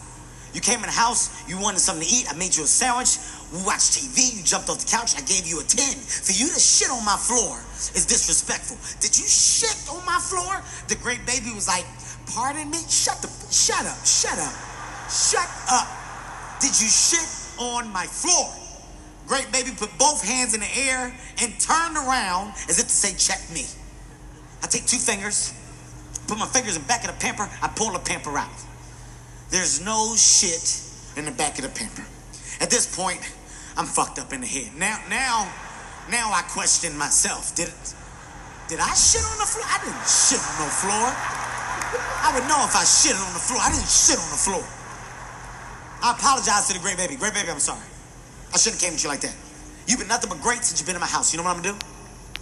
You 0.52 0.60
came 0.60 0.80
in 0.80 0.90
the 0.90 0.98
house, 0.98 1.30
you 1.48 1.60
wanted 1.60 1.78
something 1.78 2.02
to 2.02 2.10
eat, 2.10 2.26
I 2.28 2.34
made 2.34 2.56
you 2.56 2.64
a 2.64 2.66
sandwich, 2.66 3.18
we 3.52 3.62
watched 3.62 3.94
TV, 3.94 4.34
you 4.34 4.42
jumped 4.42 4.68
off 4.68 4.80
the 4.82 4.90
couch, 4.90 5.14
I 5.14 5.20
gave 5.20 5.46
you 5.46 5.60
a 5.60 5.62
10. 5.62 5.94
For 5.94 6.32
you 6.32 6.50
to 6.50 6.58
shit 6.58 6.90
on 6.90 7.04
my 7.04 7.16
floor 7.16 7.54
is 7.94 8.04
disrespectful. 8.04 8.76
Did 8.98 9.16
you 9.16 9.24
shit 9.24 9.78
on 9.92 10.04
my 10.04 10.18
floor? 10.18 10.58
The 10.88 10.96
great 10.96 11.24
baby 11.24 11.54
was 11.54 11.68
like, 11.68 11.86
pardon 12.34 12.68
me? 12.70 12.82
Shut 12.88 13.22
the, 13.22 13.30
shut 13.52 13.86
up, 13.86 14.02
shut 14.04 14.38
up, 14.40 14.56
shut 15.06 15.48
up. 15.70 15.86
Did 16.58 16.74
you 16.74 16.88
shit 16.88 17.28
on 17.60 17.92
my 17.92 18.06
floor? 18.06 18.67
Great 19.28 19.52
baby 19.52 19.70
put 19.76 19.96
both 19.98 20.24
hands 20.24 20.54
in 20.54 20.60
the 20.60 20.72
air 20.88 21.12
and 21.42 21.60
turned 21.60 21.96
around 21.96 22.54
as 22.68 22.80
if 22.80 22.86
to 22.86 22.96
say, 22.96 23.12
check 23.14 23.38
me. 23.52 23.66
I 24.62 24.66
take 24.66 24.86
two 24.86 24.96
fingers, 24.96 25.52
put 26.26 26.38
my 26.38 26.46
fingers 26.46 26.76
in 26.76 26.82
the 26.82 26.88
back 26.88 27.04
of 27.04 27.12
the 27.12 27.20
pamper, 27.20 27.48
I 27.62 27.68
pull 27.68 27.92
the 27.92 27.98
pamper 27.98 28.36
out. 28.38 28.48
There's 29.50 29.84
no 29.84 30.16
shit 30.16 30.82
in 31.16 31.26
the 31.26 31.36
back 31.36 31.58
of 31.58 31.64
the 31.64 31.70
pamper. 31.70 32.04
At 32.60 32.70
this 32.70 32.88
point, 32.88 33.20
I'm 33.76 33.84
fucked 33.84 34.18
up 34.18 34.32
in 34.32 34.40
the 34.40 34.46
head. 34.46 34.74
Now, 34.76 34.98
now, 35.08 35.52
now 36.10 36.32
I 36.32 36.42
question 36.48 36.96
myself. 36.96 37.54
Did 37.54 37.70
did 38.68 38.80
I 38.80 38.92
shit 38.92 39.24
on 39.24 39.38
the 39.38 39.48
floor? 39.48 39.64
I 39.64 39.78
didn't 39.80 40.04
shit 40.08 40.40
on 40.40 40.54
no 40.60 40.68
floor. 40.68 41.08
I 41.08 42.32
would 42.34 42.44
know 42.48 42.60
if 42.68 42.76
I 42.76 42.84
shit 42.84 43.16
on 43.16 43.32
the 43.32 43.40
floor. 43.40 43.60
I 43.60 43.72
didn't 43.72 43.88
shit 43.88 44.20
on 44.20 44.28
the 44.28 44.40
floor. 44.40 44.64
I 46.02 46.12
apologize 46.12 46.68
to 46.68 46.74
the 46.74 46.80
great 46.80 46.96
baby. 46.96 47.16
Great 47.16 47.32
baby, 47.32 47.48
I'm 47.48 47.60
sorry. 47.60 47.80
I 48.52 48.58
shouldn't 48.58 48.80
have 48.80 48.88
came 48.88 48.94
at 48.94 49.02
you 49.02 49.08
like 49.08 49.20
that. 49.20 49.36
You've 49.86 49.98
been 49.98 50.08
nothing 50.08 50.28
but 50.28 50.40
great 50.40 50.64
since 50.64 50.80
you've 50.80 50.86
been 50.86 50.96
in 50.96 51.00
my 51.00 51.06
house. 51.06 51.32
You 51.32 51.38
know 51.38 51.44
what 51.44 51.56
I'm 51.56 51.62
gonna 51.62 51.78
do? 51.78 51.86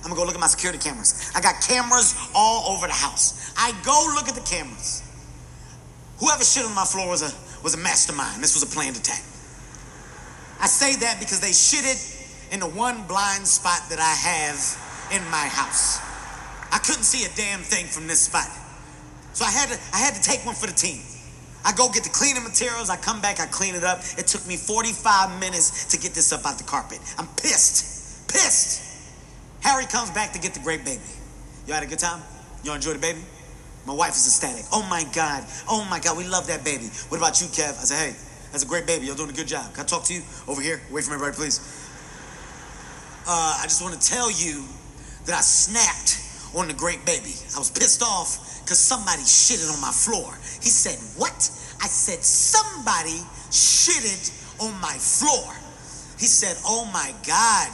I'm 0.02 0.10
gonna 0.10 0.16
go 0.16 0.24
look 0.24 0.34
at 0.34 0.40
my 0.40 0.46
security 0.46 0.78
cameras. 0.78 1.30
I 1.34 1.40
got 1.40 1.60
cameras 1.62 2.14
all 2.34 2.76
over 2.76 2.86
the 2.86 2.92
house. 2.92 3.52
I 3.56 3.72
go 3.84 4.12
look 4.14 4.28
at 4.28 4.34
the 4.34 4.46
cameras. 4.46 5.02
Whoever 6.18 6.44
shit 6.44 6.64
on 6.64 6.74
my 6.74 6.84
floor 6.84 7.08
was 7.08 7.22
a 7.22 7.30
was 7.62 7.74
a 7.74 7.78
mastermind. 7.78 8.42
This 8.42 8.54
was 8.54 8.62
a 8.62 8.72
planned 8.72 8.96
attack. 8.96 9.22
I 10.60 10.66
say 10.66 10.96
that 10.96 11.18
because 11.18 11.40
they 11.40 11.50
shitted 11.50 11.98
in 12.52 12.60
the 12.60 12.68
one 12.68 13.06
blind 13.06 13.46
spot 13.46 13.80
that 13.90 13.98
I 13.98 14.14
have 14.14 14.58
in 15.12 15.22
my 15.30 15.46
house. 15.50 15.98
I 16.72 16.78
couldn't 16.78 17.04
see 17.04 17.24
a 17.24 17.32
damn 17.36 17.60
thing 17.60 17.86
from 17.86 18.06
this 18.06 18.20
spot. 18.20 18.48
So 19.32 19.44
I 19.44 19.50
had 19.50 19.68
to 19.68 19.78
I 19.92 19.98
had 19.98 20.14
to 20.14 20.22
take 20.22 20.44
one 20.46 20.54
for 20.54 20.66
the 20.66 20.72
team. 20.72 21.02
I 21.66 21.72
go 21.72 21.90
get 21.90 22.04
the 22.04 22.10
cleaning 22.10 22.44
materials, 22.44 22.90
I 22.90 22.96
come 22.96 23.20
back, 23.20 23.40
I 23.40 23.46
clean 23.46 23.74
it 23.74 23.82
up. 23.82 23.98
It 24.16 24.28
took 24.28 24.46
me 24.46 24.56
45 24.56 25.40
minutes 25.40 25.86
to 25.86 25.98
get 25.98 26.14
this 26.14 26.32
up 26.32 26.46
out 26.46 26.58
the 26.58 26.64
carpet. 26.64 27.00
I'm 27.18 27.26
pissed. 27.42 28.28
Pissed. 28.28 28.84
Harry 29.62 29.84
comes 29.86 30.12
back 30.12 30.32
to 30.32 30.38
get 30.38 30.54
the 30.54 30.60
great 30.60 30.84
baby. 30.84 31.02
You 31.66 31.74
had 31.74 31.82
a 31.82 31.86
good 31.86 31.98
time? 31.98 32.22
You 32.62 32.72
enjoy 32.72 32.92
the 32.92 33.00
baby? 33.00 33.18
My 33.84 33.94
wife 33.94 34.14
is 34.14 34.26
ecstatic. 34.26 34.64
Oh 34.72 34.86
my 34.88 35.02
God. 35.12 35.44
Oh 35.68 35.84
my 35.90 35.98
God. 35.98 36.16
We 36.16 36.26
love 36.28 36.46
that 36.46 36.64
baby. 36.64 36.86
What 37.08 37.18
about 37.18 37.40
you, 37.40 37.48
Kev? 37.48 37.70
I 37.70 37.84
said, 37.84 38.12
hey, 38.12 38.16
That's 38.52 38.62
a 38.62 38.66
great 38.66 38.86
baby. 38.86 39.06
You're 39.06 39.16
doing 39.16 39.30
a 39.30 39.32
good 39.32 39.48
job. 39.48 39.74
Can 39.74 39.82
I 39.82 39.86
talk 39.86 40.04
to 40.04 40.14
you 40.14 40.22
over 40.46 40.62
here? 40.62 40.80
Away 40.90 41.02
from 41.02 41.14
everybody, 41.14 41.36
please. 41.36 41.58
Uh, 43.26 43.58
I 43.58 43.64
just 43.64 43.82
want 43.82 44.00
to 44.00 44.08
tell 44.08 44.30
you 44.30 44.64
that 45.26 45.34
I 45.34 45.40
snapped 45.40 46.22
on 46.54 46.68
the 46.68 46.74
great 46.74 47.04
baby. 47.04 47.34
I 47.54 47.58
was 47.58 47.70
pissed 47.70 48.02
off 48.02 48.62
because 48.62 48.78
somebody 48.78 49.22
shitted 49.22 49.72
on 49.72 49.80
my 49.80 49.92
floor. 49.92 50.34
He 50.62 50.70
said, 50.70 50.98
What? 51.18 51.34
I 51.82 51.88
said, 51.88 52.22
Somebody 52.22 53.18
shitted 53.50 54.30
on 54.60 54.78
my 54.80 54.94
floor. 54.94 55.54
He 56.18 56.26
said, 56.26 56.56
Oh 56.64 56.88
my 56.92 57.12
God, 57.26 57.68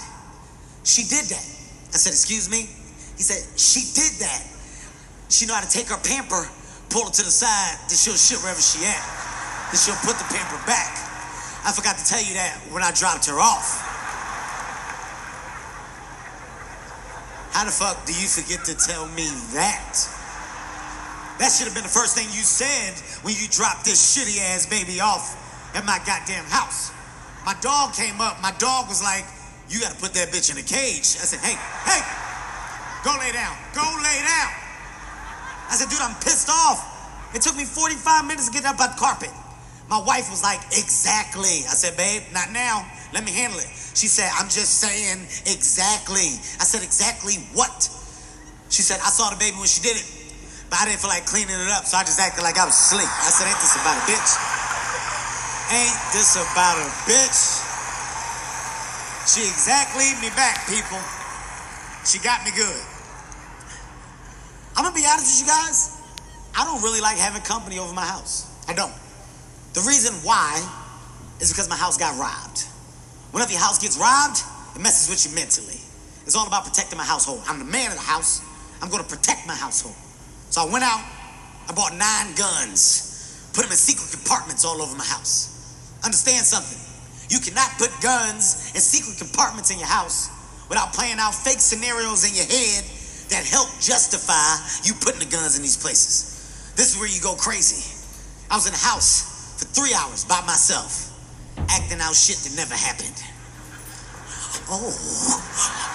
she 0.84 1.04
did 1.04 1.26
that. 1.26 1.46
I 1.92 1.98
said, 1.98 2.12
Excuse 2.12 2.50
me? 2.50 2.68
He 3.16 3.22
said, 3.22 3.42
She 3.58 3.92
did 3.92 4.20
that. 4.20 4.42
She 5.28 5.46
know 5.46 5.54
how 5.54 5.64
to 5.64 5.70
take 5.70 5.88
her 5.88 6.00
pamper, 6.04 6.44
pull 6.90 7.08
it 7.08 7.14
to 7.16 7.24
the 7.24 7.32
side, 7.32 7.80
then 7.88 7.96
she'll 7.96 8.20
shit 8.20 8.38
wherever 8.44 8.60
she 8.60 8.84
at. 8.84 9.04
Then 9.72 9.80
she'll 9.80 10.02
put 10.04 10.20
the 10.20 10.28
pamper 10.28 10.60
back. 10.68 10.92
I 11.64 11.72
forgot 11.72 11.96
to 11.96 12.04
tell 12.04 12.20
you 12.20 12.34
that 12.34 12.58
when 12.70 12.82
I 12.82 12.90
dropped 12.92 13.26
her 13.26 13.40
off. 13.40 13.81
How 17.52 17.64
the 17.64 17.70
fuck 17.70 18.04
do 18.06 18.16
you 18.16 18.28
forget 18.28 18.64
to 18.64 18.74
tell 18.74 19.06
me 19.12 19.28
that? 19.52 19.92
That 21.38 21.52
should 21.52 21.68
have 21.68 21.76
been 21.76 21.84
the 21.84 21.92
first 21.92 22.16
thing 22.16 22.24
you 22.32 22.40
said 22.40 22.96
when 23.20 23.36
you 23.36 23.44
dropped 23.48 23.84
this 23.84 24.00
shitty 24.00 24.40
ass 24.40 24.64
baby 24.64 25.00
off 25.00 25.36
at 25.76 25.84
my 25.84 26.00
goddamn 26.08 26.48
house. 26.48 26.92
My 27.44 27.52
dog 27.60 27.92
came 27.92 28.20
up. 28.20 28.40
My 28.40 28.56
dog 28.56 28.88
was 28.88 29.02
like, 29.02 29.28
You 29.68 29.80
gotta 29.80 30.00
put 30.00 30.14
that 30.14 30.32
bitch 30.32 30.48
in 30.48 30.56
a 30.56 30.64
cage. 30.64 31.20
I 31.20 31.28
said, 31.28 31.44
Hey, 31.44 31.58
hey, 31.84 32.00
go 33.04 33.12
lay 33.20 33.32
down. 33.36 33.52
Go 33.76 33.84
lay 34.00 34.20
down. 34.24 34.52
I 35.68 35.76
said, 35.76 35.92
Dude, 35.92 36.00
I'm 36.00 36.16
pissed 36.24 36.48
off. 36.48 36.80
It 37.34 37.42
took 37.42 37.56
me 37.56 37.64
45 37.64 38.24
minutes 38.24 38.48
to 38.48 38.52
get 38.52 38.64
up 38.64 38.80
on 38.80 38.90
the 38.94 38.96
carpet. 38.96 39.32
My 39.90 40.00
wife 40.00 40.30
was 40.30 40.42
like, 40.42 40.60
Exactly. 40.72 41.68
I 41.68 41.74
said, 41.76 41.96
Babe, 41.96 42.22
not 42.32 42.48
now. 42.52 42.86
Let 43.12 43.24
me 43.24 43.32
handle 43.32 43.60
it. 43.60 43.68
She 43.92 44.08
said, 44.08 44.32
I'm 44.40 44.48
just 44.48 44.80
saying 44.80 45.20
exactly. 45.44 46.40
I 46.56 46.64
said, 46.64 46.82
Exactly 46.82 47.44
what? 47.52 47.88
She 48.72 48.80
said, 48.80 48.96
I 49.04 49.12
saw 49.12 49.28
the 49.28 49.36
baby 49.36 49.56
when 49.60 49.68
she 49.68 49.84
did 49.84 50.00
it, 50.00 50.06
but 50.72 50.80
I 50.80 50.88
didn't 50.88 51.04
feel 51.04 51.12
like 51.12 51.28
cleaning 51.28 51.52
it 51.52 51.68
up, 51.76 51.84
so 51.84 52.00
I 52.00 52.08
just 52.08 52.16
acted 52.16 52.40
like 52.40 52.56
I 52.56 52.64
was 52.64 52.72
asleep. 52.72 53.08
I 53.08 53.28
said, 53.28 53.52
Ain't 53.52 53.60
this 53.60 53.76
about 53.76 54.00
a 54.00 54.04
bitch? 54.08 54.30
Ain't 55.76 56.00
this 56.16 56.40
about 56.40 56.80
a 56.80 56.88
bitch? 57.04 57.40
She 59.28 59.44
exactly 59.44 60.08
me 60.24 60.32
back, 60.32 60.64
people. 60.64 61.00
She 62.08 62.18
got 62.18 62.44
me 62.48 62.50
good. 62.56 62.82
I'm 64.74 64.84
gonna 64.84 64.96
be 64.96 65.04
honest 65.04 65.36
with 65.36 65.46
you 65.46 65.52
guys. 65.52 66.00
I 66.56 66.64
don't 66.64 66.82
really 66.82 67.00
like 67.00 67.16
having 67.16 67.42
company 67.42 67.78
over 67.78 67.92
my 67.92 68.04
house. 68.04 68.48
I 68.68 68.72
don't. 68.72 68.92
The 69.74 69.84
reason 69.84 70.14
why 70.24 70.60
is 71.40 71.52
because 71.52 71.68
my 71.68 71.76
house 71.76 71.96
got 71.96 72.18
robbed. 72.18 72.71
Whenever 73.32 73.50
your 73.50 73.60
house 73.60 73.80
gets 73.80 73.96
robbed, 73.96 74.44
it 74.76 74.80
messes 74.80 75.08
with 75.08 75.24
you 75.24 75.34
mentally. 75.34 75.80
It's 76.24 76.36
all 76.36 76.46
about 76.46 76.64
protecting 76.64 76.96
my 76.96 77.04
household. 77.04 77.40
I'm 77.48 77.58
the 77.58 77.64
man 77.64 77.88
of 77.88 77.96
the 77.96 78.04
house. 78.04 78.44
I'm 78.80 78.88
going 78.88 79.02
to 79.02 79.08
protect 79.08 79.46
my 79.48 79.56
household. 79.56 79.96
So 80.52 80.60
I 80.60 80.70
went 80.70 80.84
out, 80.84 81.00
I 81.68 81.72
bought 81.72 81.96
nine 81.96 82.36
guns, 82.36 83.48
put 83.54 83.64
them 83.64 83.72
in 83.72 83.80
secret 83.80 84.12
compartments 84.12 84.64
all 84.64 84.80
over 84.80 84.96
my 84.96 85.04
house. 85.04 85.48
Understand 86.04 86.44
something. 86.44 86.78
You 87.32 87.40
cannot 87.40 87.72
put 87.80 87.88
guns 88.02 88.72
in 88.76 88.80
secret 88.80 89.16
compartments 89.16 89.72
in 89.72 89.78
your 89.78 89.88
house 89.88 90.28
without 90.68 90.92
playing 90.92 91.16
out 91.18 91.32
fake 91.34 91.60
scenarios 91.60 92.28
in 92.28 92.36
your 92.36 92.44
head 92.44 92.84
that 93.32 93.48
help 93.48 93.68
justify 93.80 94.60
you 94.84 94.92
putting 95.00 95.20
the 95.20 95.30
guns 95.32 95.56
in 95.56 95.62
these 95.62 95.76
places. 95.80 96.72
This 96.76 96.92
is 96.92 97.00
where 97.00 97.08
you 97.08 97.20
go 97.20 97.34
crazy. 97.34 97.80
I 98.50 98.56
was 98.56 98.66
in 98.66 98.72
the 98.72 98.84
house 98.84 99.56
for 99.56 99.64
three 99.72 99.94
hours 99.96 100.24
by 100.24 100.40
myself 100.44 101.11
acting 101.68 102.00
out 102.00 102.14
shit 102.14 102.36
that 102.44 102.56
never 102.56 102.74
happened. 102.74 103.22
Oh, 104.68 104.92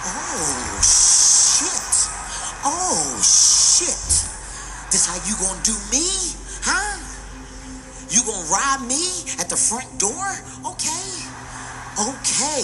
oh, 0.05 0.81
shit. 0.81 1.93
Oh, 2.63 3.17
shit. 3.23 4.03
This 4.91 5.05
how 5.07 5.17
you 5.27 5.35
gonna 5.39 5.61
do 5.63 5.73
me? 5.91 6.05
Huh? 6.63 6.99
You 8.09 8.23
gonna 8.23 8.47
rob 8.47 8.87
me 8.87 9.03
at 9.39 9.49
the 9.49 9.57
front 9.57 9.87
door? 9.99 10.25
Okay. 10.63 11.07
Okay. 11.99 12.63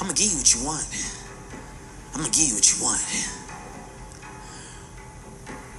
I'm 0.00 0.08
gonna 0.08 0.14
give 0.14 0.30
you 0.30 0.36
what 0.36 0.54
you 0.54 0.64
want. 0.64 0.86
I'm 2.12 2.20
gonna 2.20 2.32
give 2.32 2.48
you 2.48 2.54
what 2.54 2.68
you 2.68 2.82
want. 2.82 3.00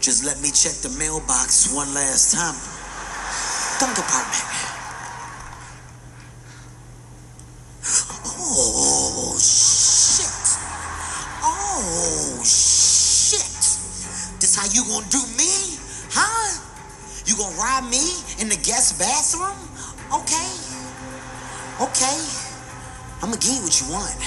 Just 0.01 0.25
let 0.25 0.41
me 0.41 0.49
check 0.49 0.73
the 0.81 0.89
mailbox 0.97 1.73
one 1.73 1.93
last 1.93 2.33
time. 2.33 2.55
Gun 3.79 3.93
compartment. 3.93 4.56
You 17.37 17.43
gonna 17.43 17.55
rob 17.55 17.83
me 17.91 18.01
in 18.39 18.49
the 18.49 18.55
guest 18.55 18.97
bathroom? 18.97 19.53
Okay. 20.11 20.49
Okay. 21.79 22.17
I'm 23.21 23.29
gonna 23.29 23.37
give 23.37 23.53
you 23.53 23.61
what 23.61 23.79
you 23.79 23.91
want. 23.91 24.17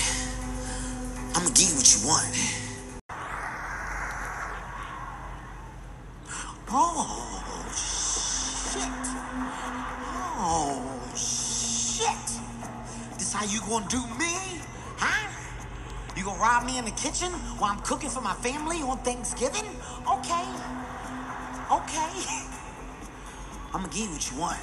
I'm 1.35 1.43
gonna 1.43 1.53
give 1.53 1.71
you 1.71 1.75
what 1.75 1.91
you 1.91 2.07
want. 2.07 2.31
Oh, 6.71 7.35
shit. 7.75 8.83
Oh, 10.39 10.79
shit. 11.17 12.39
This 13.19 13.33
how 13.33 13.45
you 13.45 13.59
gonna 13.63 13.89
do 13.89 13.99
me? 14.21 14.63
Huh? 14.99 15.29
You 16.17 16.23
gonna 16.23 16.41
rob 16.41 16.65
me 16.65 16.79
in 16.79 16.85
the 16.85 16.93
kitchen 16.93 17.33
while 17.59 17.73
I'm 17.73 17.81
cooking 17.81 18.11
for 18.11 18.21
my 18.21 18.35
family 18.35 18.83
on 18.83 18.99
Thanksgiving? 18.99 19.67
Okay. 20.07 20.45
Okay. 21.73 22.47
I'm 23.73 23.83
gonna 23.83 23.93
give 23.93 24.07
you 24.07 24.11
what 24.11 24.31
you 24.33 24.37
want. 24.37 24.59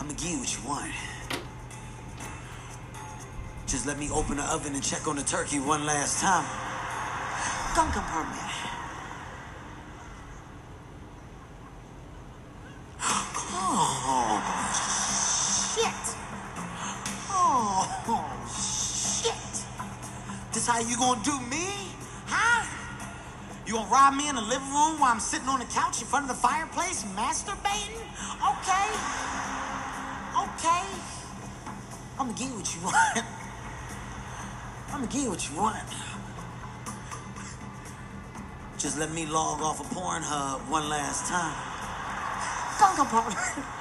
I'm 0.00 0.06
gonna 0.06 0.18
give 0.18 0.30
you 0.30 0.38
what 0.38 0.56
you 0.56 0.66
want. 0.66 0.92
Just 3.66 3.84
let 3.86 3.98
me 3.98 4.08
open 4.10 4.38
the 4.38 4.44
oven 4.44 4.72
and 4.74 4.82
check 4.82 5.06
on 5.06 5.16
the 5.16 5.22
turkey 5.22 5.60
one 5.60 5.84
last 5.84 6.22
time. 6.22 6.46
Gun 7.76 7.92
compartment. 7.92 8.40
Oh, 13.66 14.40
shit. 15.74 16.16
Oh, 17.28 17.84
shit. 19.22 19.64
This 20.52 20.66
how 20.66 20.80
you 20.80 20.96
gonna 20.96 21.22
do 21.24 21.38
me? 21.40 21.73
Huh? 23.74 23.80
You 23.80 23.80
gonna 23.80 23.92
rob 23.92 24.14
me 24.14 24.28
in 24.28 24.36
the 24.36 24.42
living 24.42 24.68
room 24.68 25.00
while 25.00 25.12
I'm 25.12 25.20
sitting 25.20 25.48
on 25.48 25.58
the 25.58 25.64
couch 25.66 26.00
in 26.00 26.06
front 26.06 26.30
of 26.30 26.36
the 26.36 26.40
fireplace 26.40 27.02
masturbating? 27.16 27.98
Okay. 28.38 28.86
Okay. 30.38 30.84
I'm 32.18 32.26
gonna 32.26 32.38
give 32.38 32.48
you 32.48 32.54
what 32.54 32.74
you 32.74 32.80
want. 32.82 33.24
I'm 34.92 35.00
gonna 35.00 35.06
give 35.12 35.22
you 35.22 35.30
what 35.30 35.50
you 35.50 35.56
want. 35.56 35.82
Just 38.78 38.98
let 38.98 39.10
me 39.12 39.26
log 39.26 39.60
off 39.60 39.80
of 39.80 39.86
Pornhub 39.86 40.60
one 40.70 40.88
last 40.88 41.26
time. 41.26 41.56
Gun 42.78 42.96
compartment. 42.96 43.38
Oh, 43.38 43.73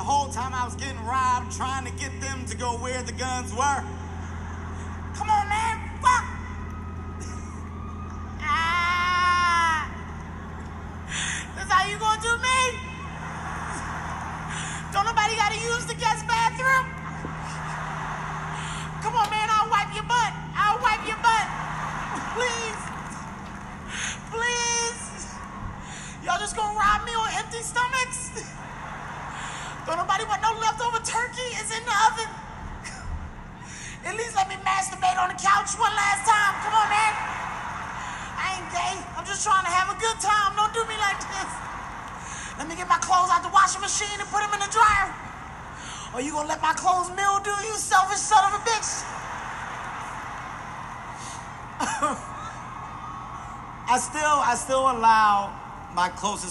the 0.00 0.04
whole 0.04 0.28
time 0.32 0.54
I 0.54 0.64
was 0.64 0.74
getting 0.76 1.04
robbed 1.04 1.52
trying 1.52 1.84
to 1.84 1.92
get 1.92 2.22
them 2.22 2.46
to 2.46 2.56
go 2.56 2.70
where 2.78 3.02
the 3.02 3.12
guns 3.12 3.52
were. 3.52 3.84
Come 5.12 5.28
on, 5.28 5.46
man. 5.46 5.69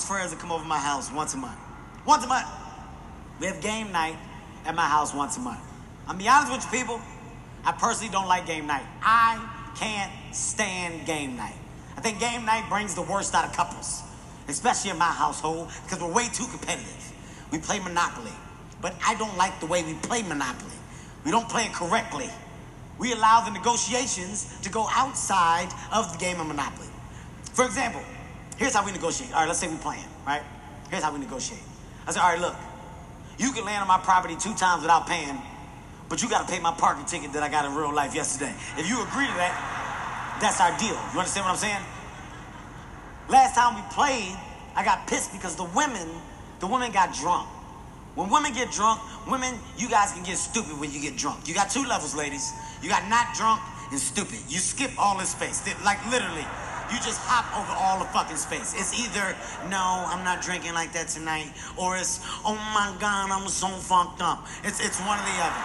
Friends 0.10 0.32
that 0.32 0.40
come 0.40 0.52
over 0.52 0.66
my 0.66 0.80
house 0.80 1.12
once 1.12 1.36
a 1.36 1.38
month. 1.38 1.60
Once 2.04 2.26
a 2.26 2.28
month. 2.28 2.48
We 3.40 3.46
have 3.46 3.62
game 3.62 3.92
night 3.92 4.18
at 4.66 4.74
my 4.74 4.88
house 4.88 5.14
once 5.14 5.38
a 5.38 5.40
month. 5.40 5.60
I'm 6.08 6.18
be 6.18 6.28
honest 6.28 6.52
with 6.52 6.66
you 6.66 6.80
people, 6.80 7.00
I 7.64 7.74
personally 7.74 8.12
don't 8.12 8.28
like 8.28 8.48
game 8.48 8.66
night. 8.66 8.82
I 9.04 9.38
can't 9.76 10.12
stand 10.34 11.06
game 11.06 11.38
night. 11.38 11.54
I 11.96 12.02
think 12.02 12.20
game 12.20 12.44
night 12.44 12.68
brings 12.70 12.96
the 12.96 13.04
worst 13.04 13.36
out 13.36 13.46
of 13.46 13.54
couples, 13.54 14.02
especially 14.48 14.90
in 14.90 14.98
my 14.98 15.06
household, 15.06 15.70
because 15.84 16.02
we're 16.02 16.12
way 16.12 16.28
too 16.34 16.48
competitive. 16.48 17.14
We 17.52 17.60
play 17.60 17.78
Monopoly, 17.80 18.34
but 18.82 18.96
I 19.06 19.14
don't 19.14 19.38
like 19.38 19.60
the 19.60 19.68
way 19.68 19.84
we 19.84 19.94
play 19.94 20.24
Monopoly. 20.24 20.80
We 21.24 21.30
don't 21.30 21.48
play 21.48 21.66
it 21.66 21.74
correctly. 21.74 22.32
We 22.98 23.14
allow 23.14 23.42
the 23.42 23.52
negotiations 23.52 24.58
to 24.64 24.72
go 24.72 24.88
outside 24.90 25.70
of 25.94 26.12
the 26.12 26.18
game 26.18 26.40
of 26.40 26.48
Monopoly. 26.48 26.88
For 27.54 27.64
example, 27.64 28.02
here's 28.60 28.76
how 28.76 28.86
we 28.86 28.92
negotiate. 28.92 29.34
All 29.34 29.40
right, 29.40 29.48
let's 29.48 29.60
say 29.60 29.68
we're 29.68 29.78
playing, 29.78 30.06
right? 30.28 30.44
Here's 30.92 31.02
how 31.02 31.14
we 31.14 31.20
negotiate. 31.20 31.64
I 32.06 32.12
say, 32.12 32.20
all 32.20 32.30
right, 32.30 32.40
look, 32.40 32.56
you 33.40 33.52
can 33.54 33.66
land 33.66 33.82
on 33.82 33.88
my 33.88 33.98
property 33.98 34.36
two 34.36 34.54
times 34.54 34.82
without 34.82 35.08
paying, 35.08 35.38
but 36.10 36.22
you 36.22 36.30
got 36.30 36.46
to 36.46 36.54
pay 36.54 36.60
my 36.60 36.74
parking 36.74 37.06
ticket 37.06 37.34
that 37.34 37.42
I 37.42 37.50
got 37.50 37.66
in 37.66 37.74
real 37.74 37.94
life 37.94 38.14
yesterday. 38.14 38.54
If 38.78 38.88
you 38.88 39.02
agree 39.02 39.26
to 39.26 39.34
that, 39.40 40.38
that's 40.42 40.60
our 40.60 40.78
deal. 40.78 41.00
You 41.14 41.20
understand 41.20 41.46
what 41.46 41.52
I'm 41.52 41.58
saying? 41.58 41.84
Last 43.30 43.56
time 43.56 43.76
we 43.76 43.82
played, 43.92 44.36
I 44.76 44.84
got 44.84 45.08
pissed 45.08 45.32
because 45.32 45.56
the 45.56 45.64
women, 45.64 46.08
the 46.60 46.68
women 46.68 46.92
got 46.92 47.14
drunk. 47.14 47.48
When 48.16 48.30
women 48.30 48.54
get 48.54 48.72
drunk, 48.72 49.00
women, 49.30 49.54
you 49.78 49.88
guys 49.88 50.12
can 50.12 50.24
get 50.24 50.38
stupid 50.38 50.80
when 50.80 50.92
you 50.92 51.00
get 51.00 51.16
drunk. 51.16 51.48
You 51.48 51.54
got 51.54 51.70
two 51.70 51.86
levels, 51.86 52.16
ladies. 52.16 52.52
You 52.82 52.90
got 52.90 53.08
not 53.08 53.34
drunk 53.36 53.62
and 53.92 54.00
stupid. 54.00 54.40
You 54.50 54.58
skip 54.58 54.92
all 54.98 55.18
this 55.18 55.30
space. 55.30 55.64
Like 55.86 56.04
literally, 56.10 56.46
you 56.92 56.98
just 56.98 57.22
hop 57.22 57.46
over 57.54 57.74
all 57.78 58.00
the 58.00 58.10
fucking 58.10 58.38
space. 58.38 58.74
It's 58.74 58.98
either, 58.98 59.36
no, 59.70 60.06
I'm 60.10 60.24
not 60.24 60.42
drinking 60.42 60.74
like 60.74 60.94
that 60.94 61.08
tonight, 61.08 61.54
or 61.78 61.98
it's, 61.98 62.20
oh 62.46 62.58
my 62.74 62.94
God, 63.00 63.30
I'm 63.30 63.48
so 63.48 63.68
fucked 63.68 64.22
up. 64.22 64.46
It's, 64.64 64.82
it's 64.82 65.00
one 65.06 65.18
or 65.22 65.26
the 65.26 65.38
other. 65.38 65.64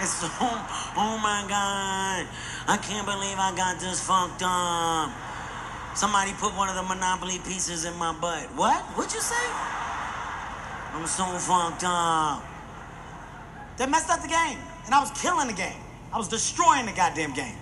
It's, 0.00 0.16
oh, 0.40 0.92
oh 0.96 1.16
my 1.20 1.44
God, 1.48 2.24
I 2.68 2.76
can't 2.80 3.06
believe 3.06 3.36
I 3.36 3.52
got 3.56 3.80
this 3.80 4.00
fucked 4.00 4.42
up. 4.44 5.12
Somebody 5.96 6.32
put 6.36 6.56
one 6.56 6.68
of 6.68 6.76
the 6.76 6.82
Monopoly 6.82 7.38
pieces 7.38 7.84
in 7.84 7.96
my 7.96 8.12
butt. 8.12 8.48
What? 8.56 8.80
What'd 8.96 9.14
you 9.14 9.20
say? 9.20 9.46
I'm 10.92 11.06
so 11.06 11.24
fucked 11.24 11.84
up. 11.84 12.44
They 13.76 13.86
messed 13.86 14.08
up 14.10 14.22
the 14.22 14.28
game, 14.28 14.58
and 14.86 14.94
I 14.94 15.00
was 15.00 15.10
killing 15.20 15.48
the 15.48 15.52
game. 15.52 15.80
I 16.12 16.18
was 16.18 16.28
destroying 16.28 16.86
the 16.86 16.92
goddamn 16.92 17.34
game. 17.34 17.56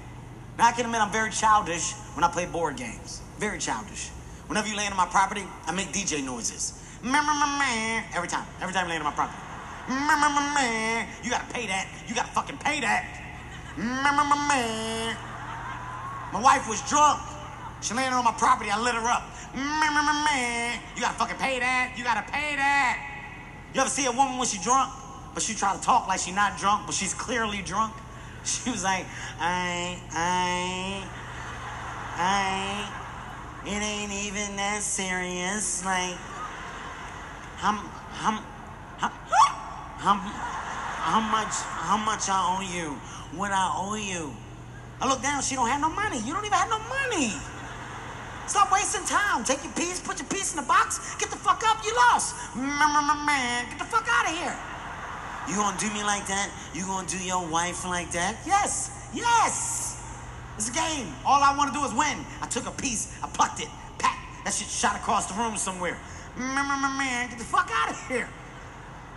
Now 0.58 0.68
I 0.68 0.72
can 0.72 0.86
admit 0.86 1.00
I'm 1.00 1.10
very 1.10 1.30
childish 1.30 1.92
when 2.14 2.22
I 2.24 2.28
play 2.28 2.46
board 2.46 2.76
games. 2.76 3.20
Very 3.38 3.58
childish. 3.58 4.10
Whenever 4.46 4.68
you 4.68 4.76
land 4.76 4.92
on 4.92 4.96
my 4.96 5.06
property, 5.06 5.42
I 5.66 5.72
make 5.72 5.88
DJ 5.88 6.22
noises. 6.24 6.74
Every 7.02 8.28
time. 8.28 8.46
Every 8.62 8.72
time 8.72 8.84
you 8.86 8.90
land 8.90 9.02
on 9.02 9.10
my 9.10 9.14
property. 9.14 9.38
You 11.22 11.30
gotta 11.30 11.52
pay 11.52 11.66
that. 11.66 11.88
You 12.06 12.14
gotta 12.14 12.28
fucking 12.28 12.58
pay 12.58 12.80
that. 12.80 13.04
My 16.32 16.40
wife 16.40 16.68
was 16.68 16.80
drunk. 16.88 17.20
She 17.82 17.92
landed 17.94 18.16
on 18.16 18.24
my 18.24 18.32
property. 18.32 18.70
I 18.70 18.80
lit 18.80 18.94
her 18.94 19.06
up. 19.08 19.24
You 19.54 21.00
gotta 21.02 21.18
fucking 21.18 21.36
pay 21.36 21.58
that. 21.58 21.94
You 21.96 22.04
gotta 22.04 22.22
pay 22.30 22.56
that. 22.56 22.98
You 23.74 23.80
ever 23.80 23.90
see 23.90 24.06
a 24.06 24.12
woman 24.12 24.38
when 24.38 24.46
she 24.46 24.58
drunk, 24.58 24.92
but 25.34 25.42
she 25.42 25.54
try 25.54 25.74
to 25.74 25.82
talk 25.82 26.06
like 26.06 26.20
she's 26.20 26.34
not 26.34 26.56
drunk, 26.58 26.86
but 26.86 26.94
she's 26.94 27.12
clearly 27.12 27.60
drunk? 27.62 27.92
She 28.52 28.70
was 28.70 28.84
like, 28.84 29.06
I, 29.40 29.96
I, 30.12 31.08
I, 32.20 32.90
it 33.64 33.80
ain't 33.80 34.12
even 34.12 34.56
that 34.56 34.82
serious. 34.82 35.82
Like, 35.82 36.16
how, 37.56 37.72
how, 38.20 38.36
how, 39.00 40.16
how 40.20 41.20
much, 41.20 41.54
how 41.88 41.96
much 41.96 42.28
I 42.28 42.36
owe 42.36 42.60
you? 42.60 42.92
What 43.32 43.50
I 43.50 43.72
owe 43.80 43.96
you? 43.96 44.36
I 45.00 45.08
look 45.08 45.22
down, 45.22 45.40
she 45.40 45.54
don't 45.54 45.68
have 45.68 45.80
no 45.80 45.88
money. 45.88 46.20
You 46.20 46.34
don't 46.34 46.44
even 46.44 46.58
have 46.58 46.68
no 46.68 46.80
money. 46.84 47.32
Stop 48.46 48.70
wasting 48.70 49.06
time. 49.06 49.42
Take 49.44 49.64
your 49.64 49.72
piece, 49.72 50.00
put 50.00 50.18
your 50.20 50.28
piece 50.28 50.52
in 50.52 50.60
the 50.60 50.68
box, 50.68 51.16
get 51.16 51.30
the 51.30 51.36
fuck 51.36 51.62
up, 51.64 51.82
you 51.82 51.96
lost. 52.12 52.36
Man, 52.54 53.64
get 53.70 53.78
the 53.78 53.88
fuck 53.88 54.06
out 54.06 54.28
of 54.28 54.36
here. 54.36 54.54
You 55.48 55.56
gonna 55.56 55.78
do 55.78 55.90
me 55.92 56.02
like 56.02 56.26
that? 56.26 56.50
You 56.72 56.84
gonna 56.86 57.06
do 57.06 57.18
your 57.18 57.46
wife 57.46 57.84
like 57.84 58.10
that? 58.12 58.36
Yes, 58.46 58.90
yes. 59.12 60.00
It's 60.56 60.70
a 60.70 60.72
game. 60.72 61.08
All 61.26 61.42
I 61.42 61.54
wanna 61.56 61.72
do 61.72 61.84
is 61.84 61.92
win. 61.92 62.24
I 62.40 62.46
took 62.46 62.66
a 62.66 62.70
piece, 62.70 63.18
I 63.22 63.26
plucked 63.28 63.60
it, 63.60 63.68
pat, 63.98 64.16
that 64.44 64.54
shit 64.54 64.68
shot 64.68 64.96
across 64.96 65.26
the 65.26 65.34
room 65.34 65.56
somewhere. 65.56 65.98
Man, 66.36 67.28
get 67.28 67.38
the 67.38 67.44
fuck 67.44 67.70
out 67.72 67.90
of 67.90 68.08
here. 68.08 68.28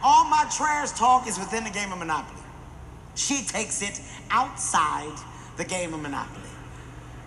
All 0.03 0.25
my 0.25 0.45
trash 0.55 0.91
talk 0.91 1.27
is 1.27 1.39
within 1.39 1.63
the 1.63 1.69
game 1.69 1.91
of 1.91 1.99
Monopoly. 1.99 2.41
She 3.15 3.43
takes 3.43 3.81
it 3.81 3.99
outside 4.29 5.17
the 5.57 5.63
game 5.63 5.93
of 5.93 6.01
Monopoly. 6.01 6.49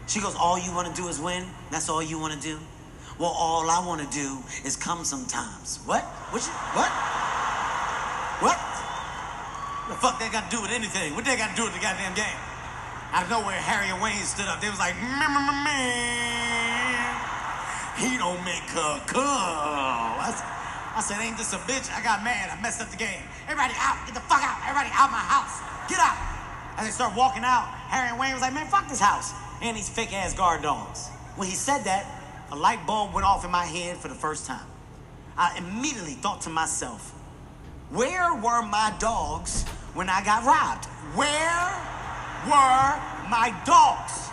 She 0.06 0.20
goes, 0.20 0.34
All 0.36 0.58
you 0.58 0.72
wanna 0.74 0.94
do 0.94 1.08
is 1.08 1.20
win? 1.20 1.44
That's 1.70 1.88
all 1.88 2.02
you 2.02 2.18
wanna 2.18 2.40
do? 2.40 2.58
Well, 3.18 3.30
all 3.36 3.68
I 3.70 3.84
wanna 3.84 4.08
do 4.12 4.38
is 4.64 4.76
come 4.76 5.04
sometimes. 5.04 5.78
What? 5.86 6.02
What? 6.02 6.42
What? 6.74 6.90
What? 8.42 8.69
The 9.90 9.98
fuck 9.98 10.22
they 10.22 10.30
got 10.30 10.46
to 10.48 10.54
do 10.54 10.62
with 10.62 10.70
anything? 10.70 11.18
What 11.18 11.24
they 11.26 11.34
got 11.34 11.50
to 11.50 11.56
do 11.58 11.64
with 11.66 11.74
the 11.74 11.82
goddamn 11.82 12.14
game? 12.14 12.38
Out 13.10 13.26
of 13.26 13.30
nowhere, 13.30 13.58
Harry 13.58 13.90
and 13.90 13.98
Wayne 13.98 14.22
stood 14.22 14.46
up. 14.46 14.62
They 14.62 14.70
was 14.70 14.78
like, 14.78 14.94
man, 14.94 15.26
he 17.98 18.14
don't 18.14 18.38
make 18.46 18.70
her 18.70 19.02
come. 19.10 19.26
I 19.26 20.30
said, 20.30 20.46
I 20.94 21.02
said, 21.02 21.18
ain't 21.18 21.36
this 21.36 21.52
a 21.54 21.58
bitch? 21.66 21.90
I 21.90 21.98
got 22.06 22.22
mad. 22.22 22.54
I 22.54 22.62
messed 22.62 22.80
up 22.80 22.88
the 22.94 22.96
game. 22.96 23.18
Everybody 23.50 23.74
out. 23.82 23.98
Get 24.06 24.14
the 24.14 24.22
fuck 24.30 24.38
out. 24.46 24.62
Everybody 24.62 24.94
out 24.94 25.10
of 25.10 25.18
my 25.18 25.26
house. 25.26 25.58
Get 25.90 25.98
out. 25.98 26.14
As 26.78 26.86
they 26.86 26.92
start 26.94 27.16
walking 27.18 27.42
out, 27.42 27.66
Harry 27.90 28.10
and 28.10 28.18
Wayne 28.18 28.32
was 28.32 28.42
like, 28.42 28.54
man, 28.54 28.70
fuck 28.70 28.86
this 28.88 29.00
house. 29.00 29.34
And 29.60 29.76
these 29.76 29.88
fake 29.90 30.14
ass 30.14 30.34
guard 30.34 30.62
dogs. 30.62 31.08
When 31.34 31.48
he 31.48 31.56
said 31.56 31.82
that, 31.90 32.06
a 32.52 32.56
light 32.56 32.86
bulb 32.86 33.12
went 33.12 33.26
off 33.26 33.44
in 33.44 33.50
my 33.50 33.66
head 33.66 33.96
for 33.96 34.06
the 34.06 34.14
first 34.14 34.46
time. 34.46 34.68
I 35.36 35.58
immediately 35.58 36.14
thought 36.14 36.42
to 36.42 36.48
myself, 36.48 37.10
where 37.90 38.32
were 38.36 38.62
my 38.62 38.94
dogs 39.00 39.64
when 39.94 40.08
I 40.08 40.24
got 40.24 40.44
robbed? 40.44 40.86
Where 41.16 41.66
were 42.46 42.90
my 43.28 43.54
dogs? 43.64 44.30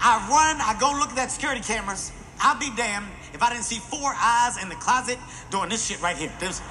I 0.00 0.18
run, 0.30 0.60
I 0.60 0.76
go 0.78 0.92
look 0.98 1.10
at 1.10 1.16
that 1.16 1.30
security 1.30 1.60
cameras. 1.60 2.12
I'll 2.40 2.58
be 2.58 2.70
damned. 2.76 3.06
if 3.34 3.42
I 3.42 3.50
didn't 3.50 3.64
see 3.64 3.78
four 3.78 4.14
eyes 4.14 4.62
in 4.62 4.68
the 4.68 4.76
closet 4.76 5.18
doing 5.50 5.68
this 5.68 5.84
shit 5.86 6.00
right 6.00 6.16
here. 6.16 6.30
They 6.38 6.46
was, 6.46 6.62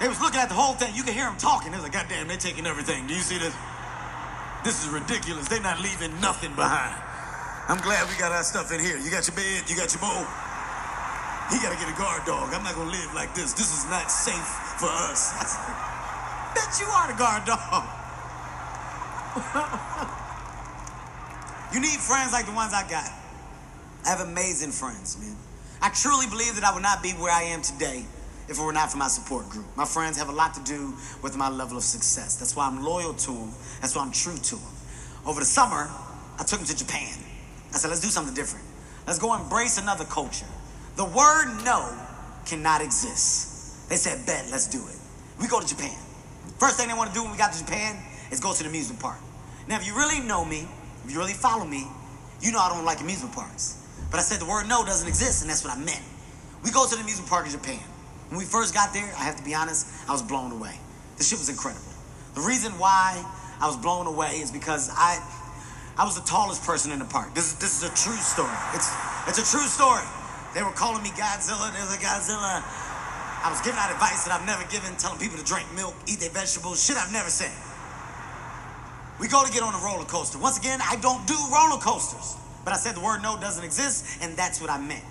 they 0.00 0.08
was 0.08 0.20
looking 0.20 0.40
at 0.40 0.48
the 0.48 0.56
whole 0.56 0.74
thing. 0.74 0.94
You 0.94 1.02
could 1.02 1.14
hear 1.14 1.26
them 1.26 1.36
talking. 1.36 1.72
They 1.72 1.76
was 1.76 1.84
like, 1.84 1.92
God 1.92 2.06
damn, 2.08 2.28
they 2.28 2.36
taking 2.36 2.66
everything. 2.66 3.06
Do 3.06 3.14
you 3.14 3.20
see 3.20 3.38
this? 3.38 3.54
This 4.64 4.84
is 4.84 4.90
ridiculous. 4.90 5.48
They're 5.48 5.60
not 5.60 5.80
leaving 5.80 6.18
nothing 6.20 6.54
behind. 6.54 6.96
I'm 7.68 7.80
glad 7.84 8.08
we 8.08 8.16
got 8.16 8.32
our 8.32 8.42
stuff 8.42 8.72
in 8.72 8.80
here. 8.80 8.96
You 8.96 9.10
got 9.10 9.28
your 9.28 9.36
bed, 9.36 9.68
you 9.68 9.76
got 9.76 9.92
your 9.92 10.00
bowl. 10.00 10.24
He 11.50 11.58
gotta 11.60 11.76
get 11.76 11.88
a 11.88 11.96
guard 11.96 12.26
dog. 12.26 12.52
I'm 12.52 12.62
not 12.62 12.74
gonna 12.74 12.90
live 12.90 13.14
like 13.14 13.34
this. 13.34 13.54
This 13.54 13.72
is 13.72 13.88
not 13.88 14.10
safe 14.10 14.36
for 14.76 14.88
us. 14.88 15.32
Bet 16.54 16.80
you 16.80 16.86
are 16.86 17.08
the 17.08 17.18
guard 17.18 17.44
dog. 17.46 17.84
you 21.72 21.80
need 21.80 22.00
friends 22.00 22.32
like 22.32 22.46
the 22.46 22.52
ones 22.52 22.72
I 22.74 22.86
got. 22.88 23.10
I 24.04 24.10
have 24.10 24.20
amazing 24.20 24.72
friends, 24.72 25.18
man. 25.18 25.36
I 25.80 25.90
truly 25.90 26.26
believe 26.26 26.56
that 26.56 26.64
I 26.64 26.74
would 26.74 26.82
not 26.82 27.02
be 27.02 27.12
where 27.12 27.32
I 27.32 27.44
am 27.44 27.62
today 27.62 28.04
if 28.48 28.58
it 28.58 28.62
were 28.62 28.72
not 28.72 28.90
for 28.90 28.98
my 28.98 29.08
support 29.08 29.48
group. 29.48 29.66
My 29.76 29.84
friends 29.84 30.18
have 30.18 30.28
a 30.28 30.32
lot 30.32 30.54
to 30.54 30.64
do 30.64 30.94
with 31.22 31.36
my 31.36 31.48
level 31.48 31.76
of 31.76 31.82
success. 31.82 32.36
That's 32.36 32.56
why 32.56 32.66
I'm 32.66 32.82
loyal 32.82 33.14
to 33.14 33.32
them. 33.32 33.52
That's 33.80 33.94
why 33.94 34.02
I'm 34.02 34.12
true 34.12 34.36
to 34.36 34.56
them. 34.56 34.72
Over 35.26 35.40
the 35.40 35.46
summer, 35.46 35.90
I 36.38 36.44
took 36.44 36.58
them 36.58 36.68
to 36.68 36.76
Japan. 36.76 37.16
I 37.72 37.76
said, 37.76 37.88
let's 37.88 38.00
do 38.00 38.08
something 38.08 38.34
different. 38.34 38.64
Let's 39.06 39.18
go 39.18 39.34
embrace 39.34 39.78
another 39.78 40.04
culture. 40.04 40.46
The 40.98 41.04
word 41.04 41.62
no 41.62 41.94
cannot 42.44 42.82
exist. 42.82 43.88
They 43.88 43.94
said, 43.94 44.26
bet, 44.26 44.50
let's 44.50 44.66
do 44.66 44.78
it. 44.78 44.98
We 45.40 45.46
go 45.46 45.60
to 45.60 45.66
Japan. 45.66 45.94
First 46.58 46.76
thing 46.76 46.88
they 46.88 46.94
want 46.94 47.10
to 47.10 47.14
do 47.14 47.22
when 47.22 47.30
we 47.30 47.38
got 47.38 47.52
to 47.52 47.58
Japan 47.64 47.94
is 48.32 48.40
go 48.40 48.52
to 48.52 48.62
the 48.64 48.68
amusement 48.68 48.98
park. 48.98 49.20
Now, 49.68 49.76
if 49.78 49.86
you 49.86 49.94
really 49.94 50.18
know 50.18 50.44
me, 50.44 50.66
if 51.04 51.12
you 51.12 51.18
really 51.18 51.38
follow 51.38 51.64
me, 51.64 51.86
you 52.42 52.50
know 52.50 52.58
I 52.58 52.68
don't 52.68 52.84
like 52.84 53.00
amusement 53.00 53.32
parks. 53.32 53.78
But 54.10 54.18
I 54.18 54.22
said 54.26 54.40
the 54.40 54.50
word 54.50 54.66
no 54.66 54.84
doesn't 54.84 55.06
exist, 55.06 55.42
and 55.42 55.48
that's 55.48 55.62
what 55.62 55.72
I 55.72 55.78
meant. 55.78 56.02
We 56.64 56.72
go 56.72 56.84
to 56.84 56.96
the 56.96 57.00
amusement 57.00 57.30
park 57.30 57.46
in 57.46 57.52
Japan. 57.52 57.78
When 58.30 58.38
we 58.38 58.44
first 58.44 58.74
got 58.74 58.92
there, 58.92 59.06
I 59.06 59.22
have 59.22 59.36
to 59.36 59.44
be 59.44 59.54
honest, 59.54 59.86
I 60.08 60.12
was 60.12 60.22
blown 60.22 60.50
away. 60.50 60.74
The 61.18 61.22
shit 61.22 61.38
was 61.38 61.48
incredible. 61.48 61.94
The 62.34 62.40
reason 62.40 62.72
why 62.72 63.22
I 63.62 63.68
was 63.68 63.76
blown 63.76 64.08
away 64.08 64.42
is 64.42 64.50
because 64.50 64.90
I 64.90 65.22
I 65.96 66.04
was 66.04 66.18
the 66.18 66.26
tallest 66.26 66.64
person 66.64 66.90
in 66.90 66.98
the 66.98 67.04
park. 67.04 67.36
This 67.36 67.52
is 67.52 67.58
this 67.62 67.82
is 67.82 67.86
a 67.86 67.94
true 67.94 68.18
story. 68.18 68.58
It's 68.74 68.90
it's 69.28 69.38
a 69.38 69.46
true 69.46 69.68
story. 69.70 70.02
They 70.58 70.64
were 70.64 70.74
calling 70.74 71.04
me 71.04 71.10
Godzilla. 71.10 71.70
There's 71.70 71.94
a 71.94 72.02
Godzilla. 72.02 72.58
I 72.58 73.46
was 73.46 73.62
giving 73.62 73.78
out 73.78 73.94
advice 73.94 74.26
that 74.26 74.34
I've 74.34 74.44
never 74.44 74.66
given, 74.66 74.90
telling 74.98 75.22
people 75.22 75.38
to 75.38 75.44
drink 75.44 75.70
milk, 75.72 75.94
eat 76.10 76.18
their 76.18 76.34
vegetables, 76.34 76.82
shit 76.82 76.96
I've 76.98 77.12
never 77.12 77.30
said. 77.30 77.54
We 79.22 79.28
go 79.28 79.46
to 79.46 79.52
get 79.54 79.62
on 79.62 79.70
a 79.70 79.78
roller 79.78 80.04
coaster. 80.04 80.36
Once 80.36 80.58
again, 80.58 80.80
I 80.82 80.96
don't 80.96 81.22
do 81.30 81.38
roller 81.54 81.78
coasters. 81.78 82.34
But 82.64 82.74
I 82.74 82.76
said 82.76 82.96
the 82.96 83.06
word 83.06 83.22
no 83.22 83.38
doesn't 83.38 83.62
exist, 83.62 84.18
and 84.20 84.34
that's 84.34 84.60
what 84.60 84.68
I 84.68 84.82
meant. 84.82 85.04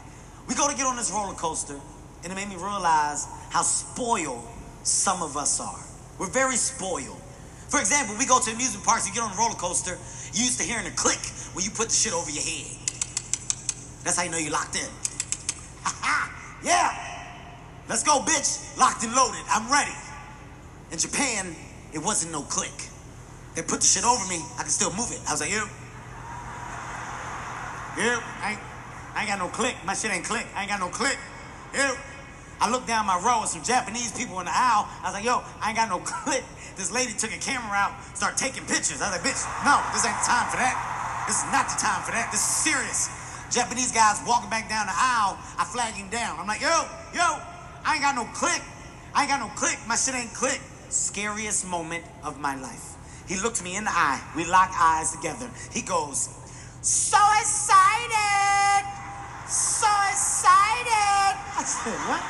We 0.49 0.55
go 0.55 0.67
to 0.67 0.75
get 0.75 0.85
on 0.85 0.97
this 0.97 1.15
roller 1.15 1.33
coaster, 1.33 1.79
and 1.79 2.27
it 2.27 2.35
made 2.35 2.49
me 2.49 2.59
realize 2.59 3.23
how 3.47 3.61
spoiled 3.61 4.43
some 4.83 5.23
of 5.23 5.37
us 5.37 5.61
are. 5.61 5.79
We're 6.19 6.27
very 6.27 6.57
spoiled. 6.57 7.23
For 7.71 7.79
example, 7.79 8.19
we 8.19 8.25
go 8.25 8.41
to 8.43 8.51
amusement 8.51 8.83
parks, 8.83 9.07
you 9.07 9.13
get 9.13 9.23
on 9.23 9.31
a 9.31 9.39
roller 9.39 9.55
coaster, 9.55 9.95
you 10.35 10.43
used 10.43 10.59
to 10.59 10.67
hearing 10.67 10.87
a 10.87 10.95
click 10.99 11.23
when 11.55 11.63
you 11.63 11.71
put 11.71 11.87
the 11.87 11.95
shit 11.95 12.11
over 12.11 12.29
your 12.29 12.43
head. 12.43 12.67
That's 14.03 14.17
how 14.17 14.23
you 14.23 14.29
know 14.29 14.43
you're 14.43 14.51
locked 14.51 14.75
in. 14.75 15.06
yeah. 16.63 16.91
Let's 17.89 18.03
go, 18.03 18.19
bitch. 18.19 18.77
Locked 18.77 19.03
and 19.03 19.13
loaded. 19.13 19.43
I'm 19.49 19.71
ready. 19.71 19.95
In 20.91 20.97
Japan, 20.97 21.55
it 21.93 21.99
wasn't 21.99 22.31
no 22.31 22.41
click. 22.41 22.73
They 23.55 23.61
put 23.61 23.81
the 23.81 23.87
shit 23.87 24.05
over 24.05 24.21
me, 24.27 24.37
I 24.59 24.63
could 24.63 24.71
still 24.71 24.93
move 24.93 25.09
it. 25.11 25.19
I 25.27 25.33
was 25.33 25.41
like, 25.41 25.49
you. 25.49 25.65
You. 27.97 28.13
I 28.45 28.53
ain't, 28.53 28.61
I 29.15 29.25
ain't 29.25 29.29
got 29.33 29.39
no 29.39 29.49
click. 29.49 29.75
My 29.83 29.95
shit 29.95 30.11
ain't 30.11 30.25
click. 30.25 30.45
I 30.53 30.61
ain't 30.61 30.69
got 30.69 30.79
no 30.79 30.89
click. 30.89 31.17
You. 31.73 31.97
I 32.61 32.69
looked 32.69 32.85
down 32.85 33.05
my 33.05 33.17
row 33.17 33.41
with 33.41 33.49
some 33.49 33.63
Japanese 33.63 34.13
people 34.13 34.39
in 34.39 34.45
the 34.45 34.53
aisle. 34.53 34.85
I 35.01 35.09
was 35.09 35.13
like, 35.13 35.25
yo, 35.25 35.41
I 35.61 35.73
ain't 35.73 35.77
got 35.77 35.89
no 35.89 35.99
click. 36.05 36.45
This 36.77 36.93
lady 36.93 37.13
took 37.17 37.33
a 37.33 37.41
camera 37.41 37.73
out, 37.73 37.97
started 38.13 38.37
taking 38.37 38.61
pictures. 38.69 39.01
I 39.01 39.09
was 39.09 39.17
like, 39.17 39.25
bitch, 39.25 39.41
no, 39.65 39.81
this 39.89 40.05
ain't 40.05 40.13
the 40.21 40.27
time 40.29 40.45
for 40.53 40.61
that. 40.61 40.77
This 41.25 41.41
is 41.41 41.49
not 41.49 41.65
the 41.65 41.81
time 41.81 42.05
for 42.05 42.13
that. 42.13 42.29
This 42.29 42.45
is 42.45 42.53
serious. 42.61 43.09
Japanese 43.49 43.91
guys 43.91 44.21
walking 44.27 44.49
back 44.49 44.67
down 44.67 44.87
the 44.87 44.95
aisle, 44.95 45.37
I 45.57 45.63
flag 45.63 45.93
him 45.93 46.09
down. 46.09 46.37
I'm 46.39 46.47
like, 46.47 46.61
yo, 46.61 46.83
yo, 47.13 47.39
I 47.85 47.95
ain't 47.95 48.03
got 48.03 48.15
no 48.15 48.25
click. 48.33 48.61
I 49.15 49.21
ain't 49.23 49.29
got 49.29 49.39
no 49.39 49.47
click. 49.55 49.79
My 49.87 49.95
shit 49.95 50.15
ain't 50.15 50.33
click. 50.33 50.59
Scariest 50.89 51.67
moment 51.67 52.03
of 52.23 52.39
my 52.39 52.55
life. 52.59 52.95
He 53.27 53.39
looked 53.39 53.63
me 53.63 53.75
in 53.75 53.83
the 53.83 53.91
eye. 53.91 54.21
We 54.35 54.45
lock 54.45 54.71
eyes 54.75 55.11
together. 55.15 55.49
He 55.71 55.81
goes, 55.81 56.29
so 56.81 57.19
excited! 57.39 58.83
So 59.47 59.87
excited! 60.11 61.31
I 61.55 61.63
said, 61.63 61.99
what? 62.07 62.23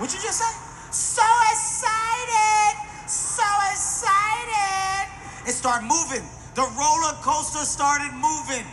What'd 0.00 0.14
you 0.14 0.20
just 0.20 0.38
say? 0.38 0.52
So 0.92 1.24
excited! 1.52 2.76
So 3.08 3.44
excited! 3.72 5.08
It 5.48 5.52
started 5.52 5.86
moving. 5.86 6.24
The 6.54 6.62
roller 6.76 7.16
coaster 7.20 7.64
started 7.64 8.12
moving. 8.12 8.64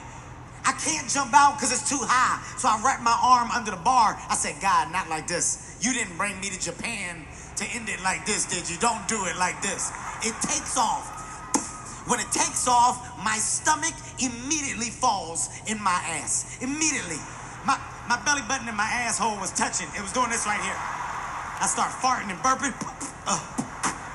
I 0.66 0.72
can't 0.80 1.10
jump 1.10 1.34
out 1.36 1.60
because 1.60 1.72
it's 1.72 1.88
too 1.88 2.00
high. 2.00 2.40
So 2.58 2.72
I 2.72 2.80
wrapped 2.80 3.04
my 3.04 3.16
arm 3.20 3.52
under 3.52 3.72
the 3.72 3.84
bar. 3.84 4.16
I 4.30 4.36
said, 4.36 4.56
God, 4.62 4.92
not 4.92 5.10
like 5.10 5.28
this. 5.28 5.76
You 5.84 5.92
didn't 5.92 6.16
bring 6.16 6.40
me 6.40 6.48
to 6.50 6.60
Japan 6.60 7.28
to 7.60 7.64
end 7.76 7.90
it 7.90 8.02
like 8.02 8.26
this, 8.26 8.48
did 8.48 8.70
you? 8.72 8.80
Don't 8.80 9.04
do 9.08 9.20
it 9.28 9.36
like 9.36 9.62
this. 9.62 9.92
It 10.24 10.36
takes 10.40 10.80
off. 10.80 11.12
When 12.08 12.20
it 12.20 12.32
takes 12.32 12.68
off, 12.68 13.00
my 13.24 13.36
stomach 13.40 13.96
immediately 14.20 14.92
falls 14.92 15.52
in 15.68 15.80
my 15.84 16.00
ass. 16.20 16.60
Immediately. 16.60 17.20
My, 17.68 17.80
my 18.08 18.20
belly 18.24 18.44
button 18.48 18.68
and 18.68 18.76
my 18.76 18.88
asshole 18.88 19.40
was 19.40 19.52
touching. 19.52 19.88
It 19.96 20.02
was 20.04 20.12
doing 20.12 20.32
this 20.32 20.48
right 20.48 20.60
here. 20.60 20.80
I 21.60 21.68
start 21.68 21.92
farting 22.04 22.28
and 22.32 22.40
burping. 22.44 22.76
Oh, 23.28 23.40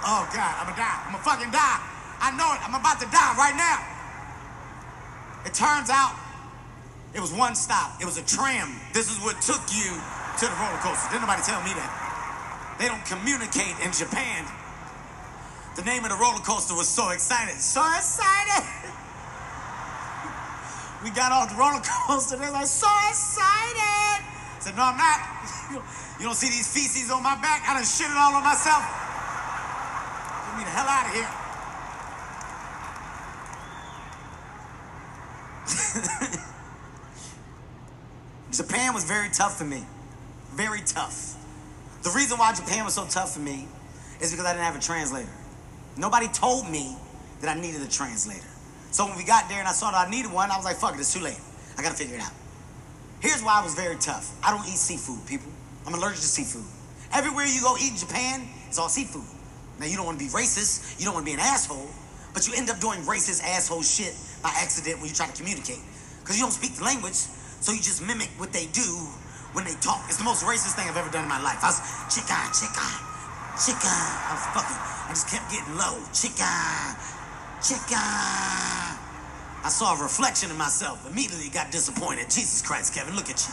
oh 0.05 0.23
God, 0.33 0.53
I'm 0.61 0.69
gonna 0.69 0.77
die. 0.77 1.01
I'm 1.09 1.13
gonna 1.17 1.25
fucking 1.25 1.53
die. 1.53 1.81
I 2.21 2.29
know 2.37 2.53
it. 2.53 2.61
I'm 2.61 2.77
about 2.77 3.01
to 3.01 3.09
die 3.09 3.33
right 3.41 3.57
now. 3.57 3.81
It 5.49 5.55
turns 5.55 5.89
out 5.89 6.13
it 7.19 7.21
was 7.21 7.35
one 7.35 7.59
stop. 7.59 7.99
It 8.01 8.07
was 8.07 8.15
a 8.15 8.23
tram. 8.23 8.79
This 8.95 9.11
is 9.11 9.19
what 9.19 9.43
took 9.43 9.59
you 9.75 9.91
to 9.91 10.45
the 10.47 10.55
roller 10.55 10.79
coaster. 10.79 11.11
Didn't 11.11 11.27
nobody 11.27 11.43
tell 11.43 11.59
me 11.67 11.75
that. 11.75 11.91
They 12.79 12.87
don't 12.87 13.03
communicate 13.11 13.75
in 13.83 13.91
Japan. 13.91 14.47
The 15.75 15.83
name 15.83 16.07
of 16.07 16.15
the 16.15 16.17
roller 16.17 16.39
coaster 16.47 16.79
was 16.79 16.87
So 16.87 17.11
Excited. 17.11 17.59
So 17.59 17.83
excited! 17.83 18.63
we 21.03 21.11
got 21.11 21.35
off 21.35 21.51
the 21.51 21.59
roller 21.59 21.83
coaster. 21.83 22.39
They're 22.39 22.55
like, 22.55 22.71
So 22.71 22.87
excited! 23.11 24.23
I 24.23 24.63
said, 24.63 24.79
No, 24.79 24.87
I'm 24.87 24.95
not. 24.95 25.19
you 26.23 26.23
don't 26.23 26.39
see 26.39 26.55
these 26.55 26.71
feces 26.71 27.11
on 27.11 27.27
my 27.27 27.35
back? 27.43 27.67
I 27.67 27.75
done 27.75 27.83
shit 27.83 28.07
it 28.07 28.15
all 28.15 28.31
on 28.31 28.47
myself. 28.47 28.87
Get 30.47 30.55
me 30.55 30.63
the 30.63 30.71
hell 30.71 30.87
out 30.87 31.03
of 31.03 31.19
here. 36.31 36.47
Japan 38.53 38.95
was 38.95 39.05
very 39.05 39.29
tough 39.29 39.59
for 39.59 39.65
me. 39.65 39.85
Very 40.55 40.81
tough. 40.81 41.37
The 42.03 42.11
reason 42.11 42.39
why 42.39 42.55
Japan 42.55 42.85
was 42.85 42.95
so 42.95 43.07
tough 43.07 43.35
for 43.35 43.41
me 43.41 43.69
is 44.21 44.31
because 44.31 44.47
I 44.47 44.53
didn't 44.53 44.65
have 44.65 44.77
a 44.77 44.81
translator. 44.81 45.29
Nobody 45.97 46.29
told 46.29 46.71
me 46.71 46.97
that 47.41 47.57
I 47.57 47.61
needed 47.61 47.83
a 47.83 47.89
translator. 47.89 48.47
So 48.91 49.05
when 49.07 49.17
we 49.17 49.25
got 49.25 49.49
there 49.49 49.59
and 49.59 49.69
I 49.69 49.73
saw 49.73 49.91
that 49.91 50.09
I 50.09 50.11
needed 50.11 50.33
one, 50.33 50.51
I 50.51 50.57
was 50.57 50.65
like, 50.65 50.77
fuck 50.77 50.95
it, 50.95 51.01
it's 51.01 51.13
too 51.13 51.21
late. 51.21 51.39
I 51.77 51.83
gotta 51.83 51.95
figure 51.95 52.17
it 52.17 52.23
out. 52.23 52.33
Here's 53.21 53.43
why 53.43 53.61
I 53.61 53.65
was 53.65 53.75
very 53.75 53.97
tough. 53.97 54.33
I 54.43 54.51
don't 54.51 54.65
eat 54.67 54.79
seafood, 54.79 55.27
people. 55.27 55.53
I'm 55.87 55.95
allergic 55.95 56.21
to 56.21 56.27
seafood. 56.27 56.65
Everywhere 57.13 57.47
you 57.47 57.61
go 57.61 57.77
eat 57.77 57.93
in 57.93 57.99
Japan, 57.99 58.49
it's 58.69 58.79
all 58.79 58.89
seafood. 58.89 59.27
Now 59.79 59.87
you 59.87 59.97
don't 59.97 60.07
want 60.07 60.19
to 60.19 60.25
be 60.25 60.31
racist, 60.31 60.99
you 60.99 61.05
don't 61.05 61.15
want 61.15 61.27
to 61.27 61.31
be 61.31 61.35
an 61.35 61.41
asshole, 61.41 61.89
but 62.33 62.47
you 62.47 62.55
end 62.57 62.71
up 62.71 62.81
doing 62.81 63.01
racist 63.03 63.43
asshole 63.45 63.83
shit 63.83 64.15
by 64.43 64.51
accident 64.57 64.99
when 65.01 65.09
you 65.09 65.15
try 65.15 65.27
to 65.27 65.37
communicate. 65.37 65.81
Because 66.21 66.39
you 66.39 66.45
don't 66.45 66.53
speak 66.53 66.75
the 66.75 66.85
language, 66.85 67.19
so 67.61 67.73
you 67.73 67.79
just 67.79 68.03
mimic 68.03 68.31
what 68.39 68.53
they 68.53 68.67
do 68.73 68.87
when 69.53 69.65
they 69.65 69.75
talk. 69.81 70.05
It's 70.07 70.19
the 70.19 70.25
most 70.25 70.45
racist 70.45 70.77
thing 70.77 70.89
I've 70.89 70.97
ever 70.97 71.11
done 71.11 71.25
in 71.25 71.29
my 71.29 71.43
life. 71.43 71.59
I 71.63 71.75
was 71.75 71.81
chica, 72.13 72.39
chica, 72.55 72.87
chica. 73.59 73.91
I 73.91 74.33
was 74.37 74.47
fucking, 74.55 74.79
I 74.79 75.11
just 75.11 75.29
kept 75.29 75.51
getting 75.51 75.75
low. 75.75 75.99
Chica, 76.15 76.47
chica. 77.63 78.03
I 79.65 79.71
saw 79.71 79.99
a 79.99 80.03
reflection 80.03 80.51
of 80.51 80.57
myself. 80.57 81.03
Immediately 81.11 81.51
got 81.51 81.73
disappointed. 81.73 82.31
Jesus 82.31 82.63
Christ, 82.63 82.95
Kevin, 82.95 83.17
look 83.17 83.29
at 83.29 83.43
you. 83.43 83.53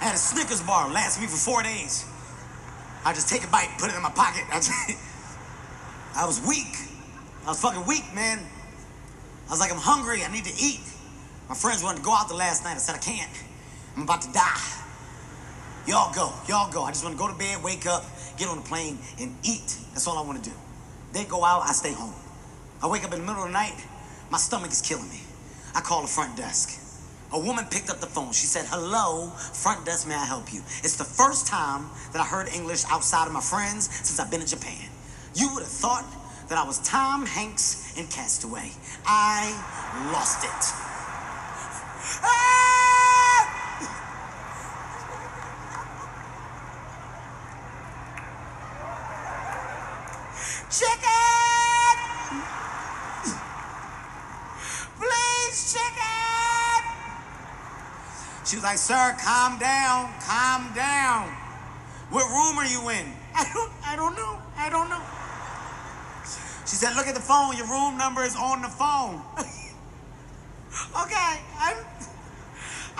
I 0.00 0.04
had 0.04 0.14
a 0.14 0.18
Snickers 0.18 0.62
bar 0.62 0.90
last 0.90 1.20
me 1.20 1.26
for 1.26 1.36
four 1.36 1.62
days. 1.62 2.06
I 3.04 3.12
just 3.12 3.28
take 3.28 3.44
a 3.44 3.48
bite, 3.48 3.68
put 3.78 3.90
it 3.90 3.96
in 3.96 4.02
my 4.02 4.10
pocket. 4.10 4.44
I, 4.52 4.56
just, 4.56 4.72
I 6.16 6.24
was 6.26 6.40
weak. 6.46 6.76
I 7.44 7.48
was 7.48 7.60
fucking 7.60 7.84
weak, 7.86 8.04
man. 8.14 8.38
I 9.48 9.50
was 9.50 9.60
like, 9.60 9.72
I'm 9.72 9.80
hungry. 9.80 10.22
I 10.22 10.32
need 10.32 10.44
to 10.44 10.54
eat. 10.62 10.80
My 11.50 11.56
friends 11.56 11.82
wanted 11.82 11.98
to 11.98 12.04
go 12.04 12.14
out 12.14 12.28
the 12.28 12.36
last 12.36 12.62
night. 12.62 12.74
I 12.74 12.78
said, 12.78 12.94
I 12.94 12.98
can't. 12.98 13.28
I'm 13.96 14.04
about 14.04 14.22
to 14.22 14.30
die. 14.30 14.62
Y'all 15.84 16.14
go. 16.14 16.32
Y'all 16.46 16.70
go. 16.70 16.84
I 16.84 16.92
just 16.92 17.02
want 17.02 17.16
to 17.16 17.18
go 17.18 17.26
to 17.26 17.36
bed, 17.36 17.60
wake 17.64 17.86
up, 17.86 18.04
get 18.38 18.46
on 18.46 18.58
the 18.58 18.62
plane, 18.62 18.96
and 19.18 19.34
eat. 19.42 19.76
That's 19.90 20.06
all 20.06 20.16
I 20.16 20.24
want 20.24 20.44
to 20.44 20.48
do. 20.48 20.54
They 21.12 21.24
go 21.24 21.44
out, 21.44 21.62
I 21.62 21.72
stay 21.72 21.92
home. 21.92 22.14
I 22.80 22.86
wake 22.86 23.02
up 23.02 23.12
in 23.12 23.18
the 23.18 23.26
middle 23.26 23.42
of 23.42 23.48
the 23.48 23.52
night, 23.52 23.74
my 24.30 24.38
stomach 24.38 24.70
is 24.70 24.80
killing 24.80 25.08
me. 25.10 25.22
I 25.74 25.80
call 25.80 26.02
the 26.02 26.08
front 26.08 26.36
desk. 26.36 26.78
a 27.32 27.40
woman 27.40 27.64
picked 27.68 27.90
up 27.90 27.98
the 27.98 28.06
phone. 28.06 28.30
She 28.30 28.46
said, 28.46 28.66
Hello, 28.68 29.30
front 29.30 29.84
desk, 29.84 30.06
may 30.06 30.14
I 30.14 30.26
help 30.26 30.54
you? 30.54 30.60
It's 30.86 30.96
the 30.96 31.04
first 31.04 31.48
time 31.48 31.90
that 32.12 32.20
I 32.20 32.26
heard 32.26 32.46
English 32.54 32.84
outside 32.88 33.26
of 33.26 33.32
my 33.32 33.40
friends 33.40 33.90
since 33.92 34.20
I've 34.20 34.30
been 34.30 34.40
in 34.40 34.46
Japan. 34.46 34.88
You 35.34 35.50
would 35.54 35.64
have 35.64 35.72
thought 35.72 36.06
that 36.48 36.58
I 36.58 36.64
was 36.64 36.78
Tom 36.86 37.26
Hanks 37.26 37.98
in 37.98 38.06
Castaway. 38.06 38.70
I 39.04 39.50
lost 40.14 40.44
it. 40.44 40.89
Ah! 42.22 43.46
Chicken! 50.70 52.00
Please, 54.98 55.72
chicken! 55.72 56.82
She 58.46 58.56
was 58.56 58.64
like, 58.64 58.78
Sir, 58.78 59.16
calm 59.22 59.58
down, 59.58 60.12
calm 60.20 60.72
down. 60.74 61.28
What 62.10 62.26
room 62.28 62.58
are 62.58 62.66
you 62.66 62.88
in? 62.90 63.06
I 63.34 63.44
don't, 63.54 63.70
I 63.86 63.96
don't 63.96 64.16
know. 64.16 64.38
I 64.56 64.68
don't 64.68 64.88
know. 64.90 65.00
She 66.66 66.76
said, 66.76 66.94
look 66.94 67.06
at 67.06 67.14
the 67.14 67.20
phone. 67.20 67.56
Your 67.56 67.66
room 67.66 67.96
number 67.96 68.22
is 68.22 68.36
on 68.36 68.62
the 68.62 68.68
phone. 68.68 69.22
okay, 71.02 71.40
I'm, 71.58 71.76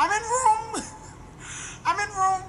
I'm 0.01 0.09
in 0.09 0.25
room. 0.25 0.81
I'm 1.85 2.01
in 2.01 2.09
room. 2.17 2.41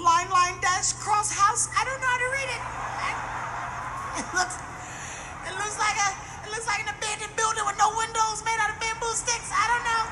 Line, 0.00 0.32
line, 0.32 0.56
dash, 0.64 0.96
cross, 0.96 1.28
house. 1.28 1.68
I 1.76 1.84
don't 1.84 2.00
know 2.00 2.08
how 2.08 2.16
to 2.16 2.30
read 2.32 2.48
it. 2.48 2.64
It 4.24 4.24
looks, 4.32 4.56
it 4.56 5.52
looks 5.60 5.76
like 5.76 6.00
a, 6.00 6.08
it 6.48 6.50
looks 6.54 6.64
like 6.64 6.80
an 6.80 6.88
abandoned 6.96 7.36
building 7.36 7.68
with 7.68 7.76
no 7.76 7.92
windows 7.92 8.40
made 8.40 8.56
out 8.56 8.72
of 8.72 8.80
bamboo 8.80 9.12
sticks. 9.12 9.52
I 9.52 9.68
don't 9.68 9.84
know. 9.84 10.04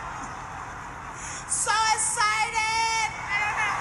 So 1.49 1.73
excited. 1.97 3.09
I 3.17 3.37
don't 3.41 3.57
know. 3.57 3.73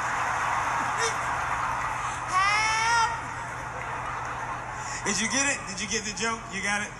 Help. 2.32 3.12
Did 5.04 5.20
you 5.20 5.28
get 5.28 5.52
it? 5.52 5.60
Did 5.68 5.84
you 5.84 5.90
get 5.92 6.08
the 6.08 6.16
joke? 6.16 6.40
You 6.56 6.64
got 6.64 6.80
it? 6.80 6.92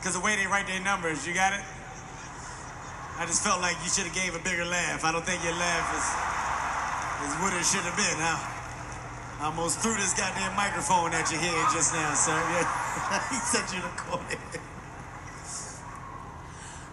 Because 0.00 0.16
the 0.16 0.24
way 0.24 0.32
they 0.40 0.48
write 0.48 0.64
their 0.64 0.80
numbers, 0.80 1.28
you 1.28 1.36
got 1.36 1.52
it? 1.52 1.60
I 3.16 3.24
just 3.24 3.42
felt 3.42 3.64
like 3.64 3.80
you 3.80 3.88
should 3.88 4.04
have 4.04 4.14
gave 4.14 4.36
a 4.36 4.42
bigger 4.44 4.68
laugh. 4.68 5.00
I 5.00 5.08
don't 5.10 5.24
think 5.24 5.40
your 5.40 5.56
laugh 5.56 5.88
is, 5.96 6.04
is 7.24 7.34
what 7.40 7.56
it 7.56 7.64
should 7.64 7.80
have 7.88 7.96
been, 7.96 8.20
huh? 8.20 8.36
I 9.40 9.46
almost 9.48 9.80
threw 9.80 9.96
this 9.96 10.12
goddamn 10.12 10.52
microphone 10.52 11.16
at 11.16 11.32
your 11.32 11.40
head 11.40 11.64
just 11.72 11.96
now, 11.96 12.12
sir. 12.12 12.36
Yeah. 12.36 12.68
he 13.32 13.40
said 13.40 13.64
you 13.72 13.80
recorded. 13.80 14.36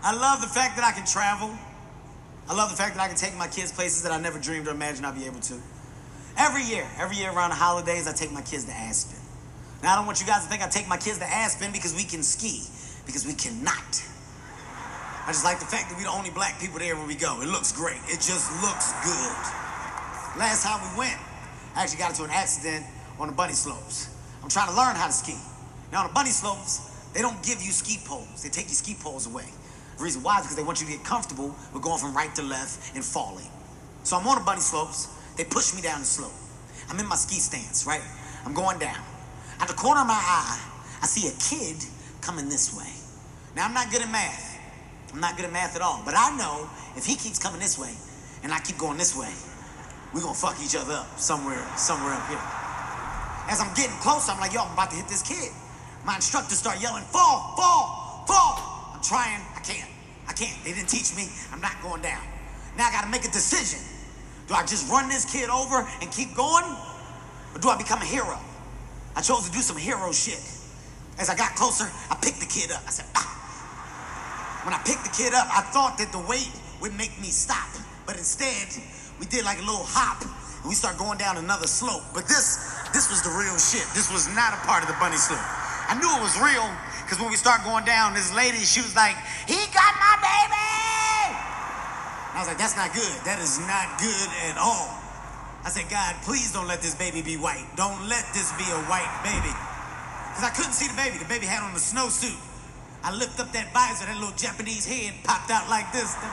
I 0.04 0.16
love 0.16 0.40
the 0.40 0.48
fact 0.48 0.76
that 0.76 0.88
I 0.88 0.92
can 0.96 1.06
travel. 1.06 1.52
I 2.48 2.56
love 2.56 2.72
the 2.72 2.76
fact 2.76 2.96
that 2.96 3.04
I 3.04 3.08
can 3.08 3.18
take 3.18 3.36
my 3.36 3.48
kids 3.48 3.72
places 3.72 4.04
that 4.04 4.12
I 4.12 4.20
never 4.20 4.40
dreamed 4.40 4.68
or 4.68 4.72
imagined 4.72 5.06
I'd 5.06 5.16
be 5.16 5.26
able 5.26 5.40
to. 5.52 5.60
Every 6.38 6.64
year, 6.64 6.88
every 7.00 7.18
year 7.18 7.32
around 7.32 7.50
the 7.50 7.60
holidays, 7.60 8.08
I 8.08 8.14
take 8.14 8.32
my 8.32 8.42
kids 8.42 8.64
to 8.66 8.72
Aspen. 8.72 9.20
Now, 9.82 9.94
I 9.94 9.96
don't 9.98 10.06
want 10.06 10.22
you 10.22 10.28
guys 10.28 10.44
to 10.44 10.50
think 10.50 10.64
I 10.64 10.70
take 10.70 10.88
my 10.88 10.98
kids 10.98 11.20
to 11.20 11.28
Aspen 11.28 11.74
because 11.74 11.94
we 11.94 12.04
can 12.04 12.24
ski, 12.24 12.64
because 13.06 13.28
we 13.28 13.34
cannot. 13.34 14.08
I 15.24 15.32
just 15.32 15.46
like 15.46 15.60
the 15.60 15.66
fact 15.66 15.88
that 15.90 15.96
we're 15.96 16.04
the 16.04 16.12
only 16.12 16.32
black 16.32 16.60
people 16.60 16.80
there 16.80 16.98
when 16.98 17.08
we 17.08 17.16
go. 17.16 17.40
It 17.42 17.48
looks 17.48 17.72
great. 17.72 18.00
It 18.12 18.20
just 18.20 18.52
looks 18.62 18.92
good. 19.08 19.40
Last 20.36 20.68
time 20.68 20.84
we 20.92 21.00
went, 21.00 21.18
I 21.76 21.84
actually 21.84 22.00
got 22.00 22.12
into 22.12 22.26
an 22.26 22.32
accident 22.32 22.86
on 23.18 23.28
the 23.28 23.34
bunny 23.34 23.54
slopes. 23.54 24.12
I'm 24.44 24.50
trying 24.50 24.68
to 24.68 24.76
learn 24.76 24.96
how 24.96 25.08
to 25.08 25.14
ski. 25.14 25.40
Now, 25.94 26.02
on 26.02 26.08
the 26.08 26.14
bunny 26.14 26.32
slopes, 26.32 26.92
they 27.14 27.22
don't 27.22 27.42
give 27.42 27.64
you 27.64 27.72
ski 27.72 28.00
poles. 28.04 28.44
They 28.44 28.50
take 28.50 28.66
your 28.66 28.76
ski 28.76 28.96
poles 29.00 29.26
away. 29.26 29.46
The 29.98 30.04
reason 30.04 30.24
why 30.24 30.40
is 30.40 30.44
because 30.44 30.58
they 30.58 30.64
want 30.64 30.82
you 30.82 30.88
to 30.88 30.94
get 30.94 31.06
comfortable 31.06 31.56
with 31.72 31.82
going 31.82 32.00
from 32.00 32.14
right 32.14 32.34
to 32.36 32.44
left 32.44 32.94
and 32.94 33.06
falling. 33.06 33.48
So 34.04 34.18
I'm 34.18 34.28
on 34.28 34.40
the 34.40 34.44
bunny 34.44 34.60
slopes. 34.60 35.08
They 35.38 35.46
push 35.46 35.74
me 35.74 35.82
down 35.82 36.00
the 36.02 36.06
slope. 36.06 36.36
I'm 36.90 37.00
in 37.00 37.08
my 37.08 37.16
ski 37.16 37.40
stance, 37.40 37.88
right? 37.88 38.02
I'm 38.46 38.54
going 38.54 38.78
down. 38.78 39.00
At 39.62 39.70
the 39.70 39.74
corner 39.74 40.02
of 40.02 40.08
my 40.08 40.20
eye, 40.20 40.60
I 41.02 41.06
see 41.06 41.30
a 41.30 41.36
kid 41.40 41.78
coming 42.20 42.50
this 42.50 42.76
way. 42.76 42.92
Now, 43.56 43.66
I'm 43.66 43.74
not 43.74 43.90
good 43.90 44.02
at 44.02 44.12
math. 44.12 44.53
I'm 45.14 45.20
not 45.20 45.38
good 45.38 45.46
at 45.46 45.54
math 45.54 45.76
at 45.76 45.82
all. 45.82 46.02
But 46.04 46.16
I 46.18 46.36
know 46.36 46.68
if 46.98 47.06
he 47.06 47.16
keeps 47.16 47.38
coming 47.38 47.62
this 47.62 47.78
way 47.78 47.94
and 48.42 48.52
I 48.52 48.60
keep 48.60 48.78
going 48.78 48.98
this 48.98 49.16
way, 49.16 49.30
we're 50.14 50.22
gonna 50.22 50.34
fuck 50.34 50.58
each 50.62 50.76
other 50.76 50.94
up 50.94 51.20
somewhere, 51.20 51.62
somewhere 51.78 52.14
up 52.14 52.28
here. 52.28 52.42
As 53.50 53.62
I'm 53.62 53.74
getting 53.76 53.96
closer, 54.02 54.32
I'm 54.32 54.40
like, 54.40 54.54
yo, 54.54 54.62
I'm 54.66 54.74
about 54.74 54.90
to 54.90 54.98
hit 54.98 55.08
this 55.08 55.22
kid. 55.22 55.54
My 56.06 56.16
instructor 56.16 56.56
start 56.56 56.82
yelling, 56.82 57.04
fall, 57.04 57.54
fall, 57.56 58.26
fall. 58.26 58.94
I'm 58.94 59.02
trying, 59.02 59.40
I 59.56 59.62
can't, 59.62 59.90
I 60.28 60.34
can't. 60.34 60.58
They 60.66 60.74
didn't 60.74 60.90
teach 60.90 61.16
me, 61.16 61.30
I'm 61.54 61.62
not 61.62 61.78
going 61.82 62.02
down. 62.02 62.22
Now 62.78 62.90
I 62.90 62.92
gotta 62.92 63.10
make 63.10 63.24
a 63.24 63.32
decision. 63.32 63.80
Do 64.48 64.56
I 64.56 64.66
just 64.66 64.90
run 64.92 65.10
this 65.10 65.30
kid 65.30 65.50
over 65.50 65.88
and 66.02 66.12
keep 66.12 66.36
going? 66.36 66.66
Or 67.54 67.60
do 67.62 67.70
I 67.70 67.78
become 67.78 68.02
a 68.02 68.06
hero? 68.06 68.40
I 69.16 69.22
chose 69.22 69.46
to 69.46 69.52
do 69.52 69.60
some 69.60 69.78
hero 69.78 70.12
shit. 70.12 70.42
As 71.20 71.30
I 71.30 71.36
got 71.36 71.56
closer, 71.56 71.86
I 72.10 72.16
picked 72.16 72.40
the 72.40 72.50
kid 72.50 72.72
up. 72.72 72.82
I 72.88 72.90
said. 72.90 73.06
When 74.64 74.74
I 74.74 74.80
picked 74.88 75.04
the 75.04 75.12
kid 75.12 75.36
up, 75.36 75.48
I 75.52 75.60
thought 75.60 76.00
that 76.00 76.16
the 76.16 76.24
weight 76.24 76.52
would 76.80 76.96
make 76.96 77.12
me 77.20 77.28
stop. 77.28 77.68
But 78.08 78.16
instead, 78.16 78.72
we 79.20 79.28
did 79.28 79.44
like 79.44 79.60
a 79.60 79.66
little 79.68 79.84
hop 79.84 80.24
and 80.24 80.68
we 80.72 80.76
start 80.76 80.96
going 80.98 81.20
down 81.20 81.36
another 81.36 81.68
slope. 81.68 82.04
But 82.16 82.32
this, 82.32 82.72
this 82.96 83.12
was 83.12 83.20
the 83.24 83.32
real 83.36 83.60
shit. 83.60 83.84
This 83.92 84.08
was 84.08 84.32
not 84.32 84.56
a 84.56 84.60
part 84.64 84.84
of 84.84 84.88
the 84.88 84.96
bunny 85.04 85.20
slope. 85.20 85.44
I 85.88 86.00
knew 86.00 86.08
it 86.08 86.24
was 86.24 86.40
real 86.40 86.64
because 87.04 87.20
when 87.20 87.28
we 87.28 87.36
start 87.36 87.68
going 87.68 87.84
down, 87.84 88.16
this 88.16 88.32
lady, 88.32 88.64
she 88.64 88.80
was 88.80 88.96
like, 88.96 89.20
he 89.44 89.60
got 89.76 89.92
my 90.00 90.16
baby! 90.24 90.72
And 92.32 92.36
I 92.36 92.40
was 92.40 92.48
like, 92.48 92.58
that's 92.58 92.80
not 92.80 92.96
good. 92.96 93.16
That 93.28 93.44
is 93.44 93.60
not 93.68 94.00
good 94.00 94.30
at 94.48 94.56
all. 94.56 94.96
I 95.64 95.72
said, 95.72 95.92
God, 95.92 96.16
please 96.24 96.52
don't 96.52 96.68
let 96.68 96.80
this 96.80 96.96
baby 96.96 97.22
be 97.22 97.36
white. 97.36 97.68
Don't 97.76 98.08
let 98.08 98.24
this 98.32 98.52
be 98.56 98.68
a 98.68 98.80
white 98.88 99.12
baby. 99.28 99.52
Because 100.32 100.48
I 100.48 100.52
couldn't 100.56 100.74
see 100.74 100.88
the 100.88 100.96
baby. 100.96 101.20
The 101.20 101.28
baby 101.28 101.46
had 101.48 101.64
on 101.64 101.76
a 101.76 101.84
snowsuit. 101.84 102.40
I 103.04 103.12
lift 103.12 103.40
up 103.40 103.52
that 103.52 103.74
visor, 103.74 104.06
that 104.06 104.16
little 104.16 104.36
Japanese 104.36 104.86
head 104.86 105.14
popped 105.24 105.52
out 105.52 105.70
like 105.70 105.92
this. 105.92 106.16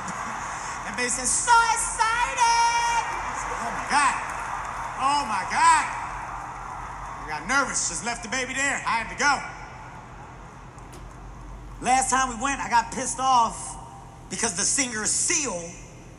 That 0.80 0.96
baby 0.96 1.10
said, 1.10 1.28
so 1.28 1.52
excited! 1.70 3.04
Said, 3.38 3.52
oh 3.62 3.70
my 3.70 3.86
God. 3.94 4.16
Oh 4.98 5.22
my 5.28 5.44
God. 5.46 5.86
I 7.22 7.26
got 7.28 7.46
nervous, 7.46 7.90
just 7.90 8.04
left 8.04 8.24
the 8.24 8.28
baby 8.28 8.54
there. 8.54 8.82
I 8.86 9.04
had 9.04 9.12
to 9.12 9.18
go. 9.20 9.38
Last 11.84 12.10
time 12.10 12.28
we 12.28 12.42
went, 12.42 12.60
I 12.60 12.68
got 12.68 12.92
pissed 12.92 13.20
off 13.20 13.76
because 14.30 14.56
the 14.56 14.62
singer 14.62 15.04
Seal 15.06 15.70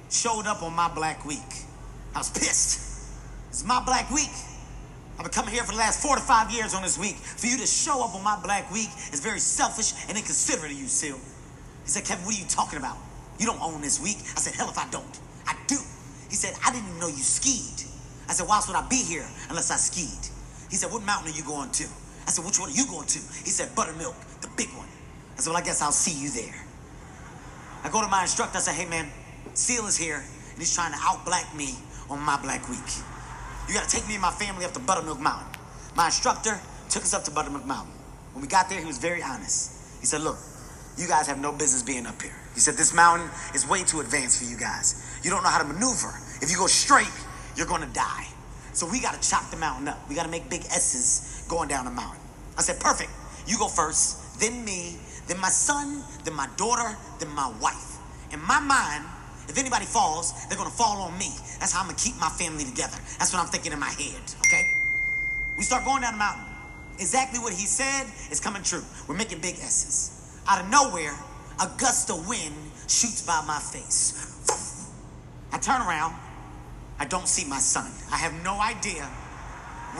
showed 0.10 0.48
up 0.48 0.64
on 0.64 0.74
my 0.74 0.88
Black 0.94 1.26
Week. 1.26 1.66
I 2.16 2.20
was 2.20 2.30
pissed. 2.30 2.80
It's 3.50 3.66
my 3.66 3.84
Black 3.84 4.10
Week. 4.10 4.32
I've 5.22 5.30
been 5.30 5.38
coming 5.38 5.54
here 5.54 5.62
for 5.62 5.74
the 5.74 5.78
last 5.78 6.02
four 6.02 6.16
to 6.16 6.22
five 6.22 6.50
years 6.50 6.74
on 6.74 6.82
this 6.82 6.98
week. 6.98 7.14
For 7.14 7.46
you 7.46 7.56
to 7.60 7.68
show 7.68 8.04
up 8.04 8.16
on 8.16 8.24
my 8.24 8.42
Black 8.42 8.72
Week 8.74 8.90
is 9.14 9.20
very 9.20 9.38
selfish 9.38 9.94
and 10.10 10.18
inconsiderate 10.18 10.72
of 10.72 10.80
you, 10.80 10.88
Seal. 10.88 11.22
He 11.84 11.90
said, 11.94 12.06
Kevin, 12.06 12.26
what 12.26 12.34
are 12.34 12.40
you 12.40 12.48
talking 12.50 12.80
about? 12.80 12.98
You 13.38 13.46
don't 13.46 13.62
own 13.62 13.82
this 13.82 14.02
week. 14.02 14.18
I 14.18 14.42
said, 14.42 14.56
hell 14.56 14.72
if 14.72 14.80
I 14.80 14.90
don't. 14.90 15.20
I 15.46 15.54
do. 15.68 15.78
He 16.28 16.34
said, 16.34 16.56
I 16.66 16.72
didn't 16.72 16.88
even 16.90 17.00
know 17.00 17.08
you 17.08 17.22
skied. 17.22 17.86
I 18.30 18.34
said, 18.34 18.48
why 18.48 18.56
else 18.56 18.68
would 18.68 18.76
I 18.76 18.82
be 18.90 18.98
here 18.98 19.28
unless 19.50 19.70
I 19.70 19.76
skied? 19.76 20.26
He 20.72 20.76
said, 20.76 20.92
what 20.92 21.04
mountain 21.04 21.32
are 21.32 21.38
you 21.38 21.44
going 21.44 21.70
to? 21.70 21.86
I 22.26 22.32
said, 22.32 22.44
which 22.44 22.60
one 22.60 22.72
are 22.72 22.74
you 22.74 22.88
going 22.88 23.06
to? 23.06 23.20
He 23.46 23.54
said, 23.54 23.76
Buttermilk, 23.76 24.18
the 24.42 24.50
big 24.58 24.70
one. 24.74 24.90
I 25.38 25.42
said, 25.42 25.52
well, 25.52 25.62
I 25.62 25.64
guess 25.64 25.84
I'll 25.84 25.92
see 25.92 26.18
you 26.18 26.32
there. 26.32 26.66
I 27.84 27.92
go 27.92 28.02
to 28.02 28.08
my 28.08 28.24
instructor. 28.24 28.58
I 28.58 28.62
say, 28.62 28.74
hey, 28.74 28.90
man, 28.90 29.06
Seal 29.54 29.86
is 29.86 29.98
here, 29.98 30.18
and 30.18 30.58
he's 30.58 30.74
trying 30.74 30.94
to 30.94 31.00
out-black 31.00 31.54
me 31.56 31.76
on 32.10 32.20
my 32.22 32.42
Black 32.42 32.68
Week. 32.68 32.90
You 33.68 33.74
got 33.74 33.88
to 33.88 33.96
take 33.96 34.08
me 34.08 34.14
and 34.16 34.22
my 34.22 34.32
family 34.32 34.66
up 34.66 34.74
to 34.74 34.80
Buttermilk 34.80 35.20
Mountain. 35.20 35.48
My 35.96 36.06
instructor 36.08 36.60
took 36.90 37.04
us 37.04 37.14
up 37.14 37.24
to 37.26 37.32
Buttermilk 37.32 37.66
Mountain. 37.66 37.94
When 38.34 38.42
we 38.42 38.48
got 38.48 38.70
there, 38.70 38.80
he 38.80 38.86
was 38.86 38.98
very 38.98 39.22
honest. 39.22 40.00
He 40.00 40.06
said, 40.06 40.22
look, 40.22 40.38
you 40.98 41.08
guys 41.08 41.28
have 41.28 41.40
no 41.40 41.52
business 41.52 41.84
being 41.84 42.06
up 42.06 42.22
here. 42.22 42.36
He 42.54 42.60
said, 42.60 42.76
this 42.76 42.94
mountain 42.94 43.30
is 43.54 43.68
way 43.68 43.84
too 43.84 44.00
advanced 44.00 44.44
for 44.44 44.50
you 44.50 44.58
guys. 44.58 45.20
You 45.24 45.30
don't 45.30 45.44
know 45.44 45.50
how 45.50 45.62
to 45.62 45.68
maneuver. 45.68 46.14
If 46.42 46.52
you 46.52 46.58
go 46.58 46.68
straight, 46.68 47.12
you're 47.56 47.68
to 47.68 47.86
die. 47.94 48.28
So 48.74 48.90
we 48.90 49.02
got 49.02 49.20
to 49.20 49.30
chop 49.30 49.50
the 49.52 49.58
mountain 49.58 49.88
up. 49.88 50.00
We 50.10 50.16
got 50.16 50.24
to 50.24 50.30
make 50.32 50.50
big 50.50 50.62
S's 50.66 51.46
going 51.50 51.68
down 51.68 51.86
the 51.86 51.92
mountain. 51.92 52.22
I 52.58 52.62
said, 52.62 52.80
perfect. 52.80 53.12
You 53.48 53.58
go 53.58 53.68
first, 53.68 54.40
then 54.40 54.64
me, 54.64 54.98
then 55.28 55.40
my 55.40 55.50
son, 55.50 56.04
then 56.24 56.34
my 56.34 56.48
daughter, 56.58 56.96
then 57.20 57.30
my 57.30 57.52
wife. 57.62 57.98
In 58.32 58.42
my 58.42 58.60
mind, 58.60 59.06
if 59.52 59.58
anybody 59.58 59.86
falls, 59.86 60.48
they're 60.48 60.58
gonna 60.58 60.70
fall 60.70 61.02
on 61.02 61.18
me. 61.18 61.28
That's 61.60 61.74
how 61.74 61.82
I'm 61.82 61.88
gonna 61.88 61.98
keep 62.00 62.16
my 62.16 62.30
family 62.30 62.64
together. 62.64 62.96
That's 63.20 63.34
what 63.34 63.44
I'm 63.44 63.52
thinking 63.52 63.74
in 63.74 63.80
my 63.80 63.92
head, 63.92 64.24
okay? 64.48 64.64
We 65.58 65.64
start 65.64 65.84
going 65.84 66.02
down 66.02 66.14
the 66.14 66.20
mountain. 66.20 66.46
Exactly 67.00 67.40
what 67.40 67.52
he 67.52 67.66
said 67.66 68.08
is 68.32 68.40
coming 68.40 68.64
true. 68.64 68.84
We're 69.08 69.18
making 69.18 69.40
big 69.40 69.56
S's. 69.56 70.40
Out 70.48 70.64
of 70.64 70.70
nowhere, 70.72 71.14
a 71.60 71.68
gust 71.78 72.10
of 72.10 72.28
wind 72.30 72.56
shoots 72.88 73.28
by 73.28 73.44
my 73.46 73.60
face. 73.60 74.40
I 75.52 75.58
turn 75.58 75.82
around. 75.82 76.16
I 76.98 77.06
don't 77.06 77.28
see 77.28 77.48
my 77.50 77.60
son. 77.60 77.92
I 78.12 78.18
have 78.18 78.34
no 78.44 78.56
idea 78.62 79.04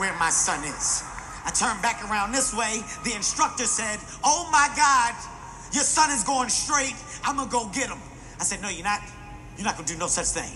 where 0.00 0.16
my 0.18 0.30
son 0.30 0.64
is. 0.64 1.04
I 1.44 1.50
turn 1.50 1.80
back 1.82 2.08
around 2.08 2.32
this 2.32 2.54
way. 2.54 2.80
The 3.04 3.14
instructor 3.14 3.64
said, 3.64 3.98
Oh 4.24 4.48
my 4.50 4.72
God, 4.76 5.12
your 5.74 5.84
son 5.84 6.10
is 6.10 6.24
going 6.24 6.48
straight. 6.48 6.94
I'm 7.24 7.36
gonna 7.36 7.50
go 7.50 7.68
get 7.74 7.88
him. 7.90 7.98
I 8.40 8.44
said, 8.44 8.62
No, 8.62 8.70
you're 8.70 8.84
not. 8.84 9.00
You're 9.56 9.64
not 9.64 9.76
gonna 9.76 9.88
do 9.88 9.98
no 9.98 10.06
such 10.06 10.32
thing. 10.32 10.52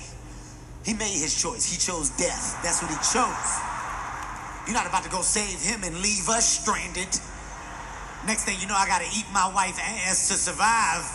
He 0.84 0.94
made 0.94 1.18
his 1.18 1.34
choice. 1.34 1.66
He 1.66 1.76
chose 1.78 2.10
death. 2.14 2.62
That's 2.62 2.80
what 2.80 2.90
he 2.90 2.98
chose. 3.02 3.50
You're 4.66 4.74
not 4.74 4.86
about 4.86 5.04
to 5.04 5.10
go 5.10 5.22
save 5.22 5.62
him 5.62 5.82
and 5.82 5.94
leave 6.02 6.28
us 6.28 6.62
stranded. 6.62 7.10
Next 8.26 8.42
thing 8.42 8.58
you 8.60 8.66
know, 8.66 8.74
I 8.74 8.86
gotta 8.86 9.06
eat 9.14 9.26
my 9.32 9.46
wife's 9.54 9.78
ass 9.78 10.28
to 10.28 10.34
survive. 10.34 11.06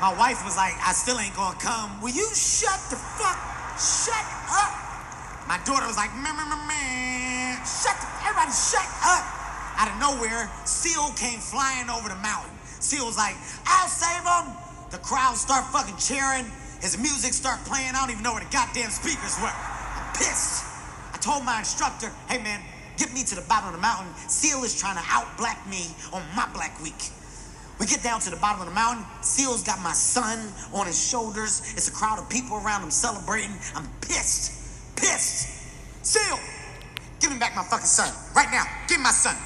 My 0.00 0.12
wife 0.16 0.44
was 0.44 0.56
like, 0.56 0.72
I 0.80 0.92
still 0.92 1.20
ain't 1.20 1.36
gonna 1.36 1.56
come. 1.60 2.00
Will 2.00 2.12
you 2.12 2.28
shut 2.32 2.80
the 2.88 2.96
fuck, 2.96 3.36
shut 3.76 4.24
up? 4.48 4.72
My 5.48 5.60
daughter 5.64 5.84
was 5.84 5.96
like, 5.96 6.12
man, 6.16 6.36
man, 6.36 6.48
man, 6.68 7.56
shut 7.64 7.96
the, 8.00 8.08
everybody 8.24 8.52
shut 8.52 8.88
up. 9.04 9.24
Out 9.76 9.88
of 9.88 9.96
nowhere, 10.00 10.48
Seal 10.64 11.12
came 11.16 11.40
flying 11.40 11.88
over 11.88 12.08
the 12.08 12.20
mountain. 12.20 12.52
Seal 12.80 13.04
was 13.04 13.16
like, 13.16 13.36
I'll 13.64 13.88
save 13.88 14.24
him. 14.24 14.56
The 14.90 14.98
crowd 14.98 15.36
start 15.36 15.64
fucking 15.72 15.96
cheering. 15.96 16.44
His 16.80 16.96
music 16.98 17.32
start 17.32 17.60
playing. 17.64 17.94
I 17.94 18.00
don't 18.00 18.10
even 18.10 18.22
know 18.22 18.32
where 18.32 18.44
the 18.44 18.50
goddamn 18.50 18.90
speakers 18.90 19.36
were. 19.40 19.52
I'm 19.52 20.12
pissed. 20.16 20.64
I 21.12 21.18
told 21.18 21.44
my 21.44 21.58
instructor, 21.58 22.10
hey 22.28 22.42
man, 22.42 22.60
get 22.96 23.12
me 23.12 23.22
to 23.24 23.34
the 23.34 23.44
bottom 23.48 23.68
of 23.68 23.74
the 23.74 23.80
mountain. 23.80 24.12
Seal 24.28 24.64
is 24.64 24.78
trying 24.78 24.96
to 24.96 25.04
out-black 25.08 25.68
me 25.68 25.86
on 26.12 26.22
my 26.34 26.48
black 26.52 26.80
week. 26.82 27.12
We 27.78 27.86
get 27.86 28.02
down 28.02 28.20
to 28.20 28.30
the 28.30 28.36
bottom 28.36 28.60
of 28.60 28.68
the 28.68 28.74
mountain. 28.74 29.04
Seal's 29.22 29.64
got 29.64 29.80
my 29.80 29.92
son 29.92 30.52
on 30.74 30.86
his 30.86 31.00
shoulders. 31.00 31.72
It's 31.76 31.88
a 31.88 31.92
crowd 31.92 32.18
of 32.18 32.28
people 32.28 32.56
around 32.56 32.82
him 32.82 32.90
celebrating. 32.90 33.56
I'm 33.74 33.88
pissed. 34.02 34.96
Pissed. 34.96 36.04
Seal, 36.04 36.38
give 37.20 37.30
me 37.30 37.38
back 37.38 37.56
my 37.56 37.62
fucking 37.62 37.86
son. 37.86 38.12
Right 38.36 38.48
now. 38.50 38.64
Give 38.86 38.98
me 38.98 39.04
my 39.04 39.10
son. 39.10 39.36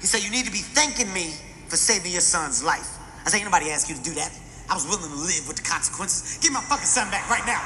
He 0.00 0.06
said, 0.06 0.22
You 0.22 0.30
need 0.30 0.44
to 0.44 0.52
be 0.52 0.58
thanking 0.58 1.12
me 1.12 1.32
for 1.68 1.76
saving 1.76 2.12
your 2.12 2.20
son's 2.20 2.62
life. 2.62 2.98
I 3.24 3.30
said, 3.30 3.40
Anybody 3.40 3.70
ask 3.70 3.88
you 3.88 3.94
to 3.94 4.02
do 4.02 4.12
that. 4.14 4.30
I 4.70 4.78
was 4.78 4.86
willing 4.86 5.10
to 5.10 5.18
live 5.26 5.50
with 5.50 5.58
the 5.58 5.66
consequences. 5.66 6.38
Give 6.38 6.54
my 6.54 6.62
fucking 6.62 6.86
son 6.86 7.10
back 7.10 7.26
right 7.26 7.42
now. 7.42 7.58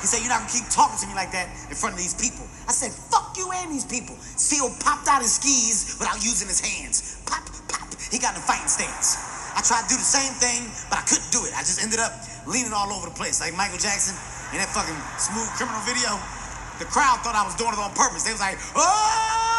He 0.00 0.08
said, 0.08 0.24
You're 0.24 0.32
not 0.32 0.48
gonna 0.48 0.56
keep 0.56 0.64
talking 0.72 0.96
to 1.04 1.06
me 1.06 1.12
like 1.12 1.36
that 1.36 1.52
in 1.68 1.76
front 1.76 1.92
of 1.92 2.00
these 2.00 2.16
people. 2.16 2.48
I 2.64 2.72
said, 2.72 2.96
Fuck 3.12 3.36
you 3.36 3.52
and 3.60 3.68
these 3.68 3.84
people. 3.84 4.16
Seal 4.16 4.72
popped 4.80 5.04
out 5.04 5.20
his 5.20 5.36
skis 5.36 6.00
without 6.00 6.24
using 6.24 6.48
his 6.48 6.64
hands. 6.64 7.20
Pop, 7.28 7.44
pop. 7.68 7.92
He 8.08 8.16
got 8.16 8.32
in 8.32 8.40
a 8.40 8.46
fighting 8.48 8.72
stance. 8.72 9.20
I 9.52 9.60
tried 9.60 9.84
to 9.84 9.90
do 9.92 10.00
the 10.00 10.06
same 10.06 10.32
thing, 10.40 10.64
but 10.88 10.96
I 10.96 11.04
couldn't 11.04 11.28
do 11.28 11.44
it. 11.44 11.52
I 11.52 11.60
just 11.60 11.84
ended 11.84 12.00
up 12.00 12.16
leaning 12.48 12.72
all 12.72 12.88
over 12.88 13.10
the 13.10 13.16
place, 13.16 13.44
like 13.44 13.52
Michael 13.52 13.76
Jackson 13.76 14.16
in 14.56 14.64
that 14.64 14.72
fucking 14.72 14.96
smooth 15.20 15.50
criminal 15.60 15.82
video. 15.84 16.16
The 16.80 16.88
crowd 16.88 17.20
thought 17.20 17.36
I 17.36 17.44
was 17.44 17.58
doing 17.60 17.76
it 17.76 17.80
on 17.82 17.92
purpose. 17.92 18.24
They 18.24 18.32
was 18.32 18.40
like, 18.40 18.56
Oh! 18.72 19.57